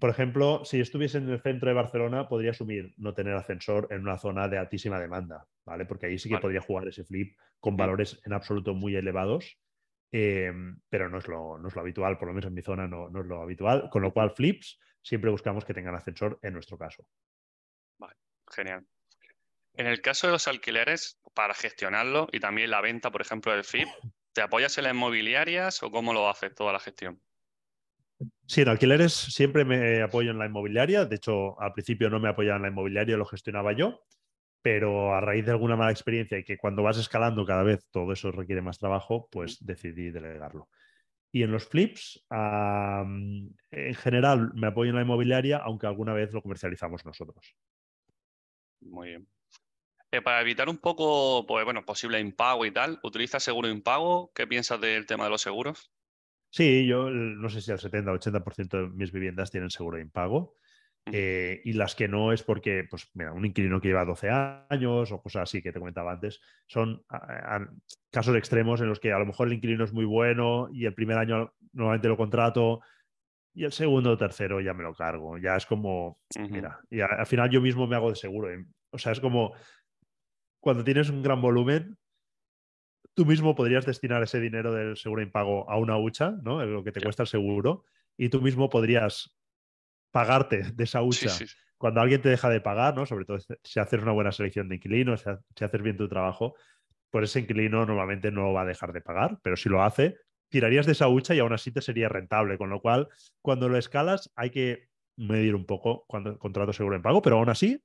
por 0.00 0.10
ejemplo, 0.10 0.64
si 0.64 0.80
estuviese 0.80 1.18
en 1.18 1.30
el 1.30 1.40
centro 1.40 1.68
de 1.68 1.74
Barcelona, 1.74 2.28
podría 2.28 2.50
asumir 2.50 2.92
no 2.96 3.14
tener 3.14 3.34
ascensor 3.34 3.86
en 3.90 4.00
una 4.00 4.18
zona 4.18 4.48
de 4.48 4.58
altísima 4.58 4.98
demanda, 4.98 5.46
¿vale? 5.64 5.86
Porque 5.86 6.06
ahí 6.06 6.18
sí 6.18 6.28
que 6.28 6.38
podría 6.38 6.60
jugar 6.60 6.88
ese 6.88 7.04
Flip 7.04 7.36
con 7.60 7.76
valores 7.76 8.20
en 8.24 8.32
absoluto 8.32 8.74
muy 8.74 8.96
elevados, 8.96 9.56
em, 10.12 10.78
pero 10.90 11.08
no 11.08 11.18
es, 11.18 11.28
lo, 11.28 11.58
no 11.58 11.68
es, 11.68 11.74
lo, 11.74 11.80
habitual, 11.80 12.18
por 12.18 12.28
lo 12.28 12.34
menos 12.34 12.48
en 12.48 12.54
mi 12.54 12.62
zona 12.62 12.88
no, 12.88 13.08
no 13.08 13.20
es 13.20 13.26
lo 13.26 13.40
habitual, 13.40 13.88
con 13.90 14.02
lo 14.02 14.12
cual 14.12 14.32
Flips 14.32 14.78
siempre 15.04 15.30
buscamos 15.30 15.64
que 15.64 15.74
tengan 15.74 15.94
ascensor 15.94 16.38
en 16.42 16.54
nuestro 16.54 16.76
caso. 16.76 17.06
Vale, 17.98 18.16
genial. 18.50 18.84
En 19.74 19.86
el 19.86 20.00
caso 20.00 20.26
de 20.26 20.32
los 20.32 20.48
alquileres, 20.48 21.20
para 21.34 21.54
gestionarlo 21.54 22.28
y 22.32 22.40
también 22.40 22.70
la 22.70 22.80
venta, 22.80 23.10
por 23.10 23.20
ejemplo, 23.20 23.52
del 23.52 23.64
FIP, 23.64 23.88
¿te 24.32 24.40
apoyas 24.40 24.78
en 24.78 24.84
las 24.84 24.94
inmobiliarias 24.94 25.82
o 25.82 25.90
cómo 25.90 26.12
lo 26.12 26.28
haces 26.28 26.54
toda 26.54 26.72
la 26.72 26.80
gestión? 26.80 27.20
Sí, 28.46 28.62
en 28.62 28.68
alquileres 28.68 29.12
siempre 29.12 29.64
me 29.64 30.02
apoyo 30.02 30.30
en 30.30 30.38
la 30.38 30.46
inmobiliaria. 30.46 31.04
De 31.04 31.16
hecho, 31.16 31.60
al 31.60 31.72
principio 31.72 32.08
no 32.08 32.20
me 32.20 32.28
apoyaba 32.28 32.56
en 32.56 32.62
la 32.62 32.68
inmobiliaria, 32.68 33.16
lo 33.16 33.26
gestionaba 33.26 33.72
yo, 33.72 34.04
pero 34.62 35.14
a 35.14 35.20
raíz 35.20 35.44
de 35.44 35.50
alguna 35.50 35.76
mala 35.76 35.90
experiencia 35.90 36.38
y 36.38 36.44
que 36.44 36.56
cuando 36.56 36.82
vas 36.82 36.96
escalando 36.96 37.44
cada 37.44 37.64
vez 37.64 37.86
todo 37.90 38.12
eso 38.12 38.30
requiere 38.30 38.62
más 38.62 38.78
trabajo, 38.78 39.28
pues 39.30 39.58
decidí 39.64 40.10
delegarlo. 40.10 40.68
Y 41.34 41.42
en 41.42 41.50
los 41.50 41.66
flips, 41.66 42.24
en 42.30 43.94
general 43.96 44.52
me 44.54 44.68
apoyo 44.68 44.90
en 44.90 44.94
la 44.94 45.02
inmobiliaria, 45.02 45.56
aunque 45.56 45.88
alguna 45.88 46.12
vez 46.12 46.32
lo 46.32 46.40
comercializamos 46.40 47.04
nosotros. 47.04 47.56
Muy 48.80 49.08
bien. 49.08 49.26
Eh, 50.12 50.22
para 50.22 50.40
evitar 50.42 50.68
un 50.68 50.78
poco, 50.78 51.44
pues 51.44 51.64
bueno, 51.64 51.84
posible 51.84 52.20
impago 52.20 52.64
y 52.66 52.70
tal, 52.70 53.00
¿utilizas 53.02 53.42
seguro 53.42 53.66
impago? 53.66 54.30
¿Qué 54.32 54.46
piensas 54.46 54.80
del 54.80 55.06
tema 55.06 55.24
de 55.24 55.30
los 55.30 55.42
seguros? 55.42 55.90
Sí, 56.50 56.86
yo 56.86 57.10
no 57.10 57.48
sé 57.48 57.60
si 57.60 57.72
el 57.72 57.80
70 57.80 58.12
o 58.12 58.14
80% 58.14 58.82
de 58.82 58.88
mis 58.90 59.10
viviendas 59.10 59.50
tienen 59.50 59.70
seguro 59.70 59.96
de 59.96 60.04
impago. 60.04 60.54
Eh, 61.12 61.60
y 61.64 61.74
las 61.74 61.94
que 61.94 62.08
no 62.08 62.32
es 62.32 62.42
porque, 62.42 62.86
pues, 62.88 63.10
mira, 63.14 63.32
un 63.32 63.44
inquilino 63.44 63.80
que 63.80 63.88
lleva 63.88 64.06
12 64.06 64.30
años 64.30 65.12
o 65.12 65.20
cosas 65.20 65.42
así 65.42 65.60
que 65.60 65.70
te 65.70 65.78
comentaba 65.78 66.12
antes, 66.12 66.40
son 66.66 67.04
casos 68.10 68.36
extremos 68.36 68.80
en 68.80 68.88
los 68.88 69.00
que 69.00 69.12
a 69.12 69.18
lo 69.18 69.26
mejor 69.26 69.48
el 69.48 69.54
inquilino 69.54 69.84
es 69.84 69.92
muy 69.92 70.06
bueno 70.06 70.68
y 70.72 70.86
el 70.86 70.94
primer 70.94 71.18
año 71.18 71.52
nuevamente 71.72 72.08
lo 72.08 72.16
contrato 72.16 72.80
y 73.54 73.64
el 73.64 73.72
segundo 73.72 74.12
o 74.12 74.16
tercero 74.16 74.60
ya 74.60 74.74
me 74.74 74.82
lo 74.82 74.94
cargo. 74.94 75.38
Ya 75.38 75.56
es 75.56 75.66
como, 75.66 76.18
mira, 76.36 76.80
y 76.90 77.00
al 77.00 77.26
final 77.26 77.50
yo 77.50 77.60
mismo 77.60 77.86
me 77.86 77.96
hago 77.96 78.10
de 78.10 78.16
seguro. 78.16 78.50
¿eh? 78.50 78.64
O 78.90 78.98
sea, 78.98 79.12
es 79.12 79.20
como, 79.20 79.54
cuando 80.60 80.82
tienes 80.82 81.08
un 81.08 81.22
gran 81.22 81.40
volumen, 81.40 81.96
tú 83.14 83.24
mismo 83.24 83.54
podrías 83.54 83.86
destinar 83.86 84.22
ese 84.22 84.40
dinero 84.40 84.72
del 84.72 84.96
seguro 84.96 85.22
impago 85.22 85.70
a 85.70 85.78
una 85.78 85.96
hucha, 85.96 86.32
¿no? 86.42 86.64
Lo 86.64 86.82
que 86.82 86.90
te 86.90 87.00
cuesta 87.00 87.22
el 87.22 87.28
seguro, 87.28 87.84
y 88.16 88.28
tú 88.28 88.40
mismo 88.40 88.68
podrías 88.68 89.36
pagarte 90.14 90.62
de 90.72 90.84
esa 90.84 91.02
hucha 91.02 91.36
cuando 91.76 92.00
alguien 92.00 92.22
te 92.22 92.28
deja 92.28 92.48
de 92.48 92.60
pagar, 92.60 92.94
¿no? 92.94 93.04
Sobre 93.04 93.24
todo 93.24 93.38
si 93.64 93.80
haces 93.80 94.00
una 94.00 94.12
buena 94.12 94.30
selección 94.30 94.68
de 94.68 94.76
inquilinos, 94.76 95.24
si 95.56 95.64
haces 95.64 95.82
bien 95.82 95.96
tu 95.96 96.08
trabajo, 96.08 96.54
pues 97.10 97.30
ese 97.30 97.40
inquilino 97.40 97.84
normalmente 97.84 98.30
no 98.30 98.52
va 98.52 98.62
a 98.62 98.64
dejar 98.64 98.92
de 98.92 99.00
pagar, 99.00 99.40
pero 99.42 99.56
si 99.56 99.68
lo 99.68 99.82
hace, 99.82 100.16
tirarías 100.48 100.86
de 100.86 100.92
esa 100.92 101.08
hucha 101.08 101.34
y 101.34 101.40
aún 101.40 101.52
así 101.52 101.72
te 101.72 101.82
sería 101.82 102.08
rentable, 102.08 102.58
con 102.58 102.70
lo 102.70 102.80
cual 102.80 103.08
cuando 103.42 103.68
lo 103.68 103.76
escalas 103.76 104.30
hay 104.36 104.50
que 104.50 104.88
medir 105.16 105.56
un 105.56 105.66
poco 105.66 106.04
cuando 106.06 106.38
contrato 106.38 106.72
seguro 106.72 106.94
en 106.94 107.02
pago, 107.02 107.20
pero 107.20 107.38
aún 107.38 107.48
así 107.48 107.82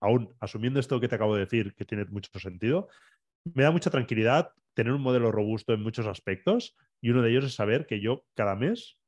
aún 0.00 0.34
asumiendo 0.40 0.80
esto 0.80 0.98
que 0.98 1.08
te 1.08 1.16
acabo 1.16 1.34
de 1.34 1.40
decir, 1.40 1.74
que 1.74 1.84
tiene 1.84 2.06
mucho 2.06 2.38
sentido, 2.38 2.88
me 3.44 3.64
da 3.64 3.70
mucha 3.70 3.90
tranquilidad 3.90 4.52
tener 4.72 4.94
un 4.94 5.02
modelo 5.02 5.30
robusto 5.30 5.74
en 5.74 5.82
muchos 5.82 6.06
aspectos 6.06 6.74
y 7.02 7.10
uno 7.10 7.20
de 7.20 7.30
ellos 7.30 7.44
es 7.44 7.54
saber 7.54 7.86
que 7.86 8.00
yo 8.00 8.24
cada 8.34 8.56
mes 8.56 8.98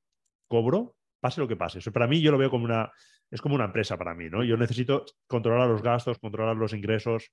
cobro, 0.49 0.98
pase 1.21 1.41
lo 1.41 1.49
que 1.49 1.57
pase. 1.57 1.79
Eso 1.79 1.93
para 1.93 2.07
mí 2.07 2.21
yo 2.21 2.31
lo 2.31 2.39
veo 2.39 2.51
como 2.51 2.65
una, 2.65 2.91
es 3.31 3.41
como 3.41 3.55
una 3.55 3.65
empresa 3.65 3.97
para 3.97 4.15
mí, 4.15 4.29
¿no? 4.31 4.45
Yo 4.45 4.57
necesito 4.57 5.05
controlar 5.27 5.69
los 5.69 5.83
gastos, 5.83 6.19
controlar 6.19 6.57
los 6.57 6.73
ingresos. 6.73 7.33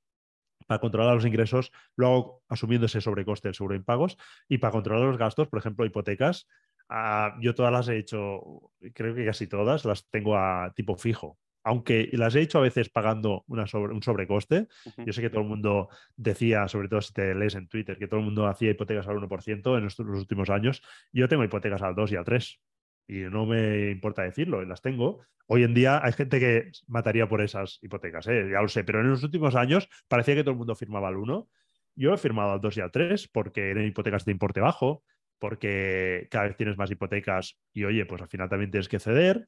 Para 0.68 0.80
controlar 0.80 1.14
los 1.14 1.26
ingresos, 1.26 1.72
lo 1.96 2.08
hago 2.08 2.44
asumiendo 2.48 2.88
ese 2.88 3.02
sobrecoste 3.02 3.50
del 3.50 3.56
seguro 3.56 3.74
de 3.74 3.80
impagos. 3.80 4.18
Y 4.48 4.58
para 4.58 4.72
controlar 4.72 5.06
los 5.06 5.18
gastos, 5.18 5.48
por 5.48 5.60
ejemplo, 5.60 5.86
hipotecas, 5.86 6.48
Ah, 6.90 7.36
yo 7.42 7.56
todas 7.56 7.72
las 7.72 7.88
he 7.88 7.98
hecho, 7.98 8.72
creo 8.94 9.16
que 9.16 9.26
casi 9.26 9.48
todas 9.48 9.86
las 9.86 10.08
tengo 10.10 10.38
a 10.38 10.72
tipo 10.76 10.96
fijo. 10.96 11.40
Aunque 11.64 12.10
las 12.14 12.36
he 12.36 12.42
hecho 12.42 12.60
a 12.60 12.62
veces 12.62 12.90
pagando 12.90 13.44
una 13.48 13.66
un 13.74 14.04
sobrecoste. 14.04 14.68
Yo 15.04 15.14
sé 15.14 15.22
que 15.22 15.32
todo 15.32 15.42
el 15.42 15.48
mundo 15.48 15.90
decía, 16.16 16.68
sobre 16.68 16.88
todo 16.88 17.02
si 17.02 17.12
te 17.12 17.34
lees 17.34 17.56
en 17.56 17.68
Twitter, 17.68 17.98
que 17.98 18.08
todo 18.08 18.20
el 18.20 18.26
mundo 18.26 18.46
hacía 18.46 18.70
hipotecas 18.70 19.08
al 19.08 19.18
1% 19.18 19.78
en 19.78 19.84
los, 19.84 20.00
últimos 20.00 20.52
años. 20.52 20.84
Yo 21.12 21.28
tengo 21.28 21.44
hipotecas 21.44 21.82
al 21.82 21.96
2 21.96 22.12
y 22.12 22.16
al 22.18 22.24
3 22.24 22.60
y 23.08 23.20
no 23.22 23.46
me 23.46 23.92
importa 23.92 24.24
decirlo, 24.24 24.64
las 24.64 24.82
tengo. 24.82 25.22
Hoy 25.48 25.64
en 25.64 25.74
día 25.74 26.04
hay 26.04 26.14
gente 26.14 26.40
que 26.40 26.72
mataría 26.88 27.28
por 27.28 27.42
esas 27.42 27.80
hipotecas, 27.82 28.28
¿eh? 28.28 28.50
ya 28.52 28.62
lo 28.62 28.68
sé, 28.68 28.84
pero 28.84 29.02
en 29.02 29.10
los 29.10 29.24
últimos 29.24 29.56
años 29.56 29.88
parecía 30.08 30.36
que 30.36 30.44
todo 30.44 30.52
el 30.52 30.58
mundo 30.58 30.76
firmaba 30.76 31.10
al 31.10 31.18
1. 31.18 31.48
Yo 31.96 32.14
he 32.14 32.18
firmado 32.18 32.54
al 32.54 32.62
2 32.62 32.78
y 32.78 32.82
al 32.82 32.92
3 32.92 33.28
porque 33.28 33.70
eran 33.70 33.86
hipotecas 33.86 34.26
de 34.26 34.32
importe 34.32 34.60
bajo, 34.60 35.04
porque 35.40 36.28
cada 36.32 36.46
vez 36.46 36.58
tienes 36.58 36.78
más 36.78 36.90
hipotecas 36.90 37.58
y 37.74 37.84
oye, 37.84 38.06
pues 38.06 38.22
al 38.22 38.28
final 38.28 38.50
también 38.50 38.72
tienes 38.72 38.90
que 38.90 39.00
ceder 39.00 39.48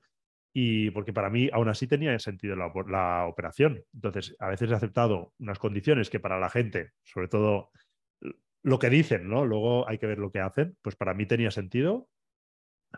y 0.53 0.91
porque 0.91 1.13
para 1.13 1.29
mí 1.29 1.49
aún 1.51 1.69
así 1.69 1.87
tenía 1.87 2.17
sentido 2.19 2.55
la, 2.55 2.71
la, 2.87 3.25
operación. 3.25 3.83
Entonces, 3.93 4.35
a 4.39 4.49
veces 4.49 4.71
he 4.71 4.73
aceptado 4.75 5.33
unas 5.39 5.59
condiciones 5.59 6.09
que 6.09 6.19
para 6.19 6.39
la 6.39 6.49
gente, 6.49 6.91
sobre 7.03 7.27
todo 7.27 7.71
lo 8.63 8.79
que 8.79 8.89
dicen, 8.89 9.29
¿no? 9.29 9.45
Luego 9.45 9.87
hay 9.87 9.97
que 9.97 10.07
ver 10.07 10.17
lo 10.17 10.31
que 10.31 10.39
hacen, 10.39 10.77
pues 10.81 10.95
para 10.95 11.13
mí 11.13 11.25
tenía 11.25 11.51
sentido, 11.51 12.09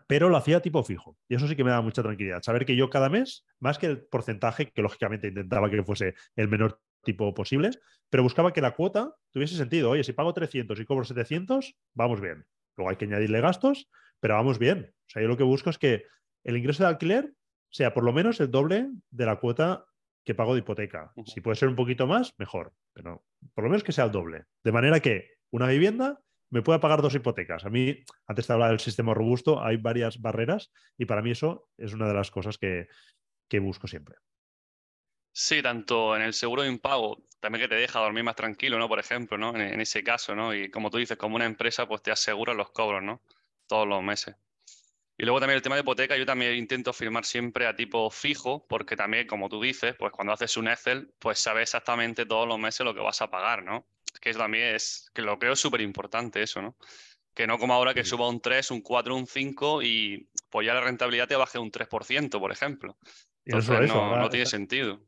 pero 0.07 0.29
lo 0.29 0.37
hacía 0.37 0.61
tipo 0.61 0.83
fijo. 0.83 1.17
Y 1.27 1.35
eso 1.35 1.47
sí 1.47 1.55
que 1.55 1.63
me 1.63 1.71
da 1.71 1.81
mucha 1.81 2.03
tranquilidad. 2.03 2.41
Saber 2.41 2.65
que 2.65 2.75
yo 2.75 2.89
cada 2.89 3.09
mes, 3.09 3.45
más 3.59 3.77
que 3.77 3.87
el 3.87 4.01
porcentaje, 4.05 4.71
que 4.71 4.81
lógicamente 4.81 5.27
intentaba 5.27 5.69
que 5.69 5.83
fuese 5.83 6.15
el 6.35 6.47
menor 6.47 6.81
tipo 7.03 7.33
posible, 7.33 7.71
pero 8.09 8.23
buscaba 8.23 8.53
que 8.53 8.61
la 8.61 8.75
cuota 8.75 9.13
tuviese 9.31 9.55
sentido. 9.55 9.91
Oye, 9.91 10.03
si 10.03 10.13
pago 10.13 10.33
300 10.33 10.79
y 10.79 10.85
cobro 10.85 11.05
700, 11.05 11.75
vamos 11.93 12.21
bien. 12.21 12.45
Luego 12.77 12.89
hay 12.89 12.97
que 12.97 13.05
añadirle 13.05 13.41
gastos, 13.41 13.89
pero 14.19 14.35
vamos 14.35 14.59
bien. 14.59 14.93
O 15.07 15.09
sea, 15.09 15.21
yo 15.21 15.27
lo 15.27 15.37
que 15.37 15.43
busco 15.43 15.69
es 15.69 15.77
que 15.77 16.05
el 16.43 16.57
ingreso 16.57 16.83
de 16.83 16.89
alquiler 16.89 17.33
sea 17.71 17.93
por 17.93 18.03
lo 18.03 18.13
menos 18.13 18.39
el 18.39 18.51
doble 18.51 18.89
de 19.09 19.25
la 19.25 19.37
cuota 19.37 19.85
que 20.25 20.35
pago 20.35 20.53
de 20.53 20.59
hipoteca. 20.59 21.11
Si 21.25 21.41
puede 21.41 21.55
ser 21.55 21.69
un 21.69 21.75
poquito 21.75 22.07
más, 22.07 22.33
mejor, 22.37 22.73
pero 22.93 23.23
por 23.53 23.63
lo 23.63 23.69
menos 23.69 23.83
que 23.83 23.91
sea 23.91 24.05
el 24.05 24.11
doble. 24.11 24.45
De 24.63 24.71
manera 24.71 24.99
que 24.99 25.29
una 25.51 25.67
vivienda 25.67 26.19
me 26.49 26.61
pueda 26.61 26.79
pagar 26.79 27.01
dos 27.01 27.15
hipotecas. 27.15 27.65
A 27.65 27.69
mí, 27.69 28.03
antes 28.27 28.47
de 28.47 28.53
hablar 28.53 28.69
del 28.69 28.79
sistema 28.79 29.13
robusto, 29.13 29.63
hay 29.63 29.77
varias 29.77 30.21
barreras 30.21 30.71
y 30.97 31.05
para 31.05 31.21
mí 31.21 31.31
eso 31.31 31.69
es 31.77 31.93
una 31.93 32.07
de 32.07 32.13
las 32.13 32.31
cosas 32.31 32.57
que, 32.57 32.87
busco 33.59 33.87
siempre. 33.87 34.15
Sí, 35.31 35.61
tanto 35.61 36.15
en 36.15 36.23
el 36.23 36.33
seguro 36.33 36.63
de 36.63 36.69
impago, 36.69 37.23
también 37.39 37.63
que 37.63 37.69
te 37.69 37.79
deja 37.79 37.99
dormir 37.99 38.23
más 38.23 38.35
tranquilo, 38.35 38.77
¿no? 38.77 38.87
Por 38.87 38.99
ejemplo, 38.99 39.37
¿no? 39.37 39.55
En, 39.55 39.61
en, 39.61 39.81
ese 39.81 40.03
caso, 40.03 40.35
¿no? 40.35 40.53
Y 40.53 40.69
como 40.69 40.89
tú 40.89 40.97
dices, 40.97 41.17
como 41.17 41.35
una 41.35 41.45
empresa, 41.45 41.87
pues 41.87 42.01
te 42.01 42.11
asegura 42.11 42.53
los 42.53 42.71
cobros, 42.71 43.03
¿no? 43.03 43.21
Todos 43.67 43.87
los 43.87 44.03
meses. 44.03 44.35
Y 45.19 45.25
luego 45.25 45.41
también 45.41 45.57
el 45.57 45.61
tema 45.61 45.75
de 45.75 45.81
hipoteca, 45.81 46.15
yo 46.15 46.25
también 46.25 46.55
intento 46.55 46.93
firmar 46.93 47.25
siempre 47.25 47.67
a 47.67 47.75
tipo 47.75 48.09
fijo, 48.09 48.65
porque 48.69 48.95
también, 48.95 49.27
como 49.27 49.49
tú 49.49 49.61
dices, 49.61 49.93
pues 49.99 50.13
cuando 50.13 50.31
haces 50.31 50.55
un 50.55 50.69
Excel, 50.69 51.13
pues 51.19 51.39
sabes 51.39 51.63
exactamente 51.63 52.25
todos 52.25 52.47
los 52.47 52.57
meses 52.57 52.85
lo 52.85 52.95
que 52.95 53.01
vas 53.01 53.21
a 53.21 53.29
pagar, 53.29 53.61
¿no? 53.65 53.85
Que 54.19 54.31
eso 54.31 54.39
también 54.39 54.75
es, 54.75 55.09
que 55.13 55.21
lo 55.21 55.39
creo 55.39 55.55
súper 55.55 55.81
importante 55.81 56.41
eso, 56.41 56.61
¿no? 56.61 56.75
Que 57.33 57.47
no 57.47 57.57
como 57.57 57.73
ahora 57.73 57.93
que 57.93 58.03
suba 58.03 58.27
un 58.27 58.41
3, 58.41 58.71
un 58.71 58.81
4, 58.81 59.15
un 59.15 59.27
5 59.27 59.81
y 59.81 60.29
pues 60.49 60.67
ya 60.67 60.73
la 60.73 60.81
rentabilidad 60.81 61.27
te 61.27 61.35
baje 61.35 61.57
un 61.57 61.71
3%, 61.71 62.39
por 62.39 62.51
ejemplo. 62.51 62.97
Entonces 63.45 63.87
no, 63.87 64.29
tiene 64.29 64.45
sentido. 64.45 64.99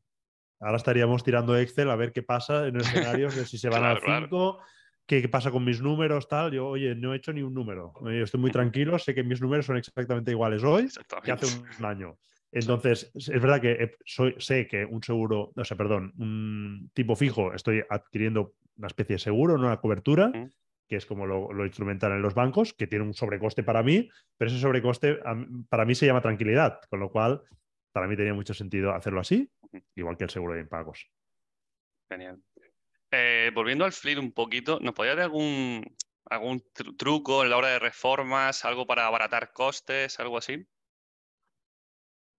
Ahora 0.59 0.77
estaríamos 0.77 1.23
tirando 1.23 1.57
Excel 1.57 1.89
a 1.89 1.95
ver 1.95 2.13
qué 2.13 2.23
pasa 2.23 2.67
en 2.67 2.77
escenarios 2.77 3.35
de 3.35 3.45
si 3.45 3.57
se 3.57 3.69
van 3.69 3.83
al 3.83 3.99
5, 3.99 4.59
¿Qué, 5.05 5.27
pasa 5.27 5.51
con 5.51 5.65
mis 5.65 5.81
números? 5.81 6.29
Tal? 6.29 6.53
Yo, 6.53 6.67
oye, 6.67 6.95
no 6.95 7.13
he 7.13 7.17
hecho 7.17 7.33
ni 7.33 7.41
un 7.41 7.53
número. 7.53 7.93
Yo 8.01 8.23
estoy 8.23 8.39
muy 8.39 8.51
tranquilo, 8.51 8.97
sé 8.97 9.13
que 9.13 9.23
mis 9.23 9.41
números 9.41 9.65
son 9.65 9.75
exactamente 9.75 10.31
iguales 10.31 10.63
hoy 10.63 10.87
que 11.23 11.31
hace 11.31 11.47
un 11.79 11.85
año. 11.85 12.17
Entonces, 12.49 13.11
es 13.13 13.29
verdad 13.29 13.59
que 13.59 13.95
soy, 14.05 14.35
sé 14.37 14.67
que 14.67 14.85
un 14.85 15.03
seguro, 15.03 15.51
o 15.55 15.63
sea, 15.65 15.75
perdón, 15.75 16.13
un 16.17 16.91
tipo 16.93 17.15
fijo, 17.15 17.53
estoy 17.53 17.83
adquiriendo 17.89 18.53
una 18.77 18.87
especie 18.87 19.15
de 19.15 19.19
seguro, 19.19 19.57
no 19.57 19.67
una 19.67 19.79
cobertura, 19.79 20.31
que 20.87 20.95
es 20.95 21.05
como 21.05 21.25
lo, 21.25 21.53
lo, 21.53 21.65
instrumental 21.65 22.11
en 22.11 22.21
los 22.21 22.33
bancos, 22.33 22.73
que 22.73 22.87
tiene 22.87 23.05
un 23.05 23.13
sobrecoste 23.13 23.63
para 23.63 23.83
mí, 23.83 24.09
pero 24.37 24.51
ese 24.51 24.59
sobrecoste 24.59 25.19
para 25.69 25.85
mí 25.85 25.95
se 25.95 26.05
llama 26.05 26.21
tranquilidad, 26.21 26.81
con 26.89 26.99
lo 26.99 27.11
cual 27.11 27.41
para 27.91 28.07
mí 28.07 28.15
tenía 28.15 28.33
mucho 28.33 28.53
sentido 28.53 28.93
hacerlo 28.93 29.21
así, 29.21 29.49
igual 29.95 30.17
que 30.17 30.25
el 30.25 30.29
seguro 30.29 30.53
de 30.53 30.61
impagos. 30.61 31.09
Genial. 32.09 32.41
Eh, 33.11 33.51
volviendo 33.53 33.83
al 33.83 33.91
fleet 33.91 34.17
un 34.17 34.31
poquito, 34.31 34.79
¿nos 34.79 34.93
podría 34.93 35.15
dar 35.15 35.25
algún, 35.25 35.95
algún 36.25 36.63
truco 36.97 37.43
en 37.43 37.49
la 37.49 37.57
hora 37.57 37.67
de 37.69 37.79
reformas, 37.79 38.63
algo 38.63 38.87
para 38.87 39.05
abaratar 39.05 39.51
costes, 39.51 40.19
algo 40.19 40.37
así? 40.37 40.65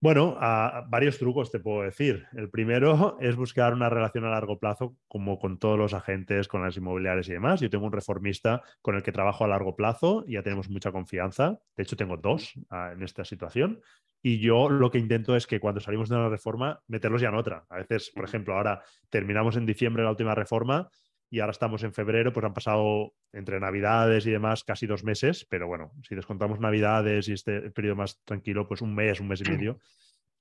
Bueno, 0.03 0.37
varios 0.89 1.17
trucos 1.17 1.53
te 1.53 1.61
puedo 1.61 1.83
decir. 1.83 2.27
El 2.33 2.51
primero 2.51 3.17
es 3.21 3.37
buscar 3.37 3.73
una 3.73 3.89
relación 3.89 4.25
a 4.25 4.31
largo 4.31 4.59
plazo, 4.59 4.97
como 5.07 5.39
con 5.39 5.61
todos 5.61 5.79
los 5.79 5.95
agentes, 5.95 6.49
con 6.49 6.61
las 6.61 6.77
inmobiliarias 6.77 7.29
y 7.29 7.35
demás. 7.35 7.61
Yo 7.61 7.71
tengo 7.71 7.87
un 7.87 7.93
reformista 7.93 8.63
con 8.81 8.97
el 8.97 9.05
que 9.05 9.13
trabajo 9.13 9.45
a 9.45 9.47
largo 9.49 9.77
plazo 9.77 10.25
y 10.27 10.33
ya 10.33 10.43
tenemos 10.43 10.69
mucha 10.69 10.91
confianza. 10.91 11.61
De 11.77 11.85
hecho, 11.85 11.95
tengo 11.95 12.17
dos 12.17 12.53
ah, 12.71 12.91
en 12.93 13.05
esta 13.05 13.25
situación. 13.25 13.81
Y 14.21 14.41
yo 14.41 14.69
lo 14.69 14.91
que 14.91 14.99
intento 14.99 15.37
es 15.37 15.47
que 15.47 15.61
cuando 15.61 15.81
salimos 15.81 16.09
de 16.09 16.17
una 16.17 16.29
reforma, 16.29 16.81
meterlos 16.89 17.23
ya 17.23 17.29
en 17.29 17.37
otra. 17.37 17.65
A 17.69 17.77
veces, 17.77 18.11
por 18.13 18.25
ejemplo, 18.25 18.55
ahora 18.55 18.83
terminamos 19.09 19.57
en 19.57 19.67
diciembre 19.67 20.03
la 20.03 20.11
última 20.11 20.35
reforma 20.35 20.91
y 21.33 21.41
ahora 21.41 21.53
estamos 21.53 21.83
en 21.83 21.95
febrero, 21.95 22.31
pues 22.31 22.45
han 22.45 22.53
pasado 22.53 23.15
entre 23.33 23.59
Navidades 23.59 24.27
y 24.27 24.31
demás 24.31 24.65
casi 24.65 24.87
dos 24.87 25.03
meses, 25.03 25.47
pero 25.49 25.67
bueno, 25.67 25.91
si 26.07 26.15
descontamos 26.15 26.61
Navidades 26.61 27.27
y 27.27 27.33
este 27.33 27.71
periodo 27.71 27.97
más 27.97 28.23
tranquilo, 28.27 28.69
pues 28.69 28.83
un 28.83 28.95
mes, 28.95 29.19
un 29.19 29.29
mes 29.29 29.41
y 29.41 29.51
medio. 29.51 29.81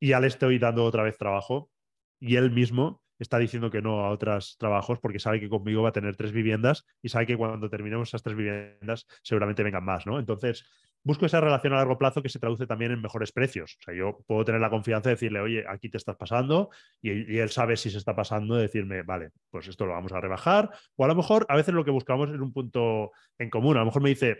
Y 0.02 0.10
ya 0.10 0.20
le 0.20 0.28
estoy 0.28 0.60
dando 0.60 0.84
otra 0.84 1.04
vez 1.04 1.18
trabajo 1.18 1.72
y 2.20 2.36
él 2.36 2.52
mismo 2.52 3.02
está 3.20 3.38
diciendo 3.38 3.72
que 3.72 3.82
no 3.82 4.02
a 4.02 4.10
otros 4.10 4.58
trabajos 4.58 5.00
porque 5.00 5.20
sabe 5.20 5.40
que 5.40 5.48
conmigo 5.48 5.82
va 5.82 5.90
a 5.90 5.94
tener 5.94 6.18
tres 6.18 6.34
viviendas 6.34 6.84
y 7.02 7.08
sabe 7.08 7.26
que 7.26 7.38
cuando 7.38 7.70
terminemos 7.70 8.10
esas 8.10 8.22
tres 8.22 8.36
viviendas 8.36 9.08
seguramente 9.24 9.64
vengan 9.64 9.86
más, 9.86 10.06
¿no? 10.06 10.20
Entonces, 10.20 10.66
busco 11.04 11.26
esa 11.26 11.42
relación 11.42 11.74
a 11.74 11.78
largo 11.78 11.98
plazo 11.98 12.22
que 12.22 12.30
se 12.30 12.40
traduce 12.40 12.68
también 12.68 12.92
en 12.92 13.02
mejores 13.02 13.32
precios. 13.32 13.78
O 13.80 13.84
sea, 13.84 13.94
yo 13.94 14.20
puedo 14.28 14.46
tener 14.46 14.62
la 14.62 14.70
confianza 14.70 15.10
de 15.10 15.16
decirle, 15.16 15.40
oye, 15.40 15.66
aquí 15.68 15.90
te 15.90 15.98
estás 15.98 16.16
pasando, 16.16 16.70
y, 17.02 17.38
él 17.38 17.50
sabe 17.50 17.78
si 17.78 17.90
se 17.90 17.98
está 17.98 18.16
pasando, 18.16 18.56
de 18.56 18.64
decirme, 18.64 19.02
vale, 19.04 19.32
pues 19.50 19.68
esto 19.68 19.86
lo 19.86 19.94
vamos 19.94 20.12
a 20.12 20.22
rebajar. 20.22 20.70
O 20.96 21.06
a 21.06 21.08
lo 21.08 21.16
mejor, 21.16 21.46
a 21.50 21.56
veces 21.56 21.74
lo 21.74 21.84
que 21.84 21.92
buscamos 21.92 22.30
es 22.30 22.40
un 22.40 22.54
punto 22.54 23.12
en 23.38 23.50
común. 23.50 23.78
A 23.78 23.80
lo 23.80 23.86
mejor 23.86 24.02
me 24.02 24.10
dice, 24.10 24.38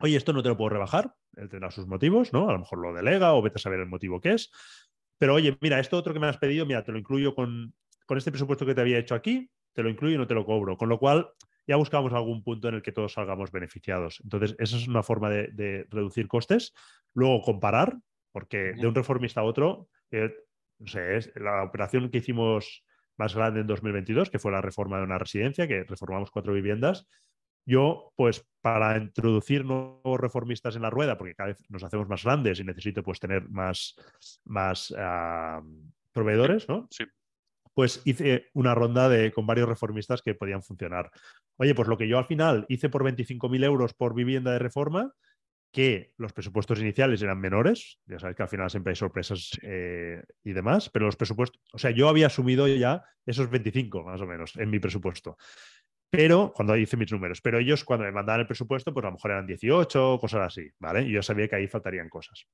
oye, 0.00 0.16
esto 0.16 0.32
no 0.32 0.42
te 0.42 0.48
lo 0.48 0.56
puedo 0.56 0.70
rebajar. 0.70 1.14
Él 1.36 1.48
tendrá 1.48 1.70
sus 1.70 1.86
motivos, 1.86 2.32
¿no? 2.32 2.48
A 2.48 2.52
lo 2.52 2.58
mejor 2.58 2.78
lo 2.78 2.92
delega 2.92 3.34
o 3.34 3.42
vete 3.42 3.56
a 3.56 3.60
saber 3.60 3.80
el 3.80 3.86
motivo 3.86 4.20
que 4.20 4.32
es. 4.32 4.50
Pero 5.18 5.34
oye, 5.34 5.56
mira, 5.60 5.78
esto 5.78 5.96
otro 5.96 6.12
que 6.12 6.20
me 6.20 6.26
has 6.26 6.38
pedido, 6.38 6.66
mira, 6.66 6.84
te 6.84 6.92
lo 6.92 6.98
incluyo 6.98 7.34
con, 7.34 7.74
con 8.06 8.18
este 8.18 8.30
presupuesto 8.30 8.66
que 8.66 8.74
te 8.74 8.80
había 8.80 8.98
hecho 8.98 9.14
aquí, 9.14 9.50
te 9.72 9.82
lo 9.82 9.88
incluyo 9.88 10.16
y 10.16 10.18
no 10.18 10.26
te 10.26 10.34
lo 10.34 10.44
cobro. 10.44 10.76
Con 10.76 10.88
lo 10.88 10.98
cual, 10.98 11.28
ya 11.66 11.76
buscamos 11.76 12.12
algún 12.12 12.42
punto 12.42 12.68
en 12.68 12.76
el 12.76 12.82
que 12.82 12.92
todos 12.92 13.14
salgamos 13.14 13.50
beneficiados. 13.50 14.20
Entonces, 14.22 14.54
esa 14.58 14.76
es 14.76 14.88
una 14.88 15.02
forma 15.02 15.30
de, 15.30 15.86
reducir 15.90 16.28
costes. 16.28 16.74
Luego, 17.14 17.42
comparar, 17.42 17.96
porque 18.32 18.74
de 18.74 18.86
un 18.86 18.94
reformista 18.94 19.40
a 19.40 19.44
otro, 19.44 19.88
eh, 20.10 20.34
no 20.78 20.86
sé, 20.88 21.16
es 21.16 21.32
la 21.36 21.62
operación 21.62 22.10
que 22.10 22.18
hicimos 22.18 22.84
más 23.16 23.34
grande 23.34 23.60
en 23.60 23.66
2022, 23.66 24.30
que 24.30 24.38
fue 24.38 24.52
la 24.52 24.60
reforma 24.60 24.98
de 24.98 25.04
una 25.04 25.18
residencia, 25.18 25.68
que 25.68 25.84
reformamos 25.84 26.30
cuatro 26.30 26.52
viviendas. 26.52 27.06
Yo, 27.66 28.12
pues, 28.16 28.46
para 28.60 28.98
introducir 28.98 29.64
nuevos 29.64 30.20
reformistas 30.20 30.76
en 30.76 30.82
la 30.82 30.90
rueda, 30.90 31.16
porque 31.16 31.34
cada 31.34 31.50
vez 31.50 31.62
nos 31.70 31.82
hacemos 31.82 32.08
más 32.08 32.24
grandes 32.24 32.60
y 32.60 32.64
necesito, 32.64 33.02
pues, 33.02 33.20
tener 33.20 33.48
más, 33.48 33.94
más 34.44 34.94
ah, 34.98 35.62
proveedores, 36.12 36.68
¿no? 36.68 36.88
Sí 36.90 37.04
pues 37.74 38.00
hice 38.04 38.46
una 38.54 38.74
ronda 38.74 39.08
de, 39.08 39.32
con 39.32 39.46
varios 39.46 39.68
reformistas 39.68 40.22
que 40.22 40.34
podían 40.34 40.62
funcionar. 40.62 41.10
Oye, 41.56 41.74
pues 41.74 41.88
lo 41.88 41.98
que 41.98 42.08
yo 42.08 42.18
al 42.18 42.26
final 42.26 42.64
hice 42.68 42.88
por 42.88 43.04
25.000 43.04 43.64
euros 43.64 43.94
por 43.94 44.14
vivienda 44.14 44.52
de 44.52 44.60
reforma, 44.60 45.12
que 45.74 46.12
los 46.18 46.32
presupuestos 46.32 46.78
iniciales 46.80 47.20
eran 47.20 47.40
menores, 47.40 47.98
ya 48.06 48.20
sabes 48.20 48.36
que 48.36 48.44
al 48.44 48.48
final 48.48 48.70
siempre 48.70 48.92
hay 48.92 48.96
sorpresas 48.96 49.50
eh, 49.62 50.22
y 50.44 50.52
demás, 50.52 50.88
pero 50.88 51.06
los 51.06 51.16
presupuestos, 51.16 51.60
o 51.72 51.78
sea, 51.78 51.90
yo 51.90 52.08
había 52.08 52.28
asumido 52.28 52.68
ya 52.68 53.02
esos 53.26 53.50
25 53.50 54.04
más 54.04 54.20
o 54.20 54.26
menos 54.26 54.54
en 54.54 54.70
mi 54.70 54.78
presupuesto. 54.78 55.36
Pero 56.10 56.52
cuando 56.54 56.76
hice 56.76 56.96
mis 56.96 57.10
números, 57.10 57.40
pero 57.40 57.58
ellos 57.58 57.82
cuando 57.82 58.04
me 58.04 58.12
mandaban 58.12 58.42
el 58.42 58.46
presupuesto, 58.46 58.94
pues 58.94 59.02
a 59.02 59.08
lo 59.08 59.14
mejor 59.14 59.32
eran 59.32 59.48
18, 59.48 60.18
cosas 60.20 60.42
así, 60.42 60.70
¿vale? 60.78 61.02
Y 61.02 61.10
yo 61.10 61.24
sabía 61.24 61.48
que 61.48 61.56
ahí 61.56 61.66
faltarían 61.66 62.08
cosas. 62.08 62.46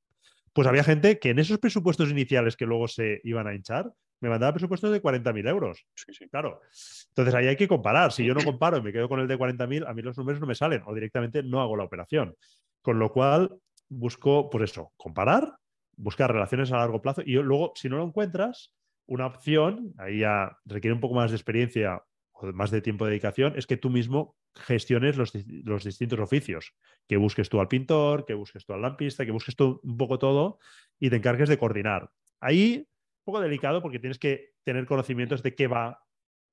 Pues 0.54 0.66
había 0.66 0.82
gente 0.82 1.18
que 1.18 1.28
en 1.28 1.40
esos 1.40 1.58
presupuestos 1.58 2.10
iniciales 2.10 2.56
que 2.56 2.64
luego 2.64 2.88
se 2.88 3.20
iban 3.22 3.46
a 3.46 3.54
hinchar, 3.54 3.92
me 4.20 4.28
mandaba 4.28 4.52
presupuestos 4.52 4.92
de 4.92 5.02
40.000 5.02 5.48
euros. 5.48 5.84
Sí, 5.94 6.12
sí. 6.12 6.28
Claro. 6.28 6.60
Entonces 7.08 7.34
ahí 7.34 7.46
hay 7.46 7.56
que 7.56 7.68
comparar. 7.68 8.12
Si 8.12 8.24
yo 8.24 8.34
no 8.34 8.44
comparo 8.44 8.78
y 8.78 8.82
me 8.82 8.92
quedo 8.92 9.08
con 9.08 9.20
el 9.20 9.28
de 9.28 9.38
40.000, 9.38 9.86
a 9.86 9.94
mí 9.94 10.02
los 10.02 10.16
números 10.16 10.40
no 10.40 10.46
me 10.46 10.54
salen 10.54 10.82
o 10.86 10.94
directamente 10.94 11.42
no 11.42 11.60
hago 11.60 11.76
la 11.76 11.84
operación. 11.84 12.34
Con 12.82 12.98
lo 12.98 13.12
cual 13.12 13.56
busco, 13.88 14.50
pues 14.50 14.70
eso, 14.70 14.92
comparar, 14.96 15.56
buscar 15.96 16.32
relaciones 16.32 16.70
a 16.72 16.78
largo 16.78 17.02
plazo 17.02 17.22
y 17.24 17.34
luego, 17.34 17.72
si 17.74 17.88
no 17.88 17.96
lo 17.96 18.04
encuentras, 18.04 18.74
una 19.06 19.26
opción, 19.26 19.92
ahí 19.98 20.20
ya 20.20 20.56
requiere 20.64 20.94
un 20.94 21.00
poco 21.00 21.14
más 21.14 21.30
de 21.30 21.36
experiencia 21.36 22.02
o 22.32 22.46
más 22.52 22.70
de 22.70 22.80
tiempo 22.80 23.04
de 23.04 23.10
dedicación, 23.10 23.54
es 23.56 23.66
que 23.66 23.76
tú 23.76 23.90
mismo 23.90 24.36
gestiones 24.54 25.16
los, 25.16 25.32
los, 25.64 25.84
distintos 25.84 26.20
oficios, 26.20 26.74
que 27.08 27.16
busques 27.16 27.48
tú 27.48 27.60
al 27.60 27.68
pintor, 27.68 28.24
que 28.24 28.34
busques 28.34 28.64
tú 28.64 28.72
al 28.72 28.82
lampista, 28.82 29.24
que 29.24 29.32
busques 29.32 29.56
tú 29.56 29.80
un 29.82 29.96
poco 29.96 30.18
todo 30.18 30.58
y 30.98 31.10
te 31.10 31.16
encargues 31.16 31.48
de 31.48 31.58
coordinar. 31.58 32.10
Ahí, 32.40 32.86
poco 33.30 33.40
delicado 33.40 33.82
porque 33.82 33.98
tienes 33.98 34.18
que 34.18 34.52
tener 34.64 34.86
conocimientos 34.86 35.42
de 35.42 35.54
qué 35.54 35.66
va 35.66 36.02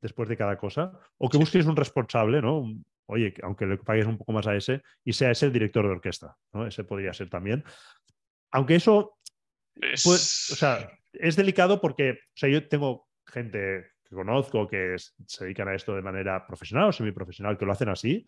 después 0.01 0.30
de 0.30 0.38
cada 0.38 0.57
cosa, 0.57 0.91
o 1.17 1.30
que 1.30 1.38
busques 1.38 1.65
un 1.65 1.75
responsable, 1.75 2.41
¿no? 2.41 2.63
Oye, 3.07 3.34
aunque 3.41 3.65
le 3.65 3.78
pagues 3.78 4.05
un 4.05 4.17
poco 4.17 4.32
más 4.32 4.45
a 4.47 4.55
ese, 4.55 4.84
y 5.03 5.13
sea 5.13 5.32
ese 5.32 5.47
el 5.47 5.53
director 5.53 5.86
de 5.86 5.91
orquesta, 5.91 6.38
¿no? 6.53 6.67
Ese 6.67 6.84
podría 6.84 7.13
ser 7.13 7.30
también. 7.30 7.63
Aunque 8.51 8.75
eso, 8.75 9.17
pues, 10.03 10.51
o 10.51 10.55
sea, 10.55 10.89
es 11.13 11.36
delicado 11.36 11.82
porque, 11.82 12.11
o 12.11 12.36
sea, 12.36 12.49
yo 12.49 12.67
tengo 12.67 13.07
gente 13.25 13.88
que 14.07 14.15
conozco 14.15 14.67
que 14.67 14.95
se 14.97 15.43
dedican 15.43 15.67
a 15.67 15.75
esto 15.75 15.95
de 15.95 16.01
manera 16.01 16.45
profesional 16.45 16.89
o 16.89 16.91
semiprofesional, 16.91 17.57
que 17.57 17.65
lo 17.65 17.71
hacen 17.71 17.89
así. 17.89 18.25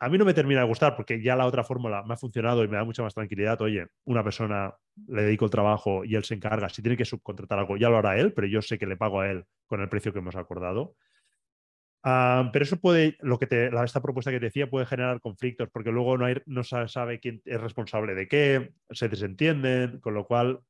A 0.00 0.08
mí 0.08 0.16
no 0.16 0.24
me 0.24 0.34
termina 0.34 0.60
de 0.60 0.66
gustar 0.66 0.94
porque 0.94 1.20
ya 1.20 1.34
la 1.34 1.46
otra 1.46 1.64
fórmula 1.64 2.04
me 2.04 2.14
ha 2.14 2.16
funcionado 2.16 2.62
y 2.62 2.68
me 2.68 2.76
da 2.76 2.84
mucha 2.84 3.02
más 3.02 3.14
tranquilidad. 3.14 3.60
Oye, 3.62 3.88
una 4.04 4.22
persona 4.22 4.74
le 5.08 5.22
dedico 5.22 5.44
el 5.44 5.50
trabajo 5.50 6.04
y 6.04 6.14
él 6.14 6.24
se 6.24 6.34
encarga. 6.34 6.68
Si 6.68 6.82
tiene 6.82 6.96
que 6.96 7.04
subcontratar 7.04 7.58
algo, 7.58 7.76
ya 7.76 7.88
lo 7.88 7.98
hará 7.98 8.16
él, 8.16 8.32
pero 8.32 8.46
yo 8.46 8.62
sé 8.62 8.78
que 8.78 8.86
le 8.86 8.96
pago 8.96 9.20
a 9.20 9.30
él 9.30 9.44
con 9.66 9.80
el 9.80 9.88
precio 9.88 10.12
que 10.12 10.20
hemos 10.20 10.36
acordado. 10.36 10.94
Ah, 12.04 12.50
pero 12.52 12.62
eso 12.62 12.80
puede, 12.80 13.16
lo 13.20 13.38
que 13.38 13.46
te, 13.48 13.70
esta 13.84 14.00
propuesta 14.00 14.30
que 14.30 14.38
te 14.38 14.46
decía 14.46 14.70
puede 14.70 14.86
generar 14.86 15.20
conflictos 15.20 15.68
porque 15.72 15.90
luego 15.90 16.16
no, 16.16 16.26
hay, 16.26 16.36
no 16.46 16.62
sabe 16.62 17.18
quién 17.18 17.42
es 17.44 17.60
responsable 17.60 18.14
de 18.14 18.28
qué, 18.28 18.72
se 18.90 19.08
desentienden, 19.08 19.98
con 20.00 20.14
lo 20.14 20.24
cual 20.24 20.60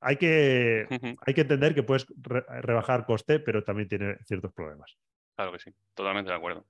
hay 0.00 0.16
que, 0.16 0.86
hay 1.24 1.34
que 1.34 1.42
entender 1.42 1.74
que 1.74 1.82
puedes 1.82 2.06
rebajar 2.16 3.04
coste, 3.04 3.38
pero 3.38 3.62
también 3.62 3.88
tiene 3.88 4.16
ciertos 4.24 4.52
problemas. 4.52 4.96
Claro 5.36 5.52
que 5.52 5.58
sí, 5.58 5.70
totalmente 5.94 6.30
de 6.30 6.36
acuerdo. 6.36 6.66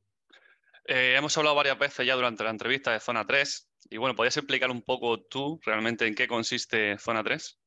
Eh, 0.85 1.15
hemos 1.17 1.37
hablado 1.39 1.57
varias 1.57 1.79
veces 1.79 2.07
ya 2.07 2.17
durante 2.17 2.45
la 2.45 2.51
entrevista 2.51 2.93
de 2.93 3.01
Zona 3.01 3.25
3 3.25 3.69
y 3.91 3.97
bueno, 3.99 4.15
¿podrías 4.15 4.37
explicar 4.37 4.71
un 4.71 4.83
poco 4.83 5.23
tú 5.23 5.61
realmente 5.65 6.07
en 6.07 6.15
qué 6.15 6.27
consiste 6.27 6.99
Zona 6.99 7.23
3? 7.23 7.61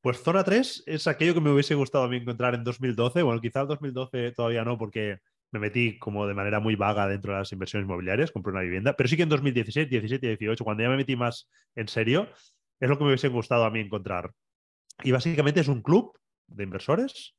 Pues 0.00 0.22
Zona 0.22 0.44
3 0.44 0.84
es 0.86 1.06
aquello 1.06 1.34
que 1.34 1.40
me 1.40 1.50
hubiese 1.50 1.74
gustado 1.74 2.04
a 2.04 2.08
mí 2.08 2.18
encontrar 2.18 2.54
en 2.54 2.64
2012. 2.64 3.22
Bueno, 3.22 3.40
quizá 3.40 3.62
en 3.62 3.68
2012 3.68 4.32
todavía 4.32 4.64
no, 4.64 4.76
porque 4.76 5.18
me 5.50 5.60
metí 5.60 5.98
como 5.98 6.26
de 6.26 6.34
manera 6.34 6.60
muy 6.60 6.74
vaga 6.74 7.06
dentro 7.06 7.32
de 7.32 7.38
las 7.38 7.52
inversiones 7.52 7.86
inmobiliarias, 7.86 8.32
compré 8.32 8.52
una 8.52 8.62
vivienda, 8.62 8.94
pero 8.96 9.08
sí 9.08 9.16
que 9.16 9.22
en 9.22 9.28
2016, 9.28 9.88
17 9.88 10.26
y 10.26 10.36
18, 10.36 10.64
cuando 10.64 10.82
ya 10.82 10.88
me 10.88 10.96
metí 10.96 11.14
más 11.16 11.48
en 11.76 11.88
serio, 11.88 12.28
es 12.80 12.88
lo 12.88 12.98
que 12.98 13.04
me 13.04 13.10
hubiese 13.10 13.28
gustado 13.28 13.64
a 13.64 13.70
mí 13.70 13.80
encontrar. 13.80 14.32
Y 15.04 15.12
básicamente 15.12 15.60
es 15.60 15.68
un 15.68 15.80
club 15.80 16.18
de 16.48 16.64
inversores 16.64 17.34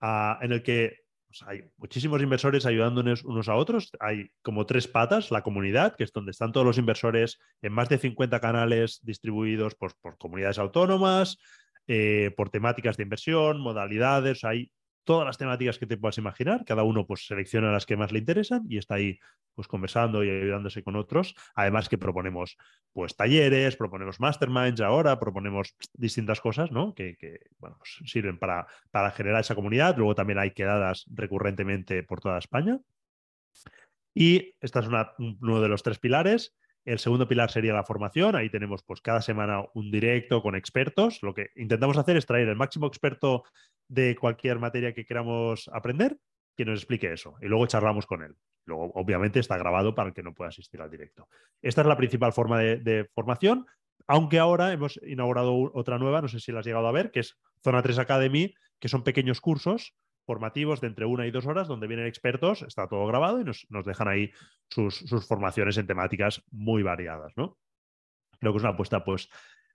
ah, 0.00 0.38
en 0.42 0.52
el 0.52 0.62
que 0.62 1.00
pues, 1.30 1.44
hay 1.46 1.62
muchísimos 1.76 2.20
inversores 2.20 2.66
ayudándonos 2.66 3.22
unos 3.22 3.48
a 3.48 3.54
otros. 3.54 3.92
Hay 4.00 4.32
como 4.42 4.66
tres 4.66 4.88
patas, 4.88 5.30
la 5.30 5.42
comunidad, 5.42 5.94
que 5.94 6.02
es 6.02 6.12
donde 6.12 6.32
están 6.32 6.50
todos 6.50 6.66
los 6.66 6.76
inversores 6.76 7.38
en 7.62 7.72
más 7.72 7.88
de 7.88 7.98
50 7.98 8.40
canales 8.40 8.98
distribuidos 9.04 9.76
pues, 9.76 9.94
por 9.94 10.18
comunidades 10.18 10.58
autónomas, 10.58 11.38
eh, 11.86 12.34
por 12.36 12.50
temáticas 12.50 12.96
de 12.96 13.04
inversión, 13.04 13.60
modalidades. 13.60 14.42
Hay 14.42 14.72
todas 15.04 15.26
las 15.26 15.38
temáticas 15.38 15.78
que 15.78 15.86
te 15.86 15.96
puedas 15.96 16.18
imaginar. 16.18 16.64
Cada 16.64 16.82
uno 16.82 17.06
pues 17.06 17.26
selecciona 17.26 17.72
las 17.72 17.86
que 17.86 17.96
más 17.96 18.12
le 18.12 18.20
interesan 18.20 18.64
y 18.68 18.78
está 18.78 18.94
ahí 18.94 19.18
pues 19.54 19.68
conversando 19.68 20.24
y 20.24 20.30
ayudándose 20.30 20.82
con 20.82 20.96
otros. 20.96 21.34
Además 21.54 21.88
que 21.88 21.98
proponemos 21.98 22.56
pues 22.92 23.16
talleres, 23.16 23.76
proponemos 23.76 24.20
masterminds 24.20 24.80
ahora, 24.80 25.18
proponemos 25.18 25.74
distintas 25.94 26.40
cosas, 26.40 26.70
¿no? 26.70 26.94
Que, 26.94 27.16
bueno, 27.58 27.76
pues, 27.78 27.98
sirven 28.10 28.38
para, 28.38 28.66
para 28.90 29.10
generar 29.10 29.40
esa 29.40 29.54
comunidad. 29.54 29.96
Luego 29.96 30.14
también 30.14 30.38
hay 30.38 30.52
quedadas 30.52 31.04
recurrentemente 31.12 32.02
por 32.02 32.20
toda 32.20 32.38
España. 32.38 32.78
Y 34.14 34.54
esta 34.60 34.80
es 34.80 34.88
uno 35.18 35.60
de 35.60 35.68
los 35.68 35.82
tres 35.82 35.98
pilares. 35.98 36.56
El 36.84 36.98
segundo 36.98 37.28
pilar 37.28 37.50
sería 37.50 37.74
la 37.74 37.84
formación. 37.84 38.34
Ahí 38.34 38.50
tenemos 38.50 38.82
pues 38.82 39.00
cada 39.00 39.20
semana 39.20 39.64
un 39.74 39.90
directo 39.90 40.42
con 40.42 40.56
expertos. 40.56 41.22
Lo 41.22 41.34
que 41.34 41.50
intentamos 41.56 41.98
hacer 41.98 42.16
es 42.16 42.26
traer 42.26 42.48
el 42.48 42.56
máximo 42.56 42.86
experto 42.86 43.44
de 43.90 44.16
cualquier 44.16 44.58
materia 44.60 44.94
que 44.94 45.04
queramos 45.04 45.68
aprender 45.72 46.16
que 46.56 46.64
nos 46.64 46.78
explique 46.78 47.12
eso. 47.12 47.34
Y 47.40 47.46
luego 47.46 47.66
charlamos 47.66 48.06
con 48.06 48.22
él. 48.22 48.36
Luego, 48.66 48.92
obviamente, 48.94 49.40
está 49.40 49.56
grabado 49.58 49.94
para 49.94 50.08
el 50.08 50.14
que 50.14 50.22
no 50.22 50.32
pueda 50.32 50.50
asistir 50.50 50.80
al 50.80 50.90
directo. 50.90 51.28
Esta 51.60 51.80
es 51.80 51.86
la 51.86 51.96
principal 51.96 52.32
forma 52.32 52.58
de, 52.58 53.08
formación, 53.14 53.66
aunque 54.06 54.38
ahora 54.38 54.72
hemos 54.72 55.00
inaugurado 55.02 55.70
otra 55.74 55.98
nueva, 55.98 56.22
no 56.22 56.28
sé 56.28 56.38
si 56.38 56.52
la 56.52 56.60
has 56.60 56.66
llegado 56.66 56.86
a 56.86 56.92
ver, 56.92 57.10
que 57.10 57.20
es 57.20 57.38
Zona 57.62 57.82
3 57.82 57.98
Academy, 57.98 58.54
que 58.78 58.88
son 58.88 59.02
pequeños 59.02 59.40
cursos 59.40 59.94
formativos 60.24 60.80
de 60.80 60.88
entre 60.88 61.06
una 61.06 61.26
y 61.26 61.30
dos 61.30 61.46
horas 61.46 61.66
donde 61.66 61.88
vienen 61.88 62.06
expertos, 62.06 62.62
está 62.62 62.86
todo 62.86 63.06
grabado 63.06 63.40
y 63.40 63.44
nos, 63.44 63.66
dejan 63.84 64.08
ahí 64.08 64.30
sus, 64.68 65.04
formaciones 65.26 65.76
en 65.78 65.86
temáticas 65.86 66.42
muy 66.50 66.82
variadas, 66.82 67.32
¿no? 67.36 67.58
Creo 68.38 68.52
que 68.52 68.58
es 68.58 68.62
una 68.62 68.74
apuesta 68.74 69.02
pues 69.02 69.28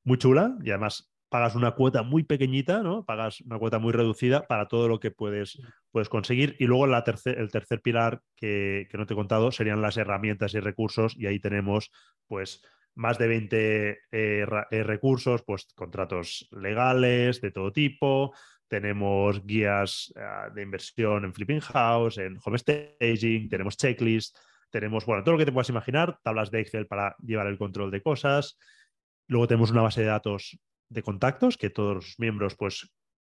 muy 0.04 0.18
chula 0.18 0.56
y 0.64 0.70
además 0.70 1.12
pagas 1.30 1.56
una 1.56 1.72
cuota 1.72 2.04
muy 2.04 2.24
pequeñita, 2.24 2.82
¿no? 2.84 3.04
Pagas 3.06 3.42
una 3.42 3.60
cuota 3.60 3.80
muy 3.80 3.92
reducida 3.92 4.48
para 4.48 4.68
todo 4.68 4.88
lo 4.88 5.00
que 5.00 5.12
puedes, 5.12 5.62
puedes 5.92 6.10
conseguir. 6.10 6.56
Y 6.60 6.66
luego 6.66 6.88
la 6.88 7.04
el 7.26 7.52
tercer 7.52 7.82
pilar 7.82 8.22
que, 8.36 8.88
no 8.94 9.06
te 9.06 9.14
he 9.14 9.18
contado 9.18 9.52
serían 9.52 9.82
las 9.82 9.98
herramientas 9.98 10.54
y 10.54 10.60
recursos 10.60 11.16
y 11.18 11.28
ahí 11.28 11.40
tenemos 11.40 11.92
pues 12.28 12.62
más 12.96 13.18
de 13.18 13.28
20 13.28 13.90
eh, 13.90 13.98
eh, 14.12 14.84
recursos, 14.84 15.44
pues 15.44 15.68
contratos 15.76 16.48
legales 16.52 17.42
de 17.42 17.52
todo 17.52 17.74
tipo, 17.74 18.34
tenemos 18.68 19.46
guías 19.46 20.14
ah, 20.16 20.50
de 20.54 20.62
inversión 20.62 21.26
en 21.26 21.34
Flipping 21.34 21.60
House, 21.60 22.18
en 22.18 22.38
Home 22.44 22.58
Staging, 22.58 23.50
tenemos 23.50 23.78
checklists, 23.78 24.40
tenemos, 24.70 25.06
bueno, 25.06 25.24
todo 25.24 25.34
lo 25.34 25.38
que 25.38 25.46
te 25.46 25.52
puedas 25.52 25.70
imaginar, 25.70 26.20
tablas 26.24 26.52
de 26.52 26.62
Excel 26.62 26.88
para 26.88 27.16
llevar 27.22 27.48
el 27.48 27.58
control 27.58 27.92
de 27.92 28.02
cosas. 28.02 28.58
Luego 29.28 29.48
tenemos 29.48 29.72
una 29.72 29.82
base 29.82 30.02
de 30.02 30.08
datos 30.08 30.58
de 30.90 31.04
contactos 31.04 31.58
que 31.58 31.70
todos 31.70 31.96
los 31.96 32.16
miembros 32.20 32.56
pues 32.56 32.92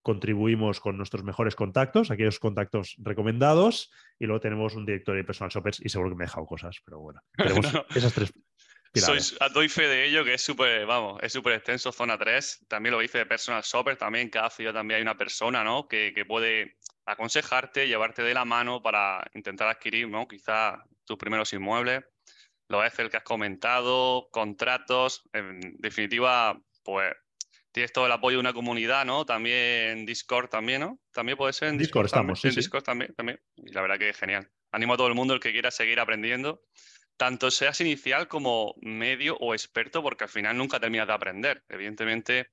contribuimos 0.02 0.78
con 0.78 0.96
nuestros 0.96 1.24
mejores 1.24 1.56
contactos, 1.56 2.10
aquellos 2.10 2.38
contactos 2.38 2.94
recomendados, 2.98 3.90
y 4.20 4.26
luego 4.26 4.40
tenemos 4.40 4.74
un 4.76 4.86
directorio 4.86 5.22
de 5.22 5.26
personal 5.26 5.50
shoppers 5.50 5.80
y 5.84 5.88
seguro 5.88 6.10
que 6.10 6.16
me 6.16 6.24
he 6.24 6.28
dejado 6.28 6.46
cosas, 6.46 6.76
pero 6.84 7.00
bueno, 7.00 7.20
tenemos 7.36 7.66
esas 7.94 8.12
tres 8.14 8.32
sois, 9.00 9.36
doy 9.52 9.68
fe 9.68 9.88
de 9.88 10.06
ello, 10.06 10.24
que 10.24 10.34
es 10.34 10.42
súper, 10.42 10.86
vamos, 10.86 11.18
es 11.22 11.32
súper 11.32 11.54
extenso, 11.54 11.92
zona 11.92 12.18
3. 12.18 12.66
También 12.68 12.94
lo 12.94 13.02
hice 13.02 13.18
de 13.18 13.26
personal 13.26 13.62
shopper, 13.62 13.96
también 13.96 14.30
cada 14.30 14.50
ciudad 14.50 14.72
también 14.72 14.96
hay 14.96 15.02
una 15.02 15.16
persona, 15.16 15.64
¿no? 15.64 15.86
Que, 15.88 16.12
que, 16.14 16.24
puede 16.24 16.76
aconsejarte, 17.04 17.88
llevarte 17.88 18.22
de 18.22 18.34
la 18.34 18.44
mano 18.44 18.82
para 18.82 19.24
intentar 19.34 19.68
adquirir, 19.68 20.08
¿no? 20.08 20.26
Quizá 20.26 20.84
tus 21.04 21.16
primeros 21.16 21.52
inmuebles. 21.52 22.04
Lo 22.68 22.84
es 22.84 22.98
el 22.98 23.10
que 23.10 23.18
has 23.18 23.22
comentado, 23.22 24.28
contratos, 24.32 25.22
en 25.32 25.76
definitiva, 25.78 26.60
pues 26.82 27.14
tienes 27.76 27.92
todo 27.92 28.06
el 28.06 28.12
apoyo 28.12 28.38
de 28.38 28.40
una 28.40 28.54
comunidad, 28.54 29.04
¿no? 29.04 29.26
También 29.26 30.06
Discord 30.06 30.48
también, 30.48 30.80
¿no? 30.80 30.98
También 31.12 31.36
puede 31.36 31.52
ser 31.52 31.68
en 31.68 31.76
Discord. 31.76 32.06
estamos, 32.06 32.42
en 32.42 32.54
Discord 32.54 32.82
también, 32.82 33.14
también. 33.14 33.38
Y 33.54 33.70
la 33.70 33.82
verdad 33.82 33.98
que 33.98 34.08
es 34.08 34.16
genial. 34.16 34.50
Animo 34.72 34.94
a 34.94 34.96
todo 34.96 35.08
el 35.08 35.14
mundo 35.14 35.34
el 35.34 35.40
que 35.40 35.52
quiera 35.52 35.70
seguir 35.70 36.00
aprendiendo 36.00 36.62
tanto 37.18 37.50
seas 37.50 37.78
inicial 37.82 38.28
como 38.28 38.76
medio 38.80 39.36
o 39.36 39.52
experto, 39.52 40.02
porque 40.02 40.24
al 40.24 40.30
final 40.30 40.56
nunca 40.56 40.80
terminas 40.80 41.06
de 41.06 41.12
aprender. 41.12 41.64
Evidentemente, 41.68 42.52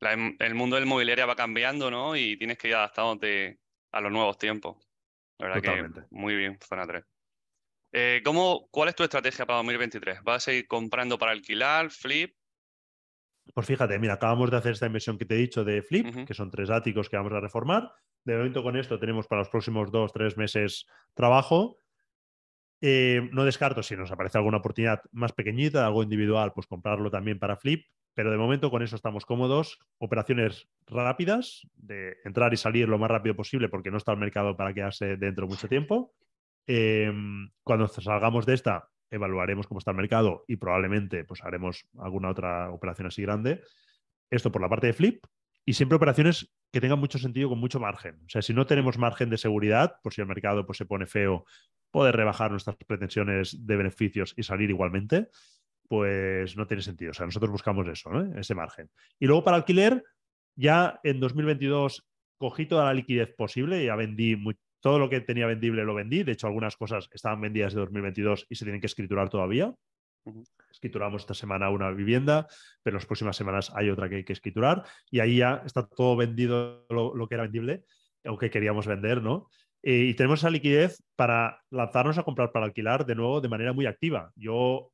el 0.00 0.54
mundo 0.54 0.76
del 0.76 0.84
mobiliario 0.84 1.26
va 1.26 1.36
cambiando, 1.36 1.90
¿no? 1.90 2.14
Y 2.14 2.36
tienes 2.36 2.58
que 2.58 2.68
ir 2.68 2.74
adaptándote 2.74 3.60
a 3.92 4.00
los 4.02 4.12
nuevos 4.12 4.36
tiempos. 4.36 4.76
La 5.38 5.48
verdad 5.48 5.62
que 5.62 6.04
muy 6.10 6.34
bien, 6.34 6.58
zona 6.60 6.86
3. 6.86 7.02
Eh, 7.92 8.22
¿Cuál 8.70 8.90
es 8.90 8.94
tu 8.94 9.04
estrategia 9.04 9.46
para 9.46 9.56
2023? 9.56 10.22
¿Vas 10.22 10.36
a 10.36 10.50
seguir 10.50 10.68
comprando 10.68 11.16
para 11.16 11.32
alquilar, 11.32 11.90
flip? 11.90 12.34
Pues 13.54 13.66
fíjate, 13.66 13.98
mira, 13.98 14.14
acabamos 14.14 14.50
de 14.50 14.56
hacer 14.56 14.72
esta 14.72 14.86
inversión 14.86 15.18
que 15.18 15.24
te 15.24 15.34
he 15.34 15.38
dicho 15.38 15.64
de 15.64 15.82
flip, 15.82 16.26
que 16.26 16.34
son 16.34 16.50
tres 16.50 16.70
áticos 16.70 17.08
que 17.08 17.16
vamos 17.16 17.32
a 17.32 17.40
reformar. 17.40 17.92
De 18.24 18.36
momento 18.36 18.62
con 18.62 18.76
esto 18.76 18.98
tenemos 18.98 19.26
para 19.26 19.40
los 19.40 19.48
próximos 19.48 19.90
dos, 19.90 20.12
tres 20.12 20.36
meses 20.36 20.86
trabajo 21.14 21.78
eh, 22.82 23.28
no 23.32 23.44
descarto 23.44 23.82
si 23.82 23.94
nos 23.94 24.10
aparece 24.10 24.38
alguna 24.38 24.58
oportunidad 24.58 25.02
más 25.12 25.32
pequeñita, 25.32 25.86
algo 25.86 26.02
individual, 26.02 26.52
pues 26.54 26.66
comprarlo 26.66 27.10
también 27.10 27.38
para 27.38 27.56
Flip, 27.56 27.84
pero 28.14 28.30
de 28.30 28.38
momento 28.38 28.70
con 28.70 28.82
eso 28.82 28.96
estamos 28.96 29.26
cómodos. 29.26 29.78
Operaciones 29.98 30.68
rápidas, 30.86 31.66
de 31.74 32.16
entrar 32.24 32.52
y 32.54 32.56
salir 32.56 32.88
lo 32.88 32.98
más 32.98 33.10
rápido 33.10 33.36
posible 33.36 33.68
porque 33.68 33.90
no 33.90 33.98
está 33.98 34.12
el 34.12 34.18
mercado 34.18 34.56
para 34.56 34.72
quedarse 34.72 35.16
dentro 35.16 35.46
mucho 35.46 35.68
tiempo. 35.68 36.14
Em, 36.66 37.50
cuando 37.62 37.86
salgamos 37.88 38.46
de 38.46 38.54
esta, 38.54 38.88
evaluaremos 39.10 39.66
cómo 39.66 39.78
está 39.78 39.90
el 39.90 39.96
mercado 39.96 40.44
y 40.46 40.56
probablemente 40.56 41.24
pues, 41.24 41.42
haremos 41.42 41.86
alguna 41.98 42.30
otra 42.30 42.70
operación 42.70 43.08
así 43.08 43.22
grande. 43.22 43.62
Esto 44.30 44.52
por 44.52 44.62
la 44.62 44.68
parte 44.68 44.86
de 44.86 44.92
Flip. 44.92 45.24
Y 45.66 45.74
siempre 45.74 45.96
operaciones 45.96 46.50
que 46.72 46.80
tengan 46.80 46.98
mucho 46.98 47.18
sentido 47.18 47.48
con 47.48 47.58
mucho 47.58 47.78
margen. 47.78 48.16
O 48.24 48.28
sea, 48.28 48.42
si 48.42 48.54
no 48.54 48.66
tenemos 48.66 48.98
margen 48.98 49.28
de 49.28 49.38
seguridad, 49.38 49.96
por 50.02 50.14
si 50.14 50.20
el 50.20 50.26
mercado 50.26 50.64
pues, 50.64 50.78
se 50.78 50.86
pone 50.86 51.06
feo 51.06 51.44
poder 51.90 52.16
rebajar 52.16 52.50
nuestras 52.50 52.76
pretensiones 52.76 53.66
de 53.66 53.76
beneficios 53.76 54.32
y 54.36 54.42
salir 54.42 54.70
igualmente, 54.70 55.28
pues 55.88 56.56
no 56.56 56.66
tiene 56.66 56.82
sentido. 56.82 57.10
O 57.10 57.14
sea, 57.14 57.26
nosotros 57.26 57.50
buscamos 57.50 57.86
eso, 57.88 58.10
ese 58.36 58.54
margen. 58.54 58.90
Y 59.18 59.26
luego 59.26 59.44
para 59.44 59.56
alquiler, 59.56 60.04
ya 60.56 61.00
en 61.02 61.20
2022 61.20 62.06
cogí 62.38 62.66
toda 62.66 62.84
la 62.86 62.94
liquidez 62.94 63.34
posible, 63.36 63.84
ya 63.84 63.96
vendí 63.96 64.36
todo 64.80 64.98
lo 64.98 65.08
que 65.08 65.20
tenía 65.20 65.46
vendible 65.46 65.84
lo 65.84 65.94
vendí. 65.94 66.22
De 66.22 66.32
hecho, 66.32 66.46
algunas 66.46 66.76
cosas 66.76 67.08
estaban 67.12 67.40
vendidas 67.40 67.74
de 67.74 67.80
2022 67.80 68.46
y 68.48 68.54
se 68.54 68.64
tienen 68.64 68.80
que 68.80 68.86
escriturar 68.86 69.28
todavía. 69.28 69.74
Escrituramos 70.70 71.22
esta 71.22 71.34
semana 71.34 71.70
una 71.70 71.90
vivienda, 71.90 72.46
pero 72.82 72.94
en 72.94 72.98
las 72.98 73.06
próximas 73.06 73.36
semanas 73.36 73.72
hay 73.74 73.90
otra 73.90 74.08
que 74.08 74.16
hay 74.16 74.24
que 74.24 74.32
escriturar 74.32 74.84
y 75.10 75.20
ahí 75.20 75.38
ya 75.38 75.62
está 75.64 75.86
todo 75.86 76.16
vendido 76.16 76.86
lo, 76.88 77.28
que 77.28 77.34
era 77.34 77.44
vendible, 77.44 77.84
aunque 78.24 78.50
queríamos 78.50 78.86
vender, 78.86 79.22
¿no? 79.22 79.48
Eh, 79.82 80.08
y 80.10 80.14
tenemos 80.14 80.40
esa 80.40 80.50
liquidez 80.50 81.02
para 81.16 81.62
lanzarnos 81.70 82.18
a 82.18 82.22
comprar 82.22 82.52
para 82.52 82.66
alquilar 82.66 83.06
de 83.06 83.14
nuevo 83.14 83.40
de 83.40 83.48
manera 83.48 83.72
muy 83.72 83.86
activa. 83.86 84.30
Yo 84.36 84.92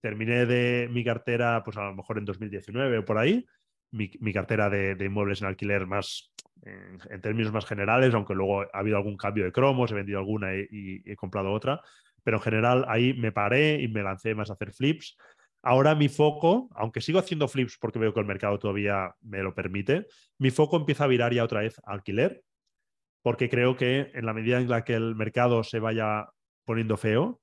terminé 0.00 0.46
de 0.46 0.88
mi 0.90 1.02
cartera, 1.02 1.62
pues 1.64 1.76
a 1.76 1.84
lo 1.84 1.94
mejor 1.94 2.18
en 2.18 2.24
2019 2.26 2.98
o 2.98 3.04
por 3.04 3.18
ahí, 3.18 3.44
mi, 3.90 4.32
cartera 4.32 4.68
de, 4.68 4.96
inmuebles 5.04 5.40
en 5.40 5.48
alquiler 5.48 5.86
más 5.86 6.32
en, 6.62 7.20
términos 7.20 7.52
más 7.52 7.66
generales, 7.66 8.14
aunque 8.14 8.34
luego 8.34 8.62
ha 8.62 8.68
habido 8.72 8.96
algún 8.96 9.16
cambio 9.16 9.44
de 9.44 9.52
cromos, 9.52 9.90
he 9.90 9.94
vendido 9.94 10.18
alguna 10.18 10.54
y, 10.54 11.02
he 11.04 11.16
comprado 11.16 11.52
otra, 11.52 11.80
pero 12.22 12.38
en 12.38 12.42
general 12.42 12.84
ahí 12.88 13.14
me 13.14 13.32
paré 13.32 13.80
y 13.80 13.88
me 13.88 14.02
lancé 14.02 14.34
más 14.34 14.50
a 14.50 14.54
hacer 14.54 14.72
flips. 14.72 15.16
Ahora 15.62 15.94
mi 15.94 16.08
foco, 16.08 16.68
aunque 16.74 17.00
sigo 17.00 17.18
haciendo 17.18 17.48
flips 17.48 17.78
porque 17.80 17.98
veo 17.98 18.14
que 18.14 18.20
el 18.20 18.26
mercado 18.26 18.58
todavía 18.58 19.14
me 19.22 19.42
lo 19.42 19.54
permite, 19.54 20.06
mi 20.38 20.50
foco 20.50 20.76
empieza 20.76 21.04
a 21.04 21.08
virar 21.08 21.32
ya 21.32 21.44
otra 21.44 21.60
vez 21.60 21.80
alquiler, 21.84 22.42
porque 23.22 23.48
creo 23.48 23.76
que 23.76 24.10
en 24.14 24.26
la 24.26 24.34
medida 24.34 24.60
en 24.60 24.68
la 24.68 24.84
que 24.84 24.94
el 24.94 25.16
mercado 25.16 25.64
se 25.64 25.80
vaya 25.80 26.28
poniendo 26.64 26.96
feo, 26.96 27.40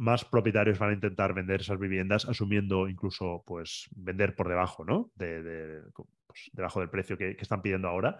más 0.00 0.24
propietarios 0.24 0.78
van 0.78 0.90
a 0.90 0.94
intentar 0.94 1.34
vender 1.34 1.60
esas 1.60 1.78
viviendas, 1.78 2.24
asumiendo 2.26 2.88
incluso 2.88 3.44
pues 3.46 3.86
vender 3.94 4.34
por 4.34 4.48
debajo, 4.48 4.82
¿no? 4.82 5.10
De, 5.14 5.82
pues, 6.26 6.50
debajo 6.52 6.80
del 6.80 6.88
precio 6.88 7.18
que, 7.18 7.36
están 7.38 7.60
pidiendo 7.60 7.86
ahora. 7.86 8.16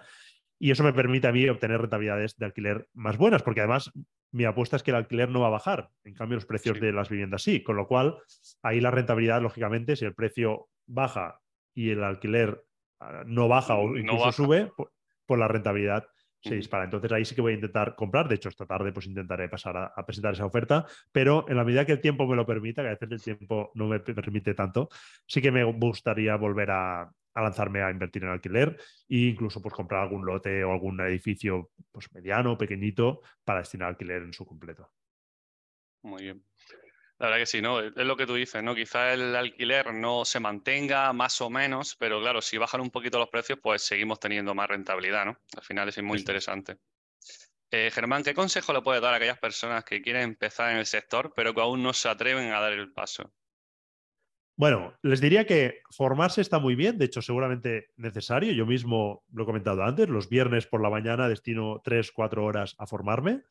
Y 0.58 0.70
eso 0.70 0.84
me 0.84 0.92
permite 0.92 1.26
a 1.26 1.32
mí 1.32 1.48
obtener 1.48 1.80
rentabilidades 1.80 2.36
de 2.36 2.44
alquiler 2.44 2.86
más 2.92 3.16
buenas, 3.16 3.42
porque 3.42 3.60
además 3.60 3.90
mi 4.30 4.44
apuesta 4.44 4.76
es 4.76 4.82
que 4.82 4.90
el 4.90 4.98
alquiler 4.98 5.30
no 5.30 5.40
va 5.40 5.46
a 5.46 5.50
bajar. 5.50 5.88
En 6.04 6.12
cambio, 6.12 6.36
los 6.36 6.44
precios 6.44 6.78
de 6.78 6.92
las 6.92 7.08
viviendas 7.08 7.42
sí. 7.42 7.62
Con 7.62 7.76
lo 7.76 7.88
cual, 7.88 8.18
ahí 8.62 8.78
la 8.82 8.90
rentabilidad, 8.90 9.40
lógicamente, 9.40 9.96
si 9.96 10.04
el 10.04 10.14
precio 10.14 10.68
baja 10.86 11.40
y 11.74 11.90
el 11.90 12.04
alquiler 12.04 12.62
ah, 13.00 13.22
no 13.24 13.48
baja 13.48 13.76
o 13.76 13.96
incluso 13.96 14.32
sube, 14.32 14.70
pues, 14.76 14.90
pues 15.24 15.40
la 15.40 15.48
rentabilidad 15.48 16.04
se 16.42 16.54
dispara. 16.54 16.84
Entonces 16.84 17.12
ahí 17.12 17.24
sí 17.24 17.34
que 17.34 17.40
voy 17.40 17.52
a 17.52 17.56
intentar 17.56 17.94
comprar. 17.94 18.28
De 18.28 18.34
hecho, 18.36 18.48
esta 18.48 18.66
tarde 18.66 18.92
pues 18.92 19.06
intentaré 19.06 19.48
pasar 19.48 19.76
a, 19.76 20.06
presentar 20.06 20.34
esa 20.34 20.46
oferta, 20.46 20.86
pero 21.12 21.44
en 21.48 21.56
la 21.56 21.64
medida 21.64 21.84
que 21.84 21.92
el 21.92 22.00
tiempo 22.00 22.26
me 22.26 22.36
lo 22.36 22.46
permita, 22.46 22.82
que 22.82 22.88
a 22.88 22.92
veces 22.92 23.10
el 23.10 23.22
tiempo 23.22 23.70
no 23.74 23.86
me 23.86 24.00
permite 24.00 24.54
tanto, 24.54 24.88
sí 25.26 25.42
que 25.42 25.52
me 25.52 25.64
gustaría 25.64 26.36
volver 26.36 26.70
a, 26.70 27.10
lanzarme 27.34 27.82
a 27.82 27.90
invertir 27.90 28.24
en 28.24 28.30
alquiler 28.30 28.76
e 29.08 29.16
incluso 29.28 29.62
pues 29.62 29.72
comprar 29.72 30.02
algún 30.02 30.26
lote 30.26 30.64
o 30.64 30.72
algún 30.72 31.00
edificio 31.00 31.70
pues 31.90 32.12
mediano, 32.12 32.58
pequeñito, 32.58 33.20
para 33.44 33.60
destinar 33.60 33.88
alquiler 33.88 34.22
en 34.22 34.32
su 34.32 34.44
completo. 34.44 34.90
Muy 36.02 36.22
bien. 36.22 36.49
La 37.20 37.26
verdad 37.26 37.40
que 37.40 37.46
sí, 37.46 37.60
¿no? 37.60 37.80
Es 37.80 37.94
lo 37.94 38.16
que 38.16 38.26
tú 38.26 38.34
dices, 38.34 38.62
¿no? 38.62 38.74
Quizás 38.74 39.12
el 39.12 39.36
alquiler 39.36 39.92
no 39.92 40.24
se 40.24 40.40
mantenga 40.40 41.12
más 41.12 41.38
o 41.42 41.50
menos, 41.50 41.94
pero 41.96 42.18
claro, 42.18 42.40
si 42.40 42.56
bajan 42.56 42.80
un 42.80 42.88
poquito 42.88 43.18
los 43.18 43.28
precios, 43.28 43.58
pues 43.62 43.82
seguimos 43.82 44.18
teniendo 44.18 44.54
más 44.54 44.68
rentabilidad, 44.68 45.26
¿no? 45.26 45.38
Al 45.54 45.62
final 45.62 45.86
es 45.90 46.02
muy 46.02 46.18
interesante. 46.18 46.78
Eh, 47.70 47.90
Germán, 47.92 48.24
¿qué 48.24 48.32
consejo 48.32 48.72
le 48.72 48.80
puedes 48.80 49.02
dar 49.02 49.12
a 49.12 49.18
aquellas 49.18 49.38
personas 49.38 49.84
que 49.84 50.00
quieren 50.00 50.22
empezar 50.22 50.72
en 50.72 50.78
el 50.78 50.86
sector, 50.86 51.34
pero 51.36 51.52
que 51.52 51.60
aún 51.60 51.82
no 51.82 51.92
se 51.92 52.08
atreven 52.08 52.54
a 52.54 52.60
dar 52.60 52.72
el 52.72 52.90
paso? 52.90 53.30
Bueno, 54.56 54.96
les 55.02 55.20
diría 55.20 55.46
que 55.46 55.82
formarse 55.90 56.40
está 56.40 56.58
muy 56.58 56.74
bien, 56.74 56.96
de 56.96 57.04
hecho 57.04 57.20
seguramente 57.20 57.88
necesario. 57.96 58.52
Yo 58.52 58.64
mismo 58.64 59.24
lo 59.30 59.42
he 59.42 59.46
comentado 59.46 59.82
antes, 59.82 60.08
los 60.08 60.30
viernes 60.30 60.66
por 60.66 60.80
la 60.80 60.88
mañana 60.88 61.28
destino 61.28 61.82
tres, 61.84 62.12
cuatro 62.12 62.46
horas 62.46 62.76
a 62.78 62.86
formarme, 62.86 63.42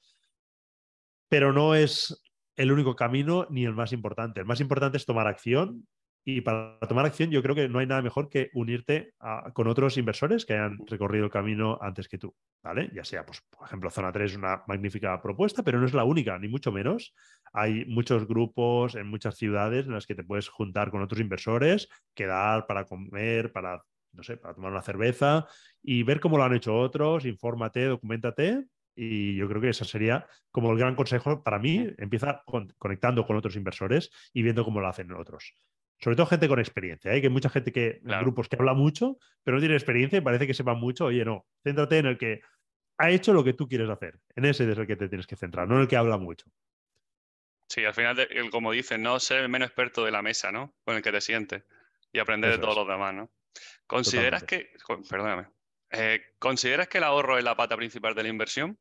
pero 1.29 1.53
no 1.53 1.75
es 1.75 2.19
el 2.59 2.73
único 2.73 2.93
camino 2.93 3.47
ni 3.49 3.63
el 3.63 3.73
más 3.73 3.93
importante. 3.93 4.41
El 4.41 4.45
más 4.45 4.59
importante 4.59 4.97
es 4.97 5.05
tomar 5.05 5.27
acción 5.27 5.87
y 6.25 6.41
para 6.41 6.77
tomar 6.89 7.05
acción 7.05 7.31
yo 7.31 7.41
creo 7.41 7.55
que 7.55 7.69
no 7.69 7.79
hay 7.79 7.87
nada 7.87 8.01
mejor 8.01 8.29
que 8.29 8.49
unirte 8.53 9.13
con 9.53 9.69
otros 9.69 9.97
inversores 9.97 10.45
que 10.45 10.55
hayan 10.55 10.77
recorrido 10.85 11.23
el 11.23 11.31
camino 11.31 11.79
antes 11.81 12.09
que 12.09 12.17
tú, 12.17 12.35
¿vale? 12.61 12.91
Ya 12.93 13.05
sea, 13.05 13.25
pues, 13.25 13.41
por 13.49 13.65
ejemplo, 13.65 13.89
Zona 13.89 14.11
3 14.11 14.31
es 14.31 14.37
una 14.37 14.61
magnífica 14.67 15.21
propuesta, 15.21 15.63
pero 15.63 15.79
no 15.79 15.85
es 15.85 15.93
la 15.93 16.03
única, 16.03 16.37
ni 16.37 16.49
mucho 16.49 16.73
menos. 16.73 17.15
Hay 17.53 17.85
muchos 17.85 18.27
grupos 18.27 18.95
en 18.95 19.07
muchas 19.07 19.37
ciudades 19.37 19.87
en 19.87 19.93
las 19.93 20.05
que 20.05 20.15
te 20.15 20.25
puedes 20.25 20.49
juntar 20.49 20.91
con 20.91 21.01
otros 21.01 21.21
inversores, 21.21 21.87
quedar 22.13 22.67
para 22.67 22.83
comer, 22.83 23.53
para, 23.53 23.81
no 24.11 24.21
sé, 24.21 24.35
para 24.35 24.53
tomar 24.53 24.73
una 24.73 24.81
cerveza 24.81 25.47
y 25.81 26.03
ver 26.03 26.19
cómo 26.19 26.37
lo 26.37 26.43
han 26.43 26.55
hecho 26.55 26.75
otros, 26.75 27.25
infórmate, 27.25 27.85
documentate 27.85 28.65
y 29.01 29.33
yo 29.37 29.47
creo 29.47 29.61
que 29.61 29.69
ese 29.69 29.85
sería 29.85 30.27
como 30.51 30.73
el 30.73 30.77
gran 30.77 30.93
consejo 30.93 31.41
para 31.41 31.57
mí. 31.57 31.89
Empieza 31.97 32.43
conectando 32.77 33.25
con 33.25 33.37
otros 33.37 33.55
inversores 33.55 34.11
y 34.33 34.43
viendo 34.43 34.65
cómo 34.65 34.81
lo 34.81 34.89
hacen 34.89 35.13
otros. 35.13 35.55
Sobre 35.99 36.17
todo 36.17 36.25
gente 36.25 36.49
con 36.49 36.59
experiencia. 36.59 37.11
Hay 37.11 37.19
¿eh? 37.19 37.21
que 37.21 37.27
hay 37.27 37.33
mucha 37.33 37.49
gente 37.49 37.71
que, 37.71 38.01
en 38.03 38.19
grupos 38.19 38.49
que 38.49 38.57
habla 38.57 38.73
mucho, 38.73 39.17
pero 39.41 39.55
no 39.55 39.61
tiene 39.61 39.75
experiencia 39.75 40.17
y 40.17 40.21
parece 40.21 40.45
que 40.45 40.53
sepa 40.53 40.73
mucho. 40.73 41.05
Oye, 41.05 41.23
no, 41.23 41.45
céntrate 41.63 41.99
en 41.99 42.07
el 42.07 42.17
que 42.17 42.41
ha 42.97 43.09
hecho 43.09 43.31
lo 43.31 43.41
que 43.41 43.53
tú 43.53 43.69
quieres 43.69 43.89
hacer. 43.89 44.19
En 44.35 44.43
ese 44.43 44.69
es 44.69 44.77
el 44.77 44.85
que 44.85 44.97
te 44.97 45.07
tienes 45.07 45.27
que 45.27 45.37
centrar, 45.37 45.65
no 45.65 45.75
en 45.75 45.81
el 45.81 45.87
que 45.87 45.95
habla 45.95 46.17
mucho. 46.17 46.45
Sí, 47.69 47.85
al 47.85 47.93
final, 47.93 48.27
como 48.51 48.73
dicen, 48.73 49.01
no 49.01 49.17
ser 49.21 49.43
el 49.43 49.49
menos 49.49 49.67
experto 49.69 50.03
de 50.03 50.11
la 50.11 50.21
mesa, 50.21 50.51
¿no? 50.51 50.75
Con 50.83 50.97
el 50.97 51.01
que 51.01 51.13
te 51.13 51.21
sientes 51.21 51.63
y 52.11 52.19
aprender 52.19 52.51
de 52.51 52.57
todos 52.57 52.75
los 52.75 52.87
demás, 52.87 53.13
¿no? 53.13 53.31
¿Consideras 53.87 54.43
que, 54.43 54.71
perdóname, 55.09 55.47
eh, 55.91 56.21
¿consideras 56.37 56.89
que 56.89 56.97
el 56.97 57.05
ahorro 57.05 57.37
es 57.37 57.43
la 57.43 57.55
pata 57.55 57.77
principal 57.77 58.13
de 58.13 58.23
la 58.23 58.29
inversión? 58.29 58.77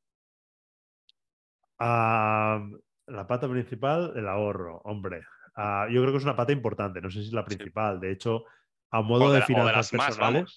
La 1.79 3.27
pata 3.27 3.49
principal, 3.49 4.13
el 4.17 4.29
ahorro, 4.29 4.81
hombre. 4.85 5.23
yo 5.57 6.03
creo 6.03 6.13
que 6.13 6.19
es 6.19 6.25
una 6.25 6.37
pata 6.37 6.53
importante, 6.53 7.01
no 7.01 7.11
sé 7.11 7.21
si 7.21 7.29
es 7.29 7.33
la 7.33 7.45
principal. 7.45 8.01
De 8.01 8.13
hecho, 8.13 8.45
a 8.91 9.03
modo 9.03 9.33
de, 9.33 9.43
finanzas 9.43 9.91
personales. 9.91 10.57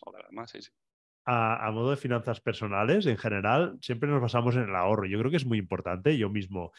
a, 1.25 1.71
modo 1.71 1.91
de 1.91 1.97
finanzas 1.97 2.39
personales, 2.41 3.05
en 3.05 3.17
general, 3.17 3.77
siempre 3.81 4.09
nos 4.09 4.21
basamos 4.21 4.55
en 4.55 4.63
el 4.63 4.75
ahorro. 4.75 5.05
Yo 5.05 5.19
creo 5.19 5.31
que 5.31 5.37
es 5.37 5.45
muy 5.45 5.57
importante. 5.57 6.17
Yo 6.17 6.29
mismo, 6.29 6.71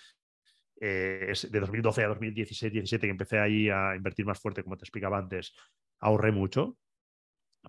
eh, 0.81 1.33
de 1.51 1.61
2012 1.61 2.05
a 2.05 2.09
2016, 2.09 2.73
17, 2.73 3.07
que 3.07 3.11
empecé 3.11 3.39
ahí 3.39 3.69
a 3.69 3.95
invertir 3.95 4.27
más 4.27 4.41
fuerte, 4.41 4.63
como 4.63 4.77
te 4.77 4.85
explicaba 4.85 5.19
antes, 5.19 5.55
ahorré 6.01 6.33
mucho. 6.33 6.77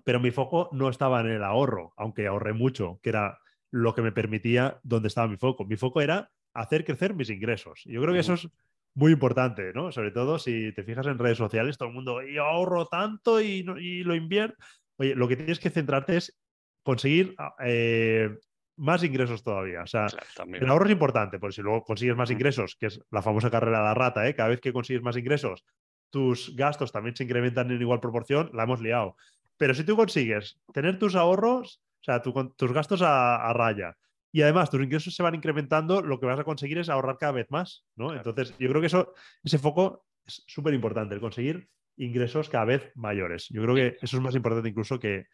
Pero 0.02 0.18
mi 0.18 0.30
foco 0.30 0.70
no 0.72 0.88
estaba 0.88 1.20
en 1.20 1.28
el 1.28 1.44
ahorro, 1.44 1.92
aunque 1.96 2.26
ahorré 2.26 2.52
mucho, 2.52 2.98
que 3.02 3.10
era 3.10 3.38
lo 3.70 3.94
que 3.94 4.02
me 4.02 4.12
permitía 4.12 4.80
donde 4.82 5.08
estaba 5.08 5.28
mi 5.28 5.36
foco. 5.36 5.64
Mi 5.66 5.76
foco 5.76 6.00
era 6.00 6.30
hacer 6.54 6.84
crecer 6.84 7.14
mis 7.14 7.30
ingresos. 7.30 7.82
Yo 7.84 8.00
creo 8.00 8.14
que 8.14 8.20
eso 8.20 8.34
es 8.34 8.48
muy 8.94 9.12
importante, 9.12 9.72
¿no? 9.74 9.90
Sobre 9.92 10.12
todo 10.12 10.38
si 10.38 10.72
te 10.72 10.84
fijas 10.84 11.06
en 11.06 11.18
redes 11.18 11.38
sociales, 11.38 11.76
todo 11.76 11.88
el 11.88 11.94
mundo, 11.94 12.22
yo 12.22 12.44
ahorro 12.44 12.86
tanto 12.86 13.40
y, 13.40 13.62
lo 13.62 14.14
invierto. 14.14 14.56
Oye, 14.96 15.14
lo 15.16 15.26
que 15.26 15.36
tienes 15.36 15.58
que 15.58 15.70
centrarte 15.70 16.16
es 16.16 16.38
conseguir 16.84 17.34
ah, 17.38 17.54
eh, 17.64 18.30
más 18.76 19.02
ingresos 19.02 19.42
todavía. 19.42 19.82
O 19.82 19.86
sea, 19.86 20.06
el 20.46 20.68
ahorro 20.68 20.86
es 20.86 20.92
importante, 20.92 21.40
porque 21.40 21.56
si 21.56 21.62
luego 21.62 21.82
consigues 21.82 22.16
más 22.16 22.30
ingresos, 22.30 22.76
que 22.76 22.86
es 22.86 23.00
la 23.10 23.22
famosa 23.22 23.50
carrera 23.50 23.78
de 23.78 23.84
la 23.84 23.94
rata, 23.94 24.28
¿eh? 24.28 24.34
cada 24.34 24.50
vez 24.50 24.60
que 24.60 24.72
consigues 24.72 25.02
más 25.02 25.16
ingresos, 25.16 25.64
tus 26.10 26.54
gastos 26.54 26.92
también 26.92 27.16
se 27.16 27.24
incrementan 27.24 27.70
en 27.72 27.80
igual 27.80 27.98
proporción, 27.98 28.50
la 28.54 28.62
hemos 28.62 28.80
liado. 28.80 29.16
Pero 29.56 29.74
si 29.74 29.82
tú 29.82 29.96
consigues 29.96 30.60
tener 30.72 31.00
tus 31.00 31.16
ahorros, 31.16 31.82
o 32.00 32.04
sea, 32.04 32.22
tus 32.22 32.72
gastos 32.72 33.02
a 33.02 33.52
raya, 33.54 33.96
y 34.34 34.42
además 34.42 34.68
tus 34.68 34.82
ingresos 34.82 35.14
se 35.14 35.22
van 35.22 35.36
incrementando, 35.36 36.02
lo 36.02 36.18
que 36.18 36.26
vas 36.26 36.40
a 36.40 36.42
conseguir 36.42 36.78
es 36.78 36.88
ahorrar 36.88 37.18
cada 37.18 37.30
vez 37.30 37.46
más, 37.50 37.84
¿no? 37.94 38.12
Entonces, 38.12 38.52
yo 38.58 38.68
creo 38.68 38.80
que 38.80 38.88
eso, 38.88 39.14
ese 39.44 39.60
foco 39.60 40.08
es 40.26 40.42
súper 40.48 40.74
importante, 40.74 41.14
el 41.14 41.20
conseguir 41.20 41.68
ingresos 41.98 42.48
cada 42.48 42.64
vez 42.64 42.90
mayores. 42.96 43.46
Yo 43.50 43.62
creo 43.62 43.76
que 43.76 43.96
eso 44.02 44.16
es 44.16 44.22
más 44.24 44.34
importante 44.34 44.68
incluso 44.68 44.98
que, 44.98 45.26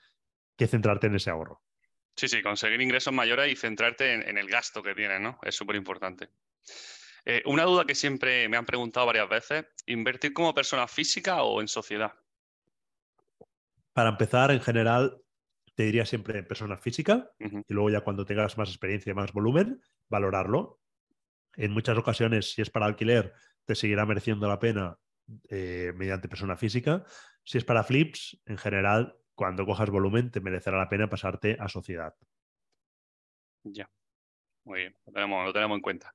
centrarte 0.58 1.06
en 1.06 1.14
ese 1.14 1.30
ahorro. 1.30 1.62
Sí, 2.14 2.28
sí, 2.28 2.42
conseguir 2.42 2.78
ingresos 2.82 3.14
mayores 3.14 3.50
y 3.50 3.56
centrarte 3.56 4.12
en, 4.12 4.36
el 4.36 4.48
gasto 4.48 4.82
que 4.82 4.94
tienes, 4.94 5.18
¿no? 5.18 5.38
Es 5.44 5.54
súper 5.54 5.76
importante. 5.76 6.28
Eh, 7.24 7.42
una 7.46 7.64
duda 7.64 7.86
que 7.86 7.94
siempre 7.94 8.50
me 8.50 8.58
han 8.58 8.66
preguntado 8.66 9.06
varias 9.06 9.30
veces, 9.30 9.64
¿invertir 9.86 10.34
como 10.34 10.52
persona 10.52 10.86
física 10.86 11.42
o 11.42 11.62
en 11.62 11.68
sociedad? 11.68 12.12
Para 13.94 14.10
empezar, 14.10 14.50
en 14.50 14.60
general, 14.60 15.22
te 15.80 15.86
diría 15.86 16.04
siempre 16.04 16.38
en 16.38 16.46
persona 16.46 16.76
física 16.76 17.30
y 17.38 17.72
luego 17.72 17.88
ya 17.88 18.02
cuando 18.02 18.26
tengas 18.26 18.58
más 18.58 18.68
experiencia 18.68 19.12
y 19.12 19.14
más 19.14 19.32
volumen, 19.32 19.80
valorarlo. 20.10 20.78
En 21.56 21.72
muchas 21.72 21.96
ocasiones, 21.96 22.52
si 22.52 22.60
es 22.60 22.68
para 22.68 22.84
alquiler, 22.84 23.32
te 23.64 23.74
seguirá 23.74 24.04
mereciendo 24.04 24.46
la 24.46 24.58
pena 24.58 24.98
eh, 25.48 25.94
mediante 25.96 26.28
persona 26.28 26.54
física. 26.54 27.02
Si 27.44 27.56
es 27.56 27.64
para 27.64 27.82
flips, 27.82 28.42
en 28.44 28.58
general, 28.58 29.16
cuando 29.34 29.64
cojas 29.64 29.88
volumen, 29.88 30.30
te 30.30 30.42
merecerá 30.42 30.76
la 30.76 30.90
pena 30.90 31.08
pasarte 31.08 31.56
a 31.58 31.66
sociedad. 31.70 32.14
Ya. 33.62 33.88
Muy 34.64 34.80
bien, 34.80 34.96
lo 35.06 35.52
tenemos, 35.54 35.76
en 35.76 35.80
cuenta. 35.80 36.14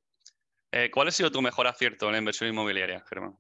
Eh, 0.72 0.92
¿Cuál 0.92 1.08
ha 1.08 1.12
sido 1.12 1.32
tu 1.32 1.42
mejor 1.42 1.66
acierto 1.66 2.06
en 2.06 2.12
la 2.12 2.20
inversión 2.20 2.52
inmobiliaria, 2.52 3.04
Germán? 3.10 3.36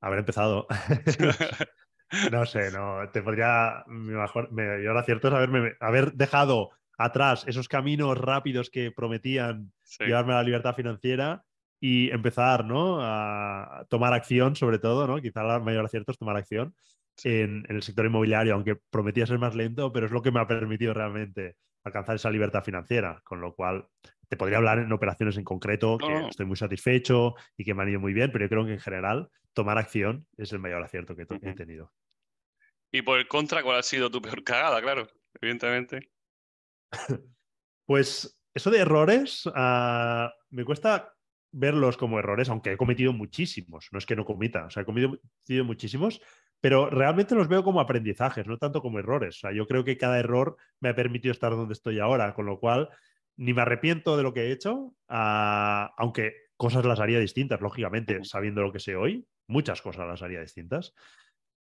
Haber 0.00 0.20
empezado. 0.20 0.68
No 2.30 2.46
sé, 2.46 2.70
no. 2.70 3.08
Te 3.12 3.22
podría. 3.22 3.84
Mejor, 3.86 4.52
me, 4.52 4.82
y 4.82 4.86
ahora 4.86 5.04
cierto 5.04 5.28
es 5.28 5.34
haberme, 5.34 5.72
haber 5.80 6.12
dejado 6.12 6.70
atrás 6.98 7.44
esos 7.46 7.68
caminos 7.68 8.18
rápidos 8.18 8.70
que 8.70 8.92
prometían 8.92 9.72
llevarme 9.98 10.32
a 10.32 10.36
la 10.36 10.42
libertad 10.42 10.74
financiera 10.74 11.44
y 11.80 12.10
empezar 12.10 12.64
¿no? 12.64 12.98
a 13.00 13.84
tomar 13.88 14.12
acción, 14.14 14.56
sobre 14.56 14.78
todo, 14.78 15.06
¿no? 15.06 15.20
quizá 15.20 15.42
el 15.56 15.62
mayor 15.62 15.84
acierto 15.84 16.12
es 16.12 16.18
tomar 16.18 16.36
acción 16.36 16.74
en, 17.22 17.64
el 17.68 17.82
sector 17.82 18.06
inmobiliario, 18.06 18.54
aunque 18.54 18.76
prometía 18.90 19.26
ser 19.26 19.38
más 19.38 19.54
lento, 19.54 19.92
pero 19.92 20.06
es 20.06 20.12
lo 20.12 20.22
que 20.22 20.32
me 20.32 20.40
ha 20.40 20.46
permitido 20.46 20.94
realmente 20.94 21.56
alcanzar 21.84 22.16
esa 22.16 22.30
libertad 22.30 22.64
financiera, 22.64 23.20
con 23.22 23.40
lo 23.40 23.54
cual 23.54 23.86
te 24.28 24.36
podría 24.36 24.56
hablar 24.56 24.78
en 24.78 24.92
operaciones 24.92 25.36
en 25.36 25.44
concreto, 25.44 25.98
que 25.98 26.28
estoy 26.28 26.46
muy 26.46 26.56
satisfecho 26.56 27.34
y 27.56 27.64
que 27.64 27.74
me 27.74 27.82
han 27.82 27.90
ido 27.90 28.00
muy 28.00 28.14
bien, 28.14 28.32
pero 28.32 28.46
yo 28.46 28.48
creo 28.48 28.64
que 28.64 28.72
en 28.72 28.80
general 28.80 29.28
tomar 29.52 29.76
acción 29.76 30.26
es 30.38 30.52
el 30.52 30.60
mayor 30.60 30.82
acierto 30.82 31.14
que 31.14 31.26
he 31.42 31.54
tenido. 31.54 31.92
Y 32.94 33.02
por 33.02 33.18
el 33.18 33.26
contra, 33.26 33.64
¿cuál 33.64 33.80
ha 33.80 33.82
sido 33.82 34.08
tu 34.08 34.22
peor 34.22 34.44
cagada? 34.44 34.80
Claro, 34.80 35.08
evidentemente. 35.40 36.12
pues 37.86 38.40
eso 38.54 38.70
de 38.70 38.78
errores, 38.78 39.50
ah, 39.52 40.32
me 40.50 40.64
cuesta 40.64 41.12
verlos 41.50 41.96
como 41.96 42.20
errores, 42.20 42.48
aunque 42.50 42.70
he 42.70 42.76
cometido 42.76 43.12
muchísimos, 43.12 43.88
no 43.90 43.98
es 43.98 44.06
que 44.06 44.14
no 44.14 44.24
comita, 44.24 44.66
o 44.66 44.70
sea, 44.70 44.84
he 44.84 44.86
cometido 44.86 45.64
muchísimos, 45.64 46.20
pero 46.60 46.88
realmente 46.88 47.34
los 47.34 47.48
veo 47.48 47.64
como 47.64 47.80
aprendizajes, 47.80 48.46
no 48.46 48.58
tanto 48.58 48.80
como 48.80 49.00
errores. 49.00 49.38
O 49.38 49.40
sea, 49.40 49.52
yo 49.52 49.66
creo 49.66 49.82
que 49.82 49.98
cada 49.98 50.20
error 50.20 50.56
me 50.78 50.90
ha 50.90 50.94
permitido 50.94 51.32
estar 51.32 51.50
donde 51.50 51.74
estoy 51.74 51.98
ahora, 51.98 52.32
con 52.32 52.46
lo 52.46 52.60
cual 52.60 52.90
ni 53.36 53.52
me 53.54 53.62
arrepiento 53.62 54.16
de 54.16 54.22
lo 54.22 54.32
que 54.32 54.42
he 54.42 54.52
hecho, 54.52 54.94
ah, 55.08 55.92
aunque 55.96 56.32
cosas 56.56 56.84
las 56.84 57.00
haría 57.00 57.18
distintas, 57.18 57.60
lógicamente, 57.60 58.22
sabiendo 58.22 58.62
lo 58.62 58.70
que 58.70 58.78
sé 58.78 58.94
hoy, 58.94 59.26
muchas 59.48 59.82
cosas 59.82 60.06
las 60.06 60.22
haría 60.22 60.40
distintas. 60.40 60.94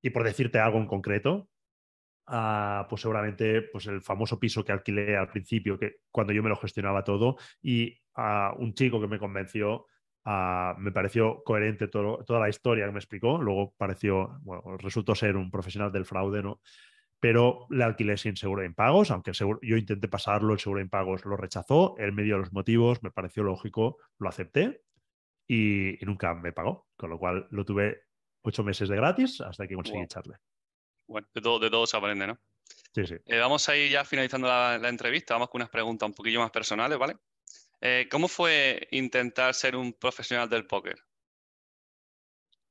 Y 0.01 0.09
por 0.11 0.23
decirte 0.23 0.59
algo 0.59 0.77
en 0.77 0.87
concreto, 0.87 1.49
ah, 2.27 2.87
pues 2.89 3.01
seguramente 3.01 3.61
pues 3.63 3.87
el 3.87 4.01
famoso 4.01 4.39
piso 4.39 4.63
que 4.63 4.71
alquilé 4.71 5.17
al 5.17 5.29
principio, 5.29 5.77
que 5.77 5.97
cuando 6.11 6.33
yo 6.33 6.43
me 6.43 6.49
lo 6.49 6.55
gestionaba 6.55 7.03
todo, 7.03 7.37
y 7.61 7.99
a 8.15 8.53
un 8.57 8.73
chico 8.73 8.99
que 9.01 9.07
me 9.07 9.19
convenció, 9.19 9.87
ah, 10.25 10.75
me 10.77 10.91
pareció 10.91 11.43
coherente 11.43 11.87
toda 11.87 12.39
la 12.39 12.49
historia 12.49 12.85
que 12.85 12.91
me 12.91 12.99
explicó. 12.99 13.41
Luego 13.41 13.73
pareció, 13.77 14.39
resultó 14.79 15.15
ser 15.15 15.35
un 15.35 15.51
profesional 15.51 15.91
del 15.91 16.05
fraude, 16.05 16.43
¿no? 16.43 16.61
Pero 17.19 17.67
le 17.69 17.83
alquilé 17.83 18.15
sin 18.17 18.37
seguro 18.37 18.61
de 18.61 18.67
impagos, 18.67 19.11
aunque 19.11 19.33
yo 19.33 19.77
intenté 19.77 20.07
pasarlo, 20.07 20.53
el 20.53 20.59
seguro 20.59 20.79
de 20.79 20.85
impagos 20.85 21.25
lo 21.25 21.35
rechazó, 21.35 21.95
él 21.97 22.13
me 22.13 22.23
dio 22.23 22.37
los 22.37 22.53
motivos, 22.53 23.03
me 23.03 23.11
pareció 23.11 23.43
lógico, 23.43 23.97
lo 24.19 24.29
acepté 24.29 24.83
y, 25.45 25.97
nunca 26.05 26.33
me 26.35 26.53
pagó, 26.53 26.87
con 26.95 27.09
lo 27.09 27.17
cual 27.17 27.47
lo 27.51 27.65
tuve 27.65 28.03
ocho 28.49 28.63
meses 28.63 28.89
de 28.89 28.95
gratis 28.95 29.41
hasta 29.41 29.67
que 29.67 29.75
conseguí 29.75 30.01
echarle. 30.01 30.37
Bueno, 31.07 31.27
de 31.33 31.41
todo, 31.41 31.59
de 31.59 31.69
todo 31.69 31.87
se 31.87 31.97
aprende, 31.97 32.27
¿no? 32.27 32.39
Sí, 32.93 33.05
sí. 33.05 33.15
Eh, 33.25 33.39
vamos 33.39 33.67
a 33.69 33.75
ir 33.75 33.89
ya 33.91 34.03
finalizando 34.03 34.47
la, 34.47 34.75
entrevista, 34.89 35.33
vamos 35.33 35.49
con 35.49 35.59
unas 35.59 35.69
preguntas 35.69 36.07
un 36.07 36.13
poquillo 36.13 36.39
más 36.39 36.51
personales, 36.51 36.97
¿vale? 36.97 37.17
Eh, 37.81 38.07
¿Cómo 38.11 38.27
fue 38.27 38.87
intentar 38.91 39.53
ser 39.53 39.75
un 39.75 39.93
profesional 39.93 40.49
del 40.49 40.67
póker? 40.67 40.99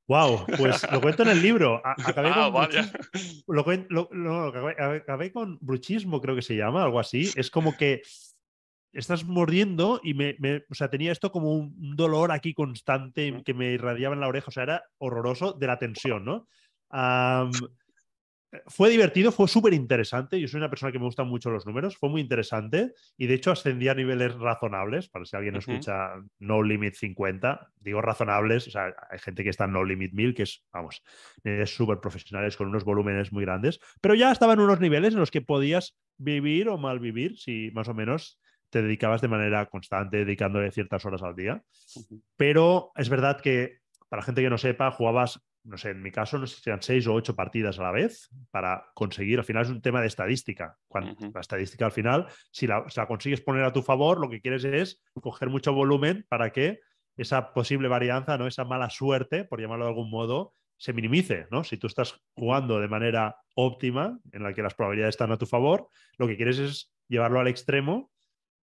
Wow, 0.07 0.45
pues 0.57 0.81
lo 0.91 1.01
cuento 1.01 1.23
en 1.23 1.29
el 1.29 1.41
libro. 1.41 1.81
Acabé 1.83 2.29
ah, 2.33 2.51
con 2.51 3.85
acabé, 4.97 5.31
con 5.31 5.57
bruchismo, 5.61 6.19
creo 6.19 6.35
que 6.35 6.41
se 6.41 6.55
llama, 6.55 6.83
algo 6.83 6.99
así. 6.99 7.29
Es 7.35 7.51
como 7.51 7.77
que 7.77 8.01
estás 8.93 9.25
mordiendo 9.25 9.99
y 10.03 10.13
me, 10.13 10.35
o 10.69 10.73
sea, 10.73 10.89
tenía 10.89 11.11
esto 11.11 11.31
como 11.31 11.53
un 11.53 11.95
dolor 11.95 12.31
aquí 12.31 12.53
constante 12.53 13.41
que 13.43 13.53
me 13.53 13.71
irradiaba 13.73 14.15
en 14.15 14.21
la 14.21 14.27
oreja, 14.27 14.47
o 14.47 14.51
sea, 14.51 14.63
era 14.63 14.83
horroroso 14.97 15.53
de 15.53 15.67
la 15.67 15.77
tensión, 15.77 16.25
¿no? 16.25 16.47
fue 18.65 18.89
divertido, 18.89 19.31
fue 19.31 19.47
súper 19.47 19.73
interesante. 19.73 20.39
Yo 20.39 20.47
soy 20.47 20.57
una 20.57 20.69
persona 20.69 20.91
que 20.91 20.99
me 20.99 21.05
gustan 21.05 21.27
mucho 21.27 21.51
los 21.51 21.65
números, 21.65 21.97
fue 21.97 22.09
muy 22.09 22.21
interesante 22.21 22.93
y 23.17 23.27
de 23.27 23.35
hecho 23.35 23.51
ascendí 23.51 23.87
a 23.87 23.93
niveles 23.93 24.33
razonables, 24.35 25.09
para 25.09 25.25
si 25.25 25.35
alguien 25.35 25.55
escucha 25.55 26.13
No 26.39 26.63
Limit 26.63 26.95
50, 26.95 27.71
digo 27.79 28.01
razonables, 28.01 28.67
o 28.67 28.71
sea, 28.71 28.93
hay 29.09 29.19
gente 29.19 29.43
que 29.43 29.49
está 29.49 29.65
en 29.65 29.73
No 29.73 29.83
Limit 29.83 30.13
1000, 30.13 30.33
que 30.33 30.43
es, 30.43 30.65
vamos, 30.73 31.03
es 31.43 31.75
súper 31.75 31.99
profesionales 31.99 32.57
con 32.57 32.67
unos 32.67 32.83
volúmenes 32.83 33.31
muy 33.31 33.45
grandes, 33.45 33.79
pero 34.01 34.15
ya 34.15 34.31
estaba 34.31 34.53
en 34.53 34.61
unos 34.61 34.79
niveles 34.79 35.13
en 35.13 35.19
los 35.19 35.31
que 35.31 35.41
podías 35.41 35.95
vivir 36.17 36.69
o 36.69 36.77
mal 36.77 36.99
vivir, 36.99 37.37
si 37.37 37.69
más 37.73 37.87
o 37.87 37.93
menos 37.93 38.39
te 38.69 38.81
dedicabas 38.81 39.21
de 39.21 39.27
manera 39.27 39.65
constante, 39.67 40.17
dedicándole 40.17 40.71
ciertas 40.71 41.05
horas 41.05 41.23
al 41.23 41.35
día. 41.35 41.61
Pero 42.37 42.91
es 42.95 43.09
verdad 43.09 43.41
que, 43.41 43.79
para 44.09 44.21
la 44.21 44.25
gente 44.25 44.41
que 44.41 44.49
no 44.49 44.57
sepa, 44.57 44.91
jugabas, 44.91 45.41
no 45.63 45.77
sé, 45.77 45.91
en 45.91 46.01
mi 46.01 46.11
caso, 46.11 46.37
no 46.37 46.47
sé 46.47 46.61
si 46.61 46.69
eran 46.69 46.81
seis 46.81 47.05
o 47.07 47.13
ocho 47.13 47.35
partidas 47.35 47.79
a 47.79 47.83
la 47.83 47.91
vez 47.91 48.29
para 48.51 48.85
conseguir, 48.93 49.39
al 49.39 49.45
final 49.45 49.63
es 49.63 49.69
un 49.69 49.81
tema 49.81 50.01
de 50.01 50.07
estadística. 50.07 50.77
Cuando, 50.87 51.15
La 51.33 51.41
estadística 51.41 51.85
al 51.85 51.91
final, 51.91 52.27
si 52.51 52.67
la, 52.67 52.85
consigues 53.07 53.41
poner 53.41 53.63
a 53.63 53.73
tu 53.73 53.81
favor, 53.81 54.19
lo 54.19 54.29
que 54.29 54.41
quieres 54.41 54.63
es 54.63 55.01
coger 55.21 55.49
mucho 55.49 55.73
volumen 55.73 56.25
para 56.29 56.51
que 56.51 56.79
esa 57.17 57.53
posible 57.53 57.87
varianza, 57.87 58.37
¿no? 58.37 58.47
esa 58.47 58.63
mala 58.63 58.89
suerte, 58.89 59.43
por 59.43 59.59
llamarlo 59.59 59.85
de 59.85 59.91
algún 59.91 60.09
modo, 60.09 60.53
se 60.77 60.93
minimice, 60.93 61.45
¿no? 61.51 61.65
Si 61.65 61.75
tú 61.75 61.87
estás 61.87 62.21
jugando 62.35 62.79
de 62.79 62.87
manera 62.87 63.35
óptima, 63.53 64.17
en 64.31 64.43
la 64.43 64.53
que 64.53 64.63
las 64.63 64.73
probabilidades 64.73 65.15
están 65.15 65.31
a 65.33 65.37
tu 65.37 65.45
favor, 65.45 65.89
lo 66.17 66.25
que 66.25 66.37
quieres 66.37 66.57
es 66.57 66.93
llevarlo 67.09 67.41
al 67.41 67.49
extremo 67.49 68.09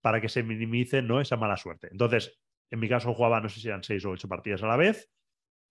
para 0.06 0.20
que 0.20 0.28
se 0.28 0.44
minimice 0.44 1.02
¿no? 1.02 1.20
esa 1.20 1.36
mala 1.36 1.56
suerte. 1.56 1.88
Entonces, 1.90 2.38
en 2.70 2.78
mi 2.78 2.88
caso 2.88 3.12
jugaba, 3.12 3.40
no 3.40 3.48
sé 3.48 3.58
si 3.58 3.66
eran 3.66 3.82
seis 3.82 4.04
o 4.04 4.10
ocho 4.10 4.28
partidas 4.28 4.62
a 4.62 4.68
la 4.68 4.76
vez, 4.76 5.10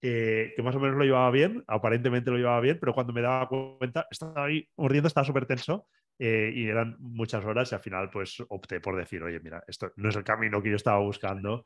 eh, 0.01 0.51
que 0.53 0.61
más 0.61 0.75
o 0.75 0.79
menos 0.81 0.97
lo 0.97 1.05
llevaba 1.05 1.31
bien, 1.31 1.63
aparentemente 1.67 2.31
lo 2.31 2.35
llevaba 2.35 2.59
bien, 2.59 2.77
pero 2.77 2.93
cuando 2.93 3.13
me 3.13 3.21
daba 3.21 3.47
cuenta, 3.47 4.07
estaba 4.11 4.43
ahí 4.43 4.67
mordiendo, 4.75 5.07
estaba 5.07 5.25
súper 5.25 5.45
tenso 5.45 5.87
eh, 6.19 6.51
y 6.53 6.67
eran 6.67 6.97
muchas 6.99 7.45
horas 7.45 7.71
y 7.71 7.75
al 7.75 7.81
final 7.81 8.09
pues 8.09 8.43
opté 8.49 8.81
por 8.81 8.97
decir, 8.97 9.23
oye, 9.23 9.39
mira, 9.39 9.63
esto 9.69 9.93
no 9.95 10.09
es 10.09 10.17
el 10.17 10.25
camino 10.25 10.61
que 10.61 10.71
yo 10.71 10.75
estaba 10.75 10.99
buscando 10.99 11.63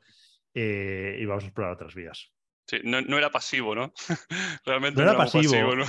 eh, 0.54 1.18
y 1.18 1.24
vamos 1.24 1.42
a 1.42 1.46
explorar 1.48 1.72
otras 1.72 1.92
vías. 1.92 2.32
Sí, 2.68 2.78
no, 2.84 3.18
era 3.18 3.30
pasivo, 3.30 3.74
¿no? 3.74 3.92
Realmente 4.64 5.02
no 5.02 5.10
era, 5.10 5.18
pasivo. 5.18 5.74
¿no? 5.74 5.84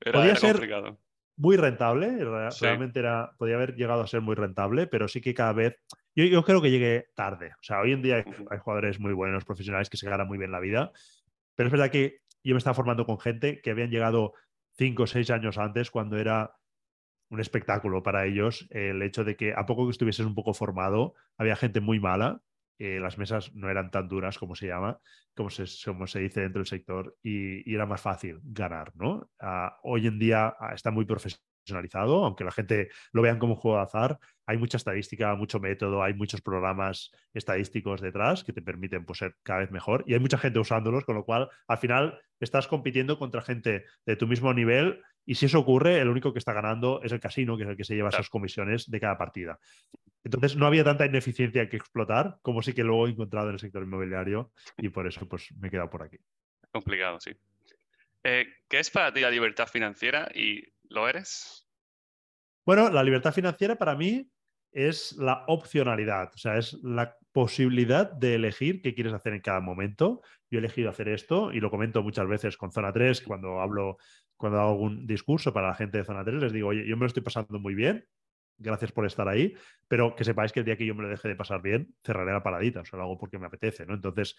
Podía 0.00 0.34
ser, 0.36 0.52
complicado 0.52 0.98
muy 1.36 1.56
rentable, 1.56 2.18
realmente 2.60 2.98
era, 2.98 3.32
podía 3.38 3.56
haber 3.56 3.74
llegado 3.74 4.02
a 4.02 4.06
ser 4.06 4.22
muy 4.22 4.34
rentable, 4.34 4.86
pero 4.86 5.06
sí 5.06 5.20
que 5.20 5.34
cada 5.34 5.52
vez, 5.52 5.78
yo, 6.16 6.42
creo 6.44 6.62
que 6.62 6.70
llegué 6.70 7.08
tarde. 7.14 7.52
O 7.60 7.62
sea, 7.62 7.80
hoy 7.80 7.92
en 7.92 8.02
día 8.02 8.16
hay, 8.50 8.58
jugadores 8.58 8.98
muy 8.98 9.12
buenos, 9.12 9.44
profesionales 9.44 9.90
que 9.90 9.96
se 9.96 10.08
ganan 10.08 10.26
muy 10.26 10.38
bien 10.38 10.52
la 10.52 10.60
vida, 10.60 10.92
pero 11.54 11.68
es 11.68 11.72
verdad 11.72 11.90
que 11.90 12.20
yo 12.42 12.54
me 12.54 12.58
estaba 12.58 12.74
formando 12.74 13.06
con 13.06 13.18
gente 13.18 13.60
que 13.60 13.70
habían 13.70 13.90
llegado 13.90 14.34
cinco 14.76 15.04
o 15.04 15.06
seis 15.06 15.30
años 15.30 15.58
antes 15.58 15.90
cuando 15.90 16.18
era 16.18 16.56
un 17.28 17.40
espectáculo 17.40 18.02
para 18.02 18.24
ellos 18.26 18.68
el 18.70 19.02
hecho 19.02 19.24
de 19.24 19.36
que 19.36 19.52
a 19.52 19.66
poco 19.66 19.86
que 19.86 19.90
estuvieses 19.90 20.26
un 20.26 20.34
poco 20.34 20.54
formado, 20.54 21.14
había 21.36 21.56
gente 21.56 21.80
muy 21.80 21.98
mala 21.98 22.42
eh, 22.78 23.00
las 23.00 23.16
mesas 23.16 23.54
no 23.54 23.70
eran 23.70 23.90
tan 23.90 24.06
duras 24.06 24.38
como 24.38 24.54
se 24.54 24.66
llama, 24.66 25.00
como 25.34 25.48
se, 25.48 25.64
como 25.84 26.06
se 26.06 26.20
dice 26.20 26.40
dentro 26.40 26.60
del 26.60 26.66
sector, 26.66 27.16
y, 27.22 27.72
era 27.72 27.86
más 27.86 28.02
fácil 28.02 28.40
ganar, 28.42 28.92
¿no? 28.96 29.30
Ah, 29.40 29.78
hoy 29.82 30.06
en 30.06 30.18
día 30.18 30.54
ah, 30.58 30.74
está 30.74 30.90
muy 30.90 31.06
profesionalizado, 31.66 32.24
aunque 32.24 32.44
la 32.44 32.52
gente 32.52 32.88
lo 33.12 33.22
vean 33.22 33.38
como 33.38 33.54
un 33.54 33.58
juego 33.58 33.78
de 33.78 33.84
azar, 33.84 34.18
hay 34.46 34.56
mucha 34.56 34.76
estadística, 34.76 35.34
mucho 35.34 35.58
método, 35.58 36.02
hay 36.02 36.14
muchos 36.14 36.40
programas 36.40 37.10
estadísticos 37.34 38.00
detrás 38.00 38.44
que 38.44 38.52
te 38.52 38.62
permiten 38.62 39.04
pues, 39.04 39.18
ser 39.18 39.34
cada 39.42 39.60
vez 39.60 39.70
mejor 39.70 40.04
y 40.06 40.14
hay 40.14 40.20
mucha 40.20 40.38
gente 40.38 40.58
usándolos, 40.58 41.04
con 41.04 41.16
lo 41.16 41.24
cual 41.24 41.48
al 41.66 41.78
final 41.78 42.20
estás 42.38 42.68
compitiendo 42.68 43.18
contra 43.18 43.42
gente 43.42 43.84
de 44.04 44.16
tu 44.16 44.26
mismo 44.26 44.54
nivel 44.54 45.02
y 45.24 45.34
si 45.34 45.46
eso 45.46 45.58
ocurre, 45.58 45.98
el 45.98 46.08
único 46.08 46.32
que 46.32 46.38
está 46.38 46.52
ganando 46.52 47.02
es 47.02 47.10
el 47.10 47.18
casino, 47.18 47.56
que 47.56 47.64
es 47.64 47.68
el 47.68 47.76
que 47.76 47.84
se 47.84 47.96
lleva 47.96 48.10
esas 48.10 48.30
comisiones 48.30 48.88
de 48.88 49.00
cada 49.00 49.18
partida. 49.18 49.58
Entonces 50.22 50.56
no 50.56 50.66
había 50.66 50.84
tanta 50.84 51.04
ineficiencia 51.04 51.68
que 51.68 51.76
explotar 51.76 52.38
como 52.42 52.62
sí 52.62 52.72
que 52.72 52.84
luego 52.84 53.06
he 53.06 53.10
encontrado 53.10 53.48
en 53.48 53.54
el 53.54 53.60
sector 53.60 53.82
inmobiliario 53.82 54.52
y 54.78 54.88
por 54.88 55.06
eso 55.06 55.28
pues 55.28 55.52
me 55.58 55.68
he 55.68 55.70
quedado 55.70 55.90
por 55.90 56.02
aquí. 56.02 56.18
Complicado, 56.70 57.18
sí. 57.18 57.32
Eh, 58.22 58.46
¿Qué 58.68 58.80
es 58.80 58.90
para 58.90 59.12
ti 59.12 59.20
la 59.20 59.30
libertad 59.30 59.68
financiera 59.68 60.28
y 60.34 60.60
lo 60.88 61.08
eres? 61.08 61.68
Bueno, 62.64 62.90
la 62.90 63.02
libertad 63.02 63.32
financiera 63.32 63.76
para 63.76 63.94
mí 63.94 64.30
es 64.72 65.16
la 65.16 65.44
opcionalidad, 65.46 66.32
o 66.34 66.38
sea, 66.38 66.58
es 66.58 66.74
la 66.82 67.16
posibilidad 67.32 68.10
de 68.12 68.34
elegir 68.34 68.82
qué 68.82 68.94
quieres 68.94 69.12
hacer 69.12 69.32
en 69.32 69.40
cada 69.40 69.60
momento. 69.60 70.20
Yo 70.50 70.58
he 70.58 70.60
elegido 70.60 70.90
hacer 70.90 71.08
esto 71.08 71.52
y 71.52 71.60
lo 71.60 71.70
comento 71.70 72.02
muchas 72.02 72.26
veces 72.26 72.56
con 72.56 72.72
Zona 72.72 72.92
3 72.92 73.22
cuando 73.22 73.60
hablo 73.60 73.98
cuando 74.36 74.60
hago 74.60 74.72
algún 74.72 75.06
discurso 75.06 75.52
para 75.52 75.68
la 75.68 75.74
gente 75.74 75.98
de 75.98 76.04
Zona 76.04 76.24
3, 76.24 76.42
les 76.42 76.52
digo, 76.52 76.68
oye, 76.68 76.86
yo 76.86 76.96
me 76.96 77.00
lo 77.00 77.06
estoy 77.06 77.22
pasando 77.22 77.58
muy 77.58 77.74
bien, 77.74 78.04
gracias 78.58 78.92
por 78.92 79.06
estar 79.06 79.28
ahí, 79.28 79.54
pero 79.88 80.14
que 80.14 80.24
sepáis 80.24 80.52
que 80.52 80.60
el 80.60 80.66
día 80.66 80.76
que 80.76 80.86
yo 80.86 80.94
me 80.94 81.02
lo 81.02 81.08
deje 81.08 81.28
de 81.28 81.36
pasar 81.36 81.62
bien, 81.62 81.94
cerraré 82.04 82.32
la 82.32 82.42
paradita, 82.42 82.80
o 82.80 82.84
sea, 82.84 82.98
lo 82.98 83.04
hago 83.04 83.18
porque 83.18 83.38
me 83.38 83.46
apetece, 83.46 83.86
¿no? 83.86 83.94
Entonces, 83.94 84.36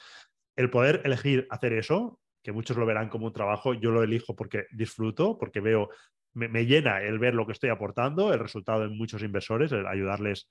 el 0.56 0.70
poder 0.70 1.02
elegir 1.04 1.48
hacer 1.50 1.74
eso, 1.74 2.20
que 2.44 2.52
muchos 2.52 2.78
lo 2.78 2.86
verán 2.86 3.10
como 3.10 3.28
un 3.28 3.34
trabajo, 3.34 3.74
yo 3.74 3.92
lo 3.92 4.04
elijo 4.04 4.36
porque 4.36 4.66
disfruto, 4.72 5.38
porque 5.38 5.60
veo, 5.60 5.90
me, 6.38 6.66
llena 6.66 7.02
el 7.02 7.20
ver 7.20 7.34
lo 7.34 7.46
que 7.46 7.54
estoy 7.54 7.70
aportando, 7.70 8.34
el 8.34 8.40
resultado 8.40 8.82
de 8.82 8.90
muchos 8.90 9.24
inversores, 9.24 9.72
el 9.72 9.88
ayudarles 9.88 10.48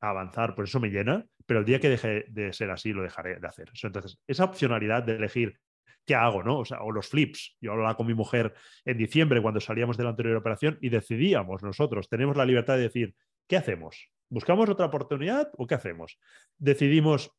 a 0.00 0.10
avanzar, 0.10 0.54
por 0.54 0.64
eso 0.64 0.80
me 0.80 0.90
llena, 0.90 1.24
pero 1.46 1.60
el 1.60 1.66
día 1.66 1.80
que 1.80 1.88
deje 1.88 2.26
de 2.28 2.52
ser 2.52 2.70
así, 2.70 2.92
lo 2.92 3.02
dejaré 3.02 3.38
de 3.38 3.46
hacer. 3.46 3.70
Entonces, 3.82 4.18
esa 4.26 4.44
opcionalidad 4.44 5.02
de 5.02 5.16
elegir 5.16 5.58
¿qué 6.04 6.14
hago? 6.14 6.42
¿no? 6.42 6.58
O, 6.58 6.64
o 6.80 6.92
los 6.92 7.08
flips. 7.08 7.56
Yo 7.60 7.72
hablaba 7.72 7.96
con 7.96 8.06
mi 8.06 8.14
mujer 8.14 8.54
en 8.84 8.98
diciembre 8.98 9.40
cuando 9.40 9.60
salíamos 9.60 9.96
de 9.96 10.04
la 10.04 10.10
anterior 10.10 10.36
operación 10.36 10.78
y 10.80 10.88
decidíamos 10.88 11.62
nosotros, 11.62 12.08
tenemos 12.08 12.36
la 12.36 12.44
libertad 12.44 12.76
de 12.76 12.82
decir, 12.82 13.14
¿qué 13.46 13.56
hacemos? 13.56 14.08
¿Buscamos 14.28 14.68
otra 14.68 14.86
oportunidad 14.86 15.50
o 15.56 15.66
qué 15.66 15.74
hacemos? 15.74 16.18
Decidimos 16.58 17.30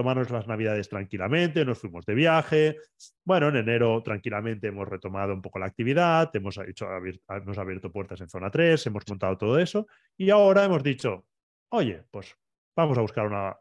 tomarnos 0.00 0.30
las 0.30 0.46
navidades 0.46 0.88
tranquilamente, 0.88 1.62
nos 1.62 1.78
fuimos 1.78 2.06
de 2.06 2.14
viaje. 2.14 2.78
Bueno, 3.22 3.48
en 3.48 3.56
enero 3.56 4.02
tranquilamente 4.02 4.68
hemos 4.68 4.88
retomado 4.88 5.34
un 5.34 5.42
poco 5.42 5.58
la 5.58 5.66
actividad, 5.66 6.34
hemos, 6.34 6.56
hecho, 6.56 6.86
hemos 7.28 7.58
abierto 7.58 7.92
puertas 7.92 8.18
en 8.22 8.28
zona 8.30 8.50
3, 8.50 8.86
hemos 8.86 9.06
montado 9.06 9.36
todo 9.36 9.58
eso 9.58 9.86
y 10.16 10.30
ahora 10.30 10.64
hemos 10.64 10.82
dicho, 10.82 11.26
oye, 11.68 12.02
pues 12.10 12.34
vamos 12.74 12.96
a 12.96 13.02
buscar 13.02 13.26
una 13.26 13.58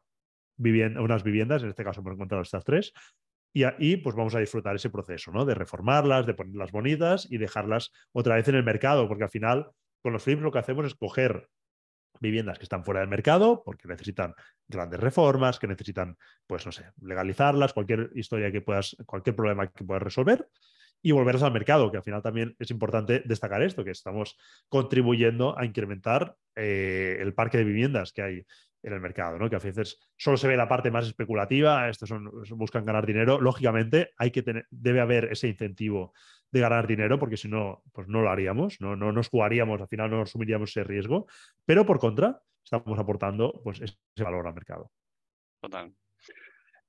vivienda, 0.58 1.02
unas 1.02 1.24
viviendas, 1.24 1.62
en 1.64 1.70
este 1.70 1.84
caso 1.84 2.00
hemos 2.00 2.14
encontrado 2.14 2.42
estas 2.42 2.64
tres, 2.64 2.94
y 3.54 3.64
ahí 3.64 3.98
pues 3.98 4.16
vamos 4.16 4.34
a 4.36 4.40
disfrutar 4.40 4.78
ese 4.78 4.90
proceso, 4.90 5.34
¿no? 5.34 5.44
De 5.44 5.56
reformarlas, 5.56 6.26
de 6.26 6.36
ponerlas 6.36 6.72
bonitas 6.72 7.28
y 7.30 7.38
dejarlas 7.38 7.92
otra 8.14 8.36
vez 8.36 8.48
en 8.48 8.56
el 8.56 8.64
mercado, 8.64 9.10
porque 9.10 9.26
al 9.26 9.30
final 9.30 9.72
con 10.02 10.14
los 10.14 10.24
flips 10.24 10.42
lo 10.42 10.54
que 10.54 10.60
hacemos 10.60 10.86
es 10.86 10.96
coger 10.96 11.50
viviendas 12.20 12.58
que 12.58 12.64
están 12.64 12.84
fuera 12.84 13.00
del 13.02 13.10
mercado 13.10 13.64
porque 13.64 13.88
necesitan 13.88 14.34
grandes 14.68 15.00
reformas, 15.00 15.60
que 15.60 15.68
necesitan, 15.68 16.18
pues 16.48 16.66
no 16.66 16.72
sé, 16.72 16.86
legalizarlas, 17.02 17.74
cualquier 17.74 18.12
historia 18.16 18.52
que 18.52 18.62
puedas, 18.62 18.96
cualquier 19.06 19.36
problema 19.36 19.68
que 19.68 19.84
puedas 19.84 20.04
resolver 20.04 20.48
y 21.02 21.12
volverlas 21.12 21.44
al 21.44 21.54
mercado, 21.54 21.92
que 21.92 21.98
al 21.98 22.04
final 22.04 22.22
también 22.22 22.56
es 22.60 22.72
importante 22.72 23.24
destacar 23.26 23.62
esto, 23.62 23.84
que 23.84 23.92
estamos 23.92 24.38
contribuyendo 24.68 25.58
a 25.58 25.66
incrementar 25.66 26.36
eh, 26.56 27.18
el 27.22 27.34
parque 27.34 27.58
de 27.58 27.64
viviendas 27.64 28.12
que 28.12 28.22
hay 28.22 28.46
en 28.82 28.94
el 28.94 29.02
mercado, 29.02 29.38
¿no? 29.38 29.50
Que 29.50 29.56
a 29.56 29.60
veces 29.60 30.00
solo 30.18 30.38
se 30.38 30.48
ve 30.48 30.56
la 30.56 30.68
parte 30.68 30.92
más 30.92 31.06
especulativa, 31.06 31.90
estos 31.90 32.10
son, 32.10 32.32
buscan 32.52 32.86
ganar 32.86 33.06
dinero. 33.06 33.40
Lógicamente, 33.40 34.12
hay 34.18 34.32
que 34.32 34.42
tener, 34.42 34.68
debe 34.70 35.02
haber 35.02 35.26
ese 35.26 35.48
incentivo 35.48 36.14
de 36.52 36.62
ganar 36.62 36.88
dinero, 36.88 37.20
porque 37.20 37.38
si 37.38 37.48
no, 37.48 37.84
pues 37.92 38.08
no 38.08 38.22
lo 38.22 38.30
haríamos, 38.30 38.80
no, 38.82 38.96
no 38.96 39.12
nos 39.12 39.30
jugaríamos, 39.30 39.82
al 39.82 39.88
final 39.88 40.10
no 40.10 40.22
asumiríamos 40.22 40.70
ese 40.70 40.84
riesgo. 40.84 41.28
Pero 41.66 41.86
por 41.86 42.00
contra, 42.00 42.42
estamos 42.64 42.98
aportando 42.98 43.62
pues, 43.64 43.82
ese 43.82 44.24
valor 44.24 44.48
al 44.48 44.54
mercado. 44.54 44.92
Total. 45.60 45.94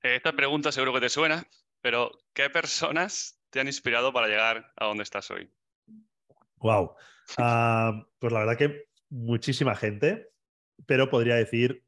Eh, 0.03 0.15
esta 0.15 0.33
pregunta 0.33 0.71
seguro 0.71 0.93
que 0.93 1.01
te 1.01 1.09
suena, 1.09 1.43
pero 1.81 2.11
¿qué 2.33 2.49
personas 2.49 3.39
te 3.49 3.59
han 3.59 3.67
inspirado 3.67 4.13
para 4.13 4.27
llegar 4.27 4.71
a 4.77 4.85
donde 4.85 5.03
estás 5.03 5.29
hoy? 5.29 5.51
Wow. 6.57 6.95
Ah, 7.37 8.05
pues 8.19 8.31
la 8.31 8.39
verdad 8.39 8.57
que 8.57 8.85
muchísima 9.09 9.75
gente 9.75 10.30
pero 10.85 11.09
podría 11.09 11.35
decir, 11.35 11.83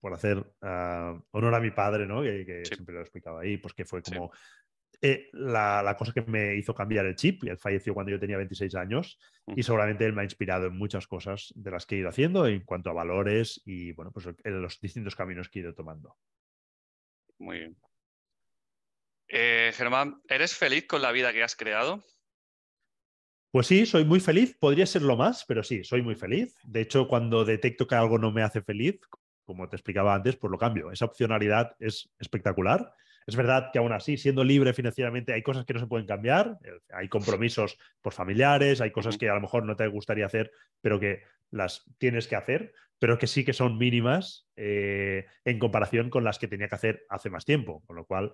por 0.00 0.14
hacer 0.14 0.38
uh, 0.38 1.20
honor 1.32 1.54
a 1.54 1.60
mi 1.60 1.70
padre, 1.70 2.06
¿no? 2.06 2.22
que, 2.22 2.44
que 2.46 2.64
sí. 2.64 2.74
siempre 2.74 2.94
lo 2.94 3.00
he 3.00 3.02
explicado 3.02 3.38
ahí, 3.38 3.56
pues 3.56 3.74
que 3.74 3.84
fue 3.84 4.02
como 4.02 4.30
sí. 4.32 4.98
eh, 5.02 5.28
la, 5.32 5.82
la, 5.82 5.96
cosa 5.96 6.12
que 6.12 6.22
me 6.22 6.56
hizo 6.56 6.74
cambiar 6.74 7.06
el 7.06 7.16
chip. 7.16 7.44
Él 7.44 7.58
falleció 7.58 7.94
cuando 7.94 8.12
yo 8.12 8.20
tenía 8.20 8.36
26 8.36 8.74
años 8.76 9.18
y 9.54 9.62
seguramente 9.62 10.04
él 10.04 10.12
me 10.12 10.20
ha 10.20 10.24
inspirado 10.24 10.66
en 10.66 10.76
muchas 10.76 11.06
cosas 11.06 11.52
de 11.56 11.70
las 11.70 11.86
que 11.86 11.96
he 11.96 11.98
ido 11.98 12.08
haciendo 12.08 12.46
en 12.46 12.60
cuanto 12.60 12.90
a 12.90 12.94
valores 12.94 13.60
y, 13.64 13.92
bueno, 13.92 14.12
pues 14.12 14.26
en 14.26 14.62
los 14.62 14.80
distintos 14.80 15.16
caminos 15.16 15.48
que 15.48 15.58
he 15.58 15.62
ido 15.62 15.74
tomando. 15.74 16.16
Muy 17.38 17.58
bien. 17.58 17.76
Eh, 19.28 19.72
Germán, 19.74 20.22
¿eres 20.28 20.54
feliz 20.54 20.86
con 20.86 21.02
la 21.02 21.12
vida 21.12 21.32
que 21.32 21.42
has 21.42 21.56
creado? 21.56 22.04
Pues 23.50 23.66
sí, 23.66 23.86
soy 23.86 24.04
muy 24.04 24.20
feliz. 24.20 24.56
Podría 24.58 24.86
serlo 24.86 25.16
más, 25.16 25.44
pero 25.46 25.62
sí, 25.62 25.84
soy 25.84 26.02
muy 26.02 26.14
feliz. 26.14 26.54
De 26.64 26.80
hecho, 26.80 27.08
cuando 27.08 27.44
detecto 27.44 27.86
que 27.86 27.94
algo 27.94 28.18
no 28.18 28.32
me 28.32 28.42
hace 28.42 28.60
feliz, 28.62 29.00
como 29.44 29.68
te 29.68 29.76
explicaba 29.76 30.14
antes, 30.14 30.36
pues 30.36 30.50
lo 30.50 30.58
cambio. 30.58 30.90
Esa 30.90 31.04
opcionalidad 31.04 31.76
es 31.78 32.10
espectacular. 32.18 32.92
Es 33.26 33.34
verdad 33.34 33.70
que 33.72 33.78
aún 33.78 33.92
así, 33.92 34.16
siendo 34.16 34.44
libre 34.44 34.72
financieramente, 34.72 35.32
hay 35.32 35.42
cosas 35.42 35.64
que 35.64 35.74
no 35.74 35.80
se 35.80 35.86
pueden 35.86 36.06
cambiar. 36.06 36.58
Hay 36.90 37.08
compromisos 37.08 37.78
por 38.00 38.12
familiares, 38.12 38.80
hay 38.80 38.92
cosas 38.92 39.16
que 39.16 39.28
a 39.28 39.34
lo 39.34 39.40
mejor 39.40 39.64
no 39.64 39.74
te 39.74 39.86
gustaría 39.88 40.26
hacer, 40.26 40.52
pero 40.80 41.00
que 41.00 41.22
las 41.50 41.84
tienes 41.98 42.28
que 42.28 42.36
hacer, 42.36 42.72
pero 42.98 43.18
que 43.18 43.26
sí 43.26 43.44
que 43.44 43.52
son 43.52 43.78
mínimas 43.78 44.48
eh, 44.56 45.26
en 45.44 45.58
comparación 45.58 46.10
con 46.10 46.24
las 46.24 46.38
que 46.38 46.48
tenía 46.48 46.68
que 46.68 46.74
hacer 46.74 47.06
hace 47.08 47.30
más 47.30 47.44
tiempo. 47.44 47.82
Con 47.86 47.96
lo 47.96 48.04
cual, 48.04 48.32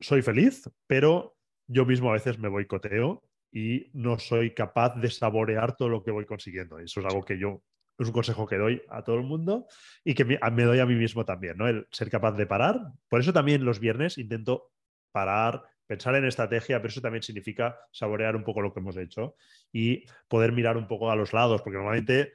soy 0.00 0.22
feliz, 0.22 0.70
pero 0.86 1.36
yo 1.66 1.84
mismo 1.84 2.10
a 2.10 2.14
veces 2.14 2.38
me 2.38 2.48
boicoteo 2.48 3.27
y 3.52 3.90
no 3.94 4.18
soy 4.18 4.54
capaz 4.54 4.96
de 4.96 5.10
saborear 5.10 5.76
todo 5.76 5.88
lo 5.88 6.02
que 6.02 6.10
voy 6.10 6.26
consiguiendo. 6.26 6.78
Eso 6.78 7.00
es 7.00 7.06
algo 7.06 7.24
que 7.24 7.38
yo, 7.38 7.62
es 7.98 8.06
un 8.06 8.12
consejo 8.12 8.46
que 8.46 8.56
doy 8.56 8.82
a 8.88 9.02
todo 9.02 9.16
el 9.16 9.24
mundo 9.24 9.66
y 10.04 10.14
que 10.14 10.24
me, 10.24 10.38
doy 10.64 10.78
a 10.78 10.86
mí 10.86 10.94
mismo 10.94 11.24
también, 11.24 11.56
¿no? 11.56 11.66
El 11.66 11.86
ser 11.90 12.10
capaz 12.10 12.32
de 12.32 12.46
parar. 12.46 12.80
Por 13.08 13.20
eso 13.20 13.32
también 13.32 13.64
los 13.64 13.80
viernes 13.80 14.18
intento 14.18 14.70
parar, 15.10 15.62
pensar 15.86 16.14
en 16.14 16.26
estrategia, 16.26 16.78
pero 16.78 16.90
eso 16.90 17.00
también 17.00 17.22
significa 17.22 17.78
saborear 17.90 18.36
un 18.36 18.44
poco 18.44 18.60
lo 18.60 18.72
que 18.72 18.80
hemos 18.80 18.96
hecho 18.96 19.34
y 19.72 20.04
poder 20.28 20.52
mirar 20.52 20.76
un 20.76 20.86
poco 20.86 21.10
a 21.10 21.16
los 21.16 21.32
lados, 21.32 21.62
porque 21.62 21.76
normalmente 21.76 22.34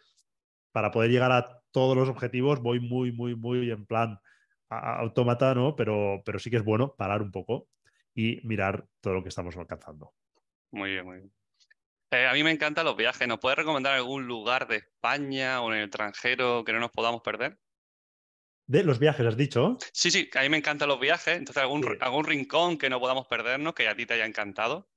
para 0.71 0.91
poder 0.91 1.11
llegar 1.11 1.31
a 1.31 1.61
todos 1.71 1.95
los 1.95 2.09
objetivos 2.09 2.61
voy 2.61 2.79
muy, 2.79 3.11
muy, 3.11 3.35
muy 3.35 3.71
en 3.71 3.85
plan 3.85 4.19
autómata, 4.69 5.53
¿no? 5.53 5.75
Pero, 5.75 6.21
pero 6.25 6.39
sí 6.39 6.49
que 6.49 6.57
es 6.57 6.63
bueno 6.63 6.95
parar 6.97 7.21
un 7.21 7.31
poco 7.31 7.69
y 8.15 8.41
mirar 8.43 8.87
todo 9.01 9.13
lo 9.13 9.23
que 9.23 9.29
estamos 9.29 9.55
alcanzando. 9.55 10.13
Muy 10.73 10.89
bien, 10.89 11.05
muy 11.05 11.17
bien. 11.17 11.31
Eh, 12.11 12.25
a 12.25 12.33
mí 12.33 12.43
me 12.43 12.51
encantan 12.51 12.85
los 12.85 12.97
viajes. 12.97 13.27
¿Nos 13.27 13.39
puedes 13.39 13.57
recomendar 13.57 13.93
algún 13.93 14.25
lugar 14.25 14.67
de 14.67 14.77
España 14.77 15.61
o 15.61 15.71
en 15.71 15.77
el 15.77 15.83
extranjero 15.85 16.63
que 16.65 16.73
no 16.73 16.79
nos 16.79 16.89
podamos 16.89 17.21
perder? 17.21 17.59
De 18.65 18.83
los 18.83 18.97
viajes, 18.97 19.25
has 19.25 19.37
dicho. 19.37 19.77
Sí, 19.93 20.09
sí, 20.09 20.29
a 20.33 20.41
mí 20.41 20.49
me 20.49 20.57
encantan 20.57 20.89
los 20.89 20.99
viajes. 20.99 21.37
Entonces, 21.37 21.61
algún, 21.61 21.83
sí. 21.83 21.89
algún 22.01 22.25
rincón 22.25 22.79
que 22.79 22.89
no 22.89 22.99
podamos 22.99 23.27
perdernos, 23.27 23.75
que 23.75 23.87
a 23.87 23.95
ti 23.95 24.07
te 24.07 24.15
haya 24.15 24.25
encantado. 24.25 24.89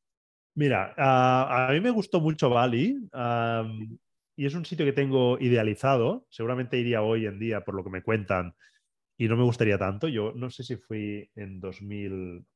Mira, 0.55 0.95
uh, 0.97 1.53
a 1.53 1.69
mí 1.73 1.81
me 1.81 1.91
gustó 1.91 2.21
mucho 2.21 2.49
Bali 2.49 2.97
y 4.35 4.47
es 4.47 4.55
un 4.55 4.65
sitio 4.65 4.87
que 4.87 4.95
tengo 4.95 5.39
idealizado. 5.39 6.27
Seguramente 6.31 6.79
iría 6.79 7.03
hoy 7.03 7.27
en 7.27 7.39
día 7.39 7.61
por 7.61 7.75
lo 7.75 7.85
que 7.85 7.91
me 7.91 8.03
cuentan 8.03 8.55
y 9.19 9.29
no 9.29 9.37
me 9.37 9.45
gustaría 9.45 9.77
tanto. 9.77 10.09
Yo 10.09 10.33
no 10.35 10.49
sé 10.49 10.63
si 10.63 10.77
fui 10.77 11.31
en 11.35 11.61
2000, 11.61 12.47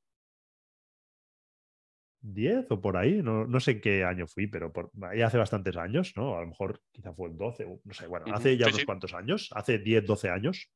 10 2.23 2.66
o 2.71 2.81
por 2.81 2.97
ahí, 2.97 3.23
no, 3.23 3.47
no 3.47 3.61
sé 3.61 3.81
qué 3.81 4.05
año 4.05 4.27
fui, 4.27 4.47
pero 4.47 4.73
por, 4.73 4.91
ya 5.16 5.27
hace 5.27 5.39
bastantes 5.39 5.77
años, 5.77 6.12
¿no? 6.16 6.37
A 6.37 6.41
lo 6.41 6.49
mejor 6.49 6.81
quizá 6.93 7.12
fue 7.12 7.29
en 7.29 7.39
12, 7.39 7.66
no 7.85 7.95
sé, 7.95 8.07
bueno, 8.07 8.27
hace 8.35 8.57
ya 8.57 8.66
sí, 8.66 8.71
unos 8.71 8.81
sí. 8.81 8.87
cuantos 8.87 9.14
años, 9.14 9.51
hace 9.55 9.79
10, 9.79 10.05
12 10.07 10.31
años. 10.31 10.71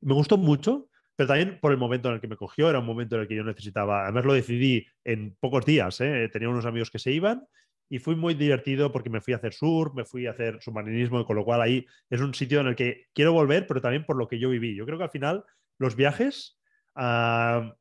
Me 0.00 0.14
gustó 0.14 0.38
mucho, 0.38 0.88
pero 1.16 1.28
también 1.28 1.58
por 1.60 1.70
el 1.70 1.78
momento 1.78 2.08
en 2.08 2.14
el 2.14 2.20
que 2.20 2.28
me 2.28 2.36
cogió, 2.36 2.70
era 2.70 2.78
un 2.78 2.86
momento 2.86 3.16
en 3.16 3.22
el 3.22 3.28
que 3.28 3.36
yo 3.36 3.44
necesitaba, 3.44 4.04
además 4.04 4.24
lo 4.24 4.32
decidí 4.32 4.86
en 5.04 5.36
pocos 5.38 5.66
días, 5.66 6.00
¿eh? 6.00 6.28
tenía 6.32 6.48
unos 6.48 6.66
amigos 6.66 6.90
que 6.90 6.98
se 6.98 7.12
iban 7.12 7.46
y 7.90 7.98
fui 7.98 8.16
muy 8.16 8.32
divertido 8.32 8.90
porque 8.90 9.10
me 9.10 9.20
fui 9.20 9.34
a 9.34 9.36
hacer 9.36 9.52
surf, 9.52 9.94
me 9.94 10.06
fui 10.06 10.26
a 10.26 10.30
hacer 10.30 10.62
submarinismo, 10.62 11.26
con 11.26 11.36
lo 11.36 11.44
cual 11.44 11.60
ahí 11.60 11.86
es 12.08 12.20
un 12.22 12.32
sitio 12.32 12.60
en 12.60 12.68
el 12.68 12.74
que 12.74 13.04
quiero 13.12 13.34
volver, 13.34 13.66
pero 13.66 13.82
también 13.82 14.06
por 14.06 14.16
lo 14.16 14.28
que 14.28 14.38
yo 14.38 14.48
viví. 14.48 14.74
Yo 14.74 14.86
creo 14.86 14.96
que 14.96 15.04
al 15.04 15.10
final 15.10 15.44
los 15.78 15.94
viajes... 15.94 16.58
Uh, 16.94 17.72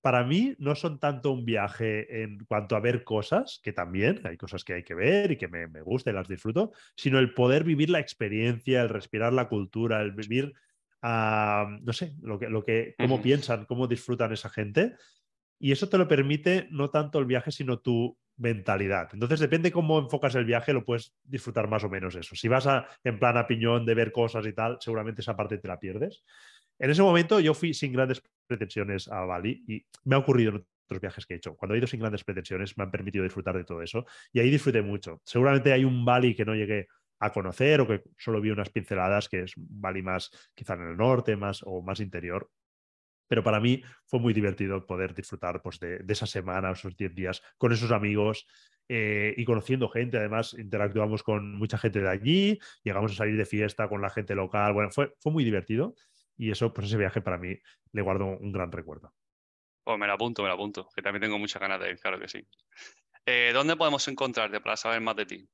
para 0.00 0.24
mí 0.24 0.54
no 0.58 0.74
son 0.74 0.98
tanto 1.00 1.32
un 1.32 1.44
viaje 1.44 2.22
en 2.22 2.38
cuanto 2.46 2.76
a 2.76 2.80
ver 2.80 3.02
cosas, 3.02 3.60
que 3.62 3.72
también 3.72 4.20
hay 4.24 4.36
cosas 4.36 4.62
que 4.62 4.74
hay 4.74 4.84
que 4.84 4.94
ver 4.94 5.32
y 5.32 5.36
que 5.36 5.48
me, 5.48 5.66
me 5.66 5.82
gusta 5.82 6.10
y 6.10 6.14
las 6.14 6.28
disfruto, 6.28 6.72
sino 6.94 7.18
el 7.18 7.34
poder 7.34 7.64
vivir 7.64 7.90
la 7.90 7.98
experiencia, 7.98 8.82
el 8.82 8.88
respirar 8.88 9.32
la 9.32 9.48
cultura, 9.48 10.00
el 10.02 10.12
vivir, 10.12 10.52
uh, 11.02 11.68
no 11.82 11.92
sé, 11.92 12.14
lo 12.22 12.38
que, 12.38 12.48
lo 12.48 12.64
que, 12.64 12.94
cómo 12.98 13.16
uh 13.16 13.18
-huh. 13.18 13.22
piensan, 13.22 13.64
cómo 13.64 13.86
disfrutan 13.88 14.32
esa 14.32 14.48
gente. 14.48 14.94
Y 15.58 15.72
eso 15.72 15.88
te 15.88 15.98
lo 15.98 16.06
permite 16.06 16.68
no 16.70 16.90
tanto 16.90 17.18
el 17.18 17.24
viaje, 17.24 17.50
sino 17.50 17.78
tu 17.78 18.16
mentalidad. 18.36 19.08
Entonces, 19.12 19.40
depende 19.40 19.72
cómo 19.72 19.98
enfocas 19.98 20.34
el 20.34 20.44
viaje, 20.44 20.74
lo 20.74 20.84
puedes 20.84 21.14
disfrutar 21.24 21.68
más 21.68 21.84
o 21.84 21.88
menos 21.88 22.14
eso. 22.14 22.36
Si 22.36 22.48
vas 22.48 22.66
a, 22.66 22.86
en 23.02 23.18
plan 23.18 23.38
a 23.38 23.46
piñón 23.46 23.86
de 23.86 23.94
ver 23.94 24.12
cosas 24.12 24.46
y 24.46 24.52
tal, 24.52 24.76
seguramente 24.80 25.22
esa 25.22 25.34
parte 25.34 25.58
te 25.58 25.68
la 25.68 25.80
pierdes. 25.80 26.22
En 26.78 26.90
ese 26.90 27.02
momento 27.02 27.40
yo 27.40 27.54
fui 27.54 27.74
sin 27.74 27.92
grandes 27.92 28.22
pretensiones 28.46 29.08
a 29.08 29.24
Bali 29.24 29.64
y 29.66 29.86
me 30.04 30.16
ha 30.16 30.18
ocurrido 30.18 30.50
en 30.50 30.66
otros 30.86 31.00
viajes 31.00 31.26
que 31.26 31.34
he 31.34 31.36
hecho. 31.38 31.56
Cuando 31.56 31.74
he 31.74 31.78
ido 31.78 31.86
sin 31.86 32.00
grandes 32.00 32.24
pretensiones 32.24 32.76
me 32.76 32.84
han 32.84 32.90
permitido 32.90 33.24
disfrutar 33.24 33.56
de 33.56 33.64
todo 33.64 33.82
eso 33.82 34.06
y 34.32 34.40
ahí 34.40 34.50
disfruté 34.50 34.82
mucho. 34.82 35.20
Seguramente 35.24 35.72
hay 35.72 35.84
un 35.84 36.04
Bali 36.04 36.34
que 36.34 36.44
no 36.44 36.54
llegué 36.54 36.88
a 37.18 37.32
conocer 37.32 37.80
o 37.80 37.86
que 37.86 38.02
solo 38.18 38.40
vi 38.40 38.50
unas 38.50 38.70
pinceladas, 38.70 39.28
que 39.28 39.42
es 39.42 39.52
Bali 39.56 40.02
más 40.02 40.30
quizá 40.54 40.74
en 40.74 40.82
el 40.82 40.96
norte 40.96 41.36
más 41.36 41.62
o 41.64 41.82
más 41.82 42.00
interior. 42.00 42.50
Pero 43.28 43.42
para 43.42 43.58
mí 43.58 43.82
fue 44.04 44.20
muy 44.20 44.32
divertido 44.32 44.86
poder 44.86 45.14
disfrutar 45.14 45.60
pues, 45.62 45.80
de, 45.80 46.04
esa 46.06 46.26
semana, 46.26 46.70
esos 46.70 46.96
10 46.96 47.14
días, 47.14 47.42
con 47.58 47.72
esos 47.72 47.90
amigos, 47.90 48.46
eh, 48.88 49.34
y 49.36 49.44
conociendo 49.44 49.88
gente. 49.88 50.16
Además, 50.16 50.54
interactuamos 50.56 51.24
con 51.24 51.56
mucha 51.56 51.76
gente 51.76 52.00
de 52.00 52.08
allí, 52.08 52.58
llegamos 52.84 53.12
a 53.12 53.14
salir 53.16 53.36
de 53.36 53.44
fiesta 53.44 53.88
con 53.88 54.00
la 54.00 54.10
gente 54.10 54.36
local. 54.36 54.74
Bueno, 54.74 54.90
fue, 54.92 55.12
fue 55.18 55.32
muy 55.32 55.42
divertido 55.42 55.96
y 56.36 56.50
eso, 56.50 56.72
pues 56.72 56.86
ese 56.88 56.96
viaje 56.96 57.20
para 57.20 57.38
mí 57.38 57.56
le 57.92 58.02
guardo 58.02 58.26
un 58.26 58.52
gran 58.52 58.72
recuerdo. 58.72 59.12
Pues 59.84 59.98
me 59.98 60.06
lo 60.06 60.14
apunto, 60.14 60.42
me 60.42 60.48
lo 60.48 60.54
apunto, 60.54 60.88
que 60.94 61.02
también 61.02 61.22
tengo 61.22 61.38
muchas 61.38 61.60
ganas 61.60 61.80
de 61.80 61.90
ir, 61.90 61.98
claro 61.98 62.18
que 62.18 62.28
sí. 62.28 62.46
Eh, 63.24 63.50
¿Dónde 63.52 63.76
podemos 63.76 64.06
encontrarte 64.08 64.60
para 64.60 64.76
saber 64.76 65.00
más 65.00 65.16
de 65.16 65.26
ti? 65.26 65.48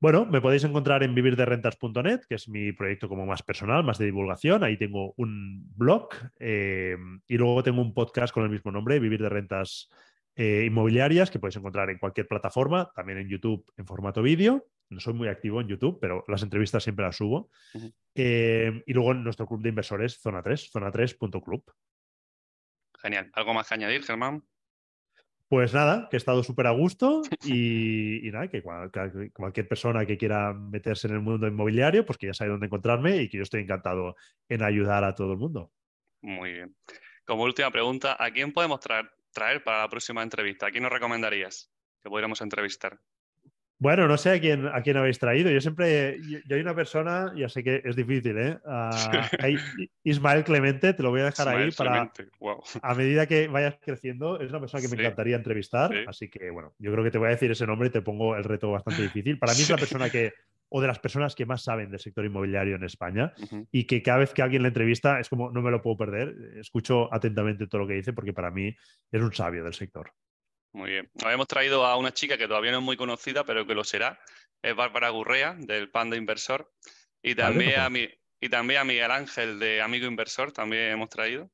Bueno, 0.00 0.26
me 0.26 0.40
podéis 0.40 0.64
encontrar 0.64 1.02
en 1.02 1.14
vivirderrentas.net, 1.14 2.20
que 2.28 2.34
es 2.34 2.48
mi 2.48 2.72
proyecto 2.72 3.08
como 3.08 3.24
más 3.24 3.42
personal, 3.42 3.84
más 3.84 3.96
de 3.96 4.04
divulgación. 4.04 4.62
Ahí 4.62 4.76
tengo 4.76 5.14
un 5.16 5.64
blog 5.76 6.08
eh, 6.38 6.96
y 7.26 7.38
luego 7.38 7.62
tengo 7.62 7.80
un 7.80 7.94
podcast 7.94 8.34
con 8.34 8.42
el 8.42 8.50
mismo 8.50 8.70
nombre, 8.70 8.98
Vivir 8.98 9.22
de 9.22 9.30
Rentas 9.30 9.88
eh, 10.36 10.64
Inmobiliarias, 10.66 11.30
que 11.30 11.38
podéis 11.38 11.56
encontrar 11.56 11.88
en 11.88 11.98
cualquier 11.98 12.28
plataforma, 12.28 12.90
también 12.94 13.18
en 13.18 13.28
YouTube 13.28 13.64
en 13.76 13.86
formato 13.86 14.20
vídeo. 14.20 14.66
No 14.90 15.00
soy 15.00 15.14
muy 15.14 15.28
activo 15.28 15.60
en 15.60 15.68
YouTube, 15.68 15.98
pero 16.00 16.24
las 16.28 16.42
entrevistas 16.42 16.82
siempre 16.82 17.04
las 17.04 17.16
subo. 17.16 17.50
Eh, 18.14 18.82
y 18.86 18.92
luego 18.92 19.12
en 19.12 19.24
nuestro 19.24 19.46
club 19.46 19.60
de 19.62 19.70
inversores, 19.70 20.20
Zona 20.20 20.42
3, 20.42 20.70
zona3.club. 20.72 21.64
Genial. 23.00 23.30
¿Algo 23.34 23.54
más 23.54 23.68
que 23.68 23.74
añadir, 23.74 24.02
Germán? 24.02 24.44
Pues 25.48 25.74
nada, 25.74 26.08
que 26.10 26.16
he 26.16 26.18
estado 26.18 26.42
súper 26.42 26.66
a 26.66 26.70
gusto 26.70 27.22
y, 27.44 28.26
y 28.26 28.30
nada, 28.32 28.48
que 28.48 28.62
cual- 28.62 28.90
que 28.90 29.30
cualquier 29.32 29.68
persona 29.68 30.06
que 30.06 30.16
quiera 30.16 30.52
meterse 30.54 31.06
en 31.06 31.14
el 31.14 31.20
mundo 31.20 31.46
inmobiliario, 31.46 32.04
pues 32.06 32.18
que 32.18 32.26
ya 32.26 32.34
sabe 32.34 32.50
dónde 32.50 32.66
encontrarme 32.66 33.16
y 33.22 33.28
que 33.28 33.36
yo 33.38 33.42
estoy 33.42 33.60
encantado 33.62 34.16
en 34.48 34.62
ayudar 34.62 35.04
a 35.04 35.14
todo 35.14 35.32
el 35.32 35.38
mundo. 35.38 35.72
Muy 36.22 36.52
bien. 36.52 36.76
Como 37.26 37.44
última 37.44 37.70
pregunta, 37.70 38.16
¿a 38.18 38.30
quién 38.30 38.52
podemos 38.52 38.80
traer, 38.80 39.10
traer 39.32 39.62
para 39.62 39.80
la 39.82 39.88
próxima 39.88 40.22
entrevista? 40.22 40.66
¿A 40.66 40.70
quién 40.70 40.82
nos 40.82 40.92
recomendarías 40.92 41.70
que 42.02 42.08
pudiéramos 42.08 42.40
entrevistar? 42.40 42.98
Bueno, 43.78 44.06
no 44.06 44.16
sé 44.16 44.30
a 44.30 44.40
quién, 44.40 44.66
a 44.66 44.82
quién 44.82 44.96
habéis 44.96 45.18
traído. 45.18 45.50
Yo 45.50 45.60
siempre, 45.60 46.18
yo, 46.22 46.38
yo 46.46 46.56
hay 46.56 46.62
una 46.62 46.74
persona, 46.74 47.32
ya 47.36 47.48
sé 47.48 47.64
que 47.64 47.82
es 47.84 47.96
difícil, 47.96 48.38
¿eh? 48.38 48.58
Hay 49.40 49.56
Ismael 50.04 50.44
Clemente, 50.44 50.94
te 50.94 51.02
lo 51.02 51.10
voy 51.10 51.20
a 51.20 51.24
dejar 51.24 51.48
ahí 51.48 51.70
para. 51.72 52.12
Wow. 52.38 52.62
a 52.80 52.94
medida 52.94 53.26
que 53.26 53.48
vayas 53.48 53.76
creciendo, 53.80 54.40
es 54.40 54.50
una 54.50 54.60
persona 54.60 54.82
que 54.82 54.88
me 54.88 55.02
encantaría 55.02 55.36
entrevistar. 55.36 55.92
sí. 55.92 56.04
Así 56.06 56.28
que, 56.28 56.50
bueno, 56.50 56.74
yo 56.78 56.92
creo 56.92 57.04
que 57.04 57.10
te 57.10 57.18
voy 57.18 57.28
a 57.28 57.30
decir 57.30 57.50
ese 57.50 57.66
nombre 57.66 57.88
y 57.88 57.90
te 57.90 58.00
pongo 58.00 58.36
el 58.36 58.44
reto 58.44 58.70
bastante 58.70 59.02
difícil. 59.02 59.38
Para 59.38 59.52
mí 59.54 59.60
es 59.60 59.70
la 59.70 59.76
persona 59.76 60.08
que, 60.08 60.32
o 60.68 60.80
de 60.80 60.86
las 60.86 60.98
personas 60.98 61.34
que 61.34 61.46
más 61.46 61.62
saben 61.62 61.90
del 61.90 62.00
sector 62.00 62.24
inmobiliario 62.24 62.76
en 62.76 62.84
España 62.84 63.32
y 63.70 63.84
que 63.84 64.02
cada 64.02 64.18
vez 64.18 64.32
que 64.32 64.42
alguien 64.42 64.62
le 64.62 64.68
entrevista 64.68 65.20
es 65.20 65.28
como, 65.28 65.50
no 65.50 65.62
me 65.62 65.70
lo 65.70 65.82
puedo 65.82 65.96
perder. 65.96 66.34
Escucho 66.56 67.12
atentamente 67.12 67.66
todo 67.66 67.82
lo 67.82 67.86
que 67.86 67.94
dice 67.94 68.12
porque 68.12 68.32
para 68.32 68.50
mí 68.50 68.74
es 69.12 69.22
un 69.22 69.32
sabio 69.32 69.64
del 69.64 69.74
sector. 69.74 70.10
Muy 70.74 70.90
bien. 70.90 71.10
Habíamos 71.24 71.46
traído 71.46 71.86
a 71.86 71.96
una 71.96 72.12
chica 72.12 72.36
que 72.36 72.48
todavía 72.48 72.72
no 72.72 72.78
es 72.78 72.84
muy 72.84 72.96
conocida, 72.96 73.44
pero 73.44 73.64
que 73.64 73.74
lo 73.74 73.84
será. 73.84 74.18
Es 74.60 74.74
Bárbara 74.74 75.08
Gurrea, 75.10 75.54
del 75.56 75.88
Panda 75.90 76.16
Inversor. 76.16 76.72
Y 77.22 77.36
también, 77.36 77.76
no 77.76 77.82
a, 77.84 77.90
mi, 77.90 78.08
y 78.40 78.48
también 78.48 78.80
a 78.80 78.84
Miguel 78.84 79.10
Ángel, 79.12 79.58
de 79.60 79.80
Amigo 79.80 80.06
Inversor, 80.06 80.52
también 80.52 80.90
hemos 80.90 81.08
traído. 81.08 81.48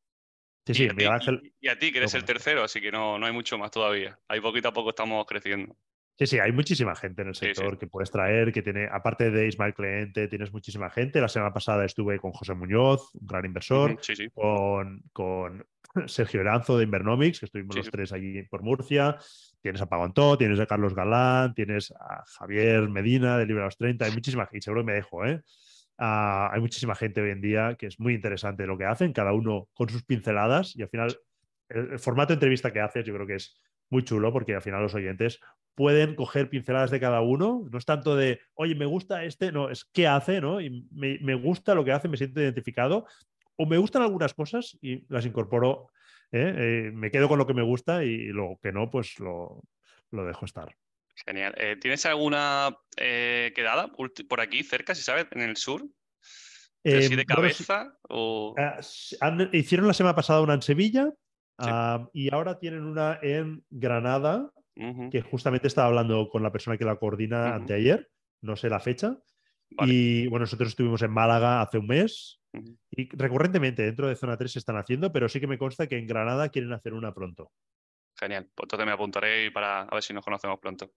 Sí, 0.67 0.73
y, 0.73 0.75
sí, 0.75 0.85
a 0.87 0.89
ti, 0.89 0.95
Miguel 0.97 1.13
Ángel. 1.13 1.41
y- 1.45 1.67
y 1.67 1.69
a 1.69 1.79
ti, 1.79 1.93
que 1.93 1.99
eres 1.99 2.15
el 2.15 2.25
tercero, 2.25 2.65
así 2.65 2.81
que 2.81 2.91
no, 2.91 3.19
no 3.19 3.27
hay 3.27 3.33
mucho 3.33 3.59
más 3.59 3.71
todavía. 3.71 4.19
Ahí 4.27 4.41
poquito 4.41 4.69
a 4.69 4.73
poco 4.73 4.91
estamos 4.91 5.27
creciendo. 5.27 5.77
Sí, 6.19 6.27
sí, 6.27 6.39
hay 6.39 6.53
muchísima 6.53 6.95
gente 6.97 7.23
en 7.23 7.29
el 7.29 7.35
Sí, 7.35 7.47
sí. 7.47 7.55
sector 7.55 7.79
que 7.79 7.87
puedes 7.87 8.11
traer, 8.11 8.53
que 8.53 8.63
tiene, 8.63 8.89
aparte 8.91 9.31
de 9.31 9.47
Ismael 9.49 9.75
Clemente, 9.75 10.29
tienes 10.29 10.53
muchísima 10.53 10.89
gente. 10.91 11.21
La 11.21 11.29
semana 11.29 11.53
pasada 11.53 11.85
estuve 11.85 12.19
con 12.19 12.33
José 12.33 12.55
Muñoz, 12.55 13.15
un 13.15 13.27
gran 13.27 13.45
inversor, 13.45 13.99
sí. 14.03 14.29
con, 14.31 15.03
con 15.13 15.67
Sergio 16.07 16.41
Eranzo 16.41 16.79
de 16.79 16.85
Invernomics, 16.85 17.41
que 17.41 17.47
estuvimos 17.47 17.75
Sí, 17.75 17.81
los 17.81 17.91
tres 17.91 18.13
allí 18.13 18.43
por 18.45 18.63
Murcia. 18.63 19.17
Tienes 19.61 19.81
a 19.83 19.87
Pagantó, 19.87 20.39
tienes 20.39 20.59
a 20.61 20.67
Carlos 20.67 20.95
Galán, 20.95 21.55
tienes 21.55 21.93
a 21.93 22.25
Javier 22.39 22.89
Medina 22.89 23.37
de 23.37 23.47
Libre 23.47 23.63
a 23.63 23.67
los 23.67 23.77
30, 23.77 24.07
hay 24.07 24.13
muchísima 24.13 24.47
gente, 24.47 24.65
seguro 24.65 24.83
que 24.83 24.87
me 24.87 24.95
dejo, 24.95 25.27
¿eh? 25.27 25.43
Ah, 25.99 26.51
hay 26.53 26.61
muchísima 26.61 26.95
gente 26.95 27.21
hoy 27.21 27.31
en 27.31 27.43
día 27.43 27.77
que 27.79 27.87
es 27.87 28.01
muy 28.01 28.15
interesante 28.15 28.67
lo 28.67 28.79
que 28.79 28.87
hacen, 28.87 29.13
cada 29.13 29.35
uno 29.35 29.69
con 29.75 29.91
sus 29.91 30.03
pinceladas, 30.03 30.75
y 30.75 30.83
al 30.83 30.89
final 30.89 31.15
el, 31.69 31.93
el 31.93 31.99
formato 31.99 32.29
de 32.29 32.35
entrevista 32.35 32.73
que 32.73 32.81
haces 32.81 33.05
yo 33.05 33.13
creo 33.13 33.27
que 33.27 33.35
es 33.35 33.61
muy 33.91 34.03
chulo 34.03 34.33
porque 34.33 34.55
al 34.55 34.63
final 34.63 34.83
los 34.83 34.95
oyentes 34.95 35.41
pueden 35.75 36.15
coger 36.15 36.49
pinceladas 36.49 36.91
de 36.91 37.01
cada 37.01 37.21
uno, 37.21 37.67
no 37.71 37.79
es 37.79 37.85
tanto 37.85 38.17
de, 38.17 38.41
oye, 38.55 38.75
me 38.75 38.87
gusta 38.87 39.25
este, 39.25 39.53
no, 39.53 39.71
es 39.71 39.85
qué 39.85 40.07
hace, 40.07 40.41
¿no? 40.41 40.61
Y 40.61 40.87
me, 40.91 41.19
me 41.21 41.35
gusta 41.35 41.75
lo 41.75 41.85
que 41.85 41.93
hace, 41.93 42.09
me 42.09 42.17
siento 42.17 42.41
identificado, 42.41 43.07
o 43.57 43.67
me 43.67 43.79
gustan 43.79 44.03
algunas 44.03 44.35
cosas 44.35 44.77
y 44.81 45.05
las 45.13 45.27
incorporo, 45.27 45.89
¿eh? 46.33 46.55
Eh, 46.57 46.91
me 46.95 47.11
quedo 47.11 47.29
con 47.29 47.39
lo 47.39 47.47
que 47.47 47.55
me 47.55 47.63
gusta 47.63 48.05
y 48.05 48.27
lo 48.27 48.59
que 48.63 48.73
no, 48.73 48.91
pues 48.91 49.19
lo, 49.19 49.63
lo 50.11 50.25
dejo 50.25 50.45
estar. 50.45 50.75
Genial. 51.27 51.55
Eh, 51.59 51.77
¿Tienes 51.77 52.07
alguna 52.07 52.75
quedada 52.97 53.89
por 54.29 54.41
aquí 54.41 54.63
cerca, 54.63 54.95
si 54.95 55.03
sabes, 55.03 55.27
en 55.33 55.43
el 55.43 55.57
sur? 55.57 55.85
¿Pero 56.83 56.97
Eh, 56.97 57.05
así 57.07 57.15
de 57.17 57.25
bueno, 57.29 57.51
sí, 57.51 57.65
cabeza? 57.65 57.99
o... 58.09 58.55
ah, 58.59 58.81
han- 59.21 59.51
hicieron 59.53 59.87
la 59.87 59.93
semana 59.93 60.15
pasada 60.15 60.41
una 60.41 60.55
en 60.55 60.63
Sevilla 60.63 61.13
Sí. 61.63 61.69
y 62.15 62.33
ahora 62.33 62.59
tienen 62.59 62.85
una 62.85 63.19
en 63.21 63.63
Granada 63.69 64.51
que 65.11 65.21
justamente 65.21 65.67
estaba 65.69 65.89
hablando 65.89 66.31
con 66.31 66.43
la 66.43 66.51
persona 66.51 66.79
que 66.79 66.87
la 66.87 66.97
coordina 66.97 67.49
Ujú. 67.49 67.55
anteayer, 67.57 68.09
no 68.41 68.57
sé 68.57 68.71
la 68.71 68.81
fecha. 68.81 69.19
Vale. 69.73 69.93
Y 69.93 70.27
bueno, 70.29 70.45
nosotros 70.45 70.71
estuvimos 70.71 71.03
en 71.03 71.11
Málaga 71.11 71.61
hace 71.61 71.77
un 71.77 71.87
mes 71.87 72.40
y 72.91 73.09
recurrentemente 73.17 73.83
dentro 73.83 74.09
de 74.09 74.17
Zona 74.17 74.37
3 74.37 74.53
se 74.53 74.59
están 74.59 74.77
haciendo, 74.77 75.13
pero 75.13 75.29
sí 75.29 75.41
que 75.41 75.47
me 75.47 75.59
consta 75.59 75.87
que 75.87 75.97
en 75.99 76.07
Granada 76.07 76.49
quieren 76.49 76.73
hacer 76.73 76.93
una 76.95 77.13
pronto. 77.15 77.51
Genial. 78.19 78.49
Pues 78.55 78.65
entonces 78.65 78.85
me 78.87 78.93
apuntaré 78.93 79.51
para 79.51 79.83
a 79.83 79.95
ver 79.95 80.03
si 80.03 80.13
nos 80.13 80.25
conocemos 80.25 80.59
pronto. 80.61 80.93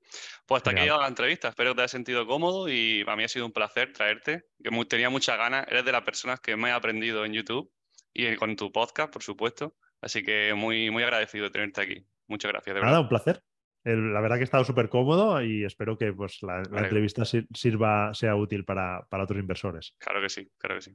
Pues 0.45 0.57
hasta 0.59 0.71
aquí 0.71 0.79
ha 0.79 0.81
Genial. 0.81 0.85
llegado 0.85 1.01
la 1.03 1.07
entrevista. 1.07 1.49
Espero 1.49 1.71
que 1.71 1.75
te 1.75 1.81
hayas 1.81 1.91
sentido 1.91 2.27
cómodo 2.27 2.67
y 2.67 3.03
para 3.05 3.15
mí 3.15 3.23
ha 3.23 3.27
sido 3.29 3.45
un 3.45 3.53
placer 3.53 3.93
traerte. 3.93 4.45
Que 4.61 4.85
tenía 4.85 5.09
muchas 5.09 5.37
ganas. 5.37 5.65
Eres 5.69 5.85
de 5.85 5.91
las 5.93 6.01
personas 6.01 6.41
que 6.41 6.57
me 6.57 6.69
he 6.69 6.71
aprendido 6.71 7.23
en 7.23 7.31
YouTube 7.33 7.71
y 8.13 8.35
con 8.35 8.55
tu 8.57 8.71
podcast, 8.71 9.13
por 9.13 9.23
supuesto. 9.23 9.75
Así 10.01 10.21
que 10.21 10.53
muy, 10.53 10.89
muy 10.91 11.03
agradecido 11.03 11.45
de 11.45 11.51
tenerte 11.51 11.81
aquí. 11.81 12.05
Muchas 12.27 12.51
gracias, 12.51 12.73
de 12.75 12.81
Nada, 12.81 12.91
verdad. 12.91 13.01
un 13.03 13.09
placer. 13.09 13.43
El- 13.85 14.13
la 14.13 14.19
verdad 14.19 14.35
que 14.37 14.41
he 14.41 14.43
estado 14.45 14.65
súper 14.65 14.89
cómodo 14.89 15.41
y 15.41 15.63
espero 15.63 15.97
que 15.97 16.11
pues, 16.11 16.39
la, 16.41 16.61
la 16.71 16.81
entrevista 16.81 17.23
sir- 17.23 17.47
sirva, 17.53 18.13
sea 18.13 18.35
útil 18.35 18.65
para, 18.65 19.05
para 19.09 19.23
otros 19.23 19.39
inversores. 19.39 19.93
Claro 19.99 20.19
que 20.21 20.29
sí, 20.29 20.49
claro 20.57 20.75
que 20.75 20.81
sí. 20.81 20.91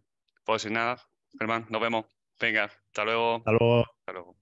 Pues 0.49 0.63
sin 0.63 0.73
nada, 0.73 0.97
Germán, 1.39 1.67
nos 1.69 1.79
vemos. 1.79 2.07
Venga, 2.41 2.65
hasta 2.65 3.05
luego. 3.05 3.37
Hasta 3.37 3.53
luego. 3.53 3.85
Hasta 4.01 4.13
luego. 4.13 4.37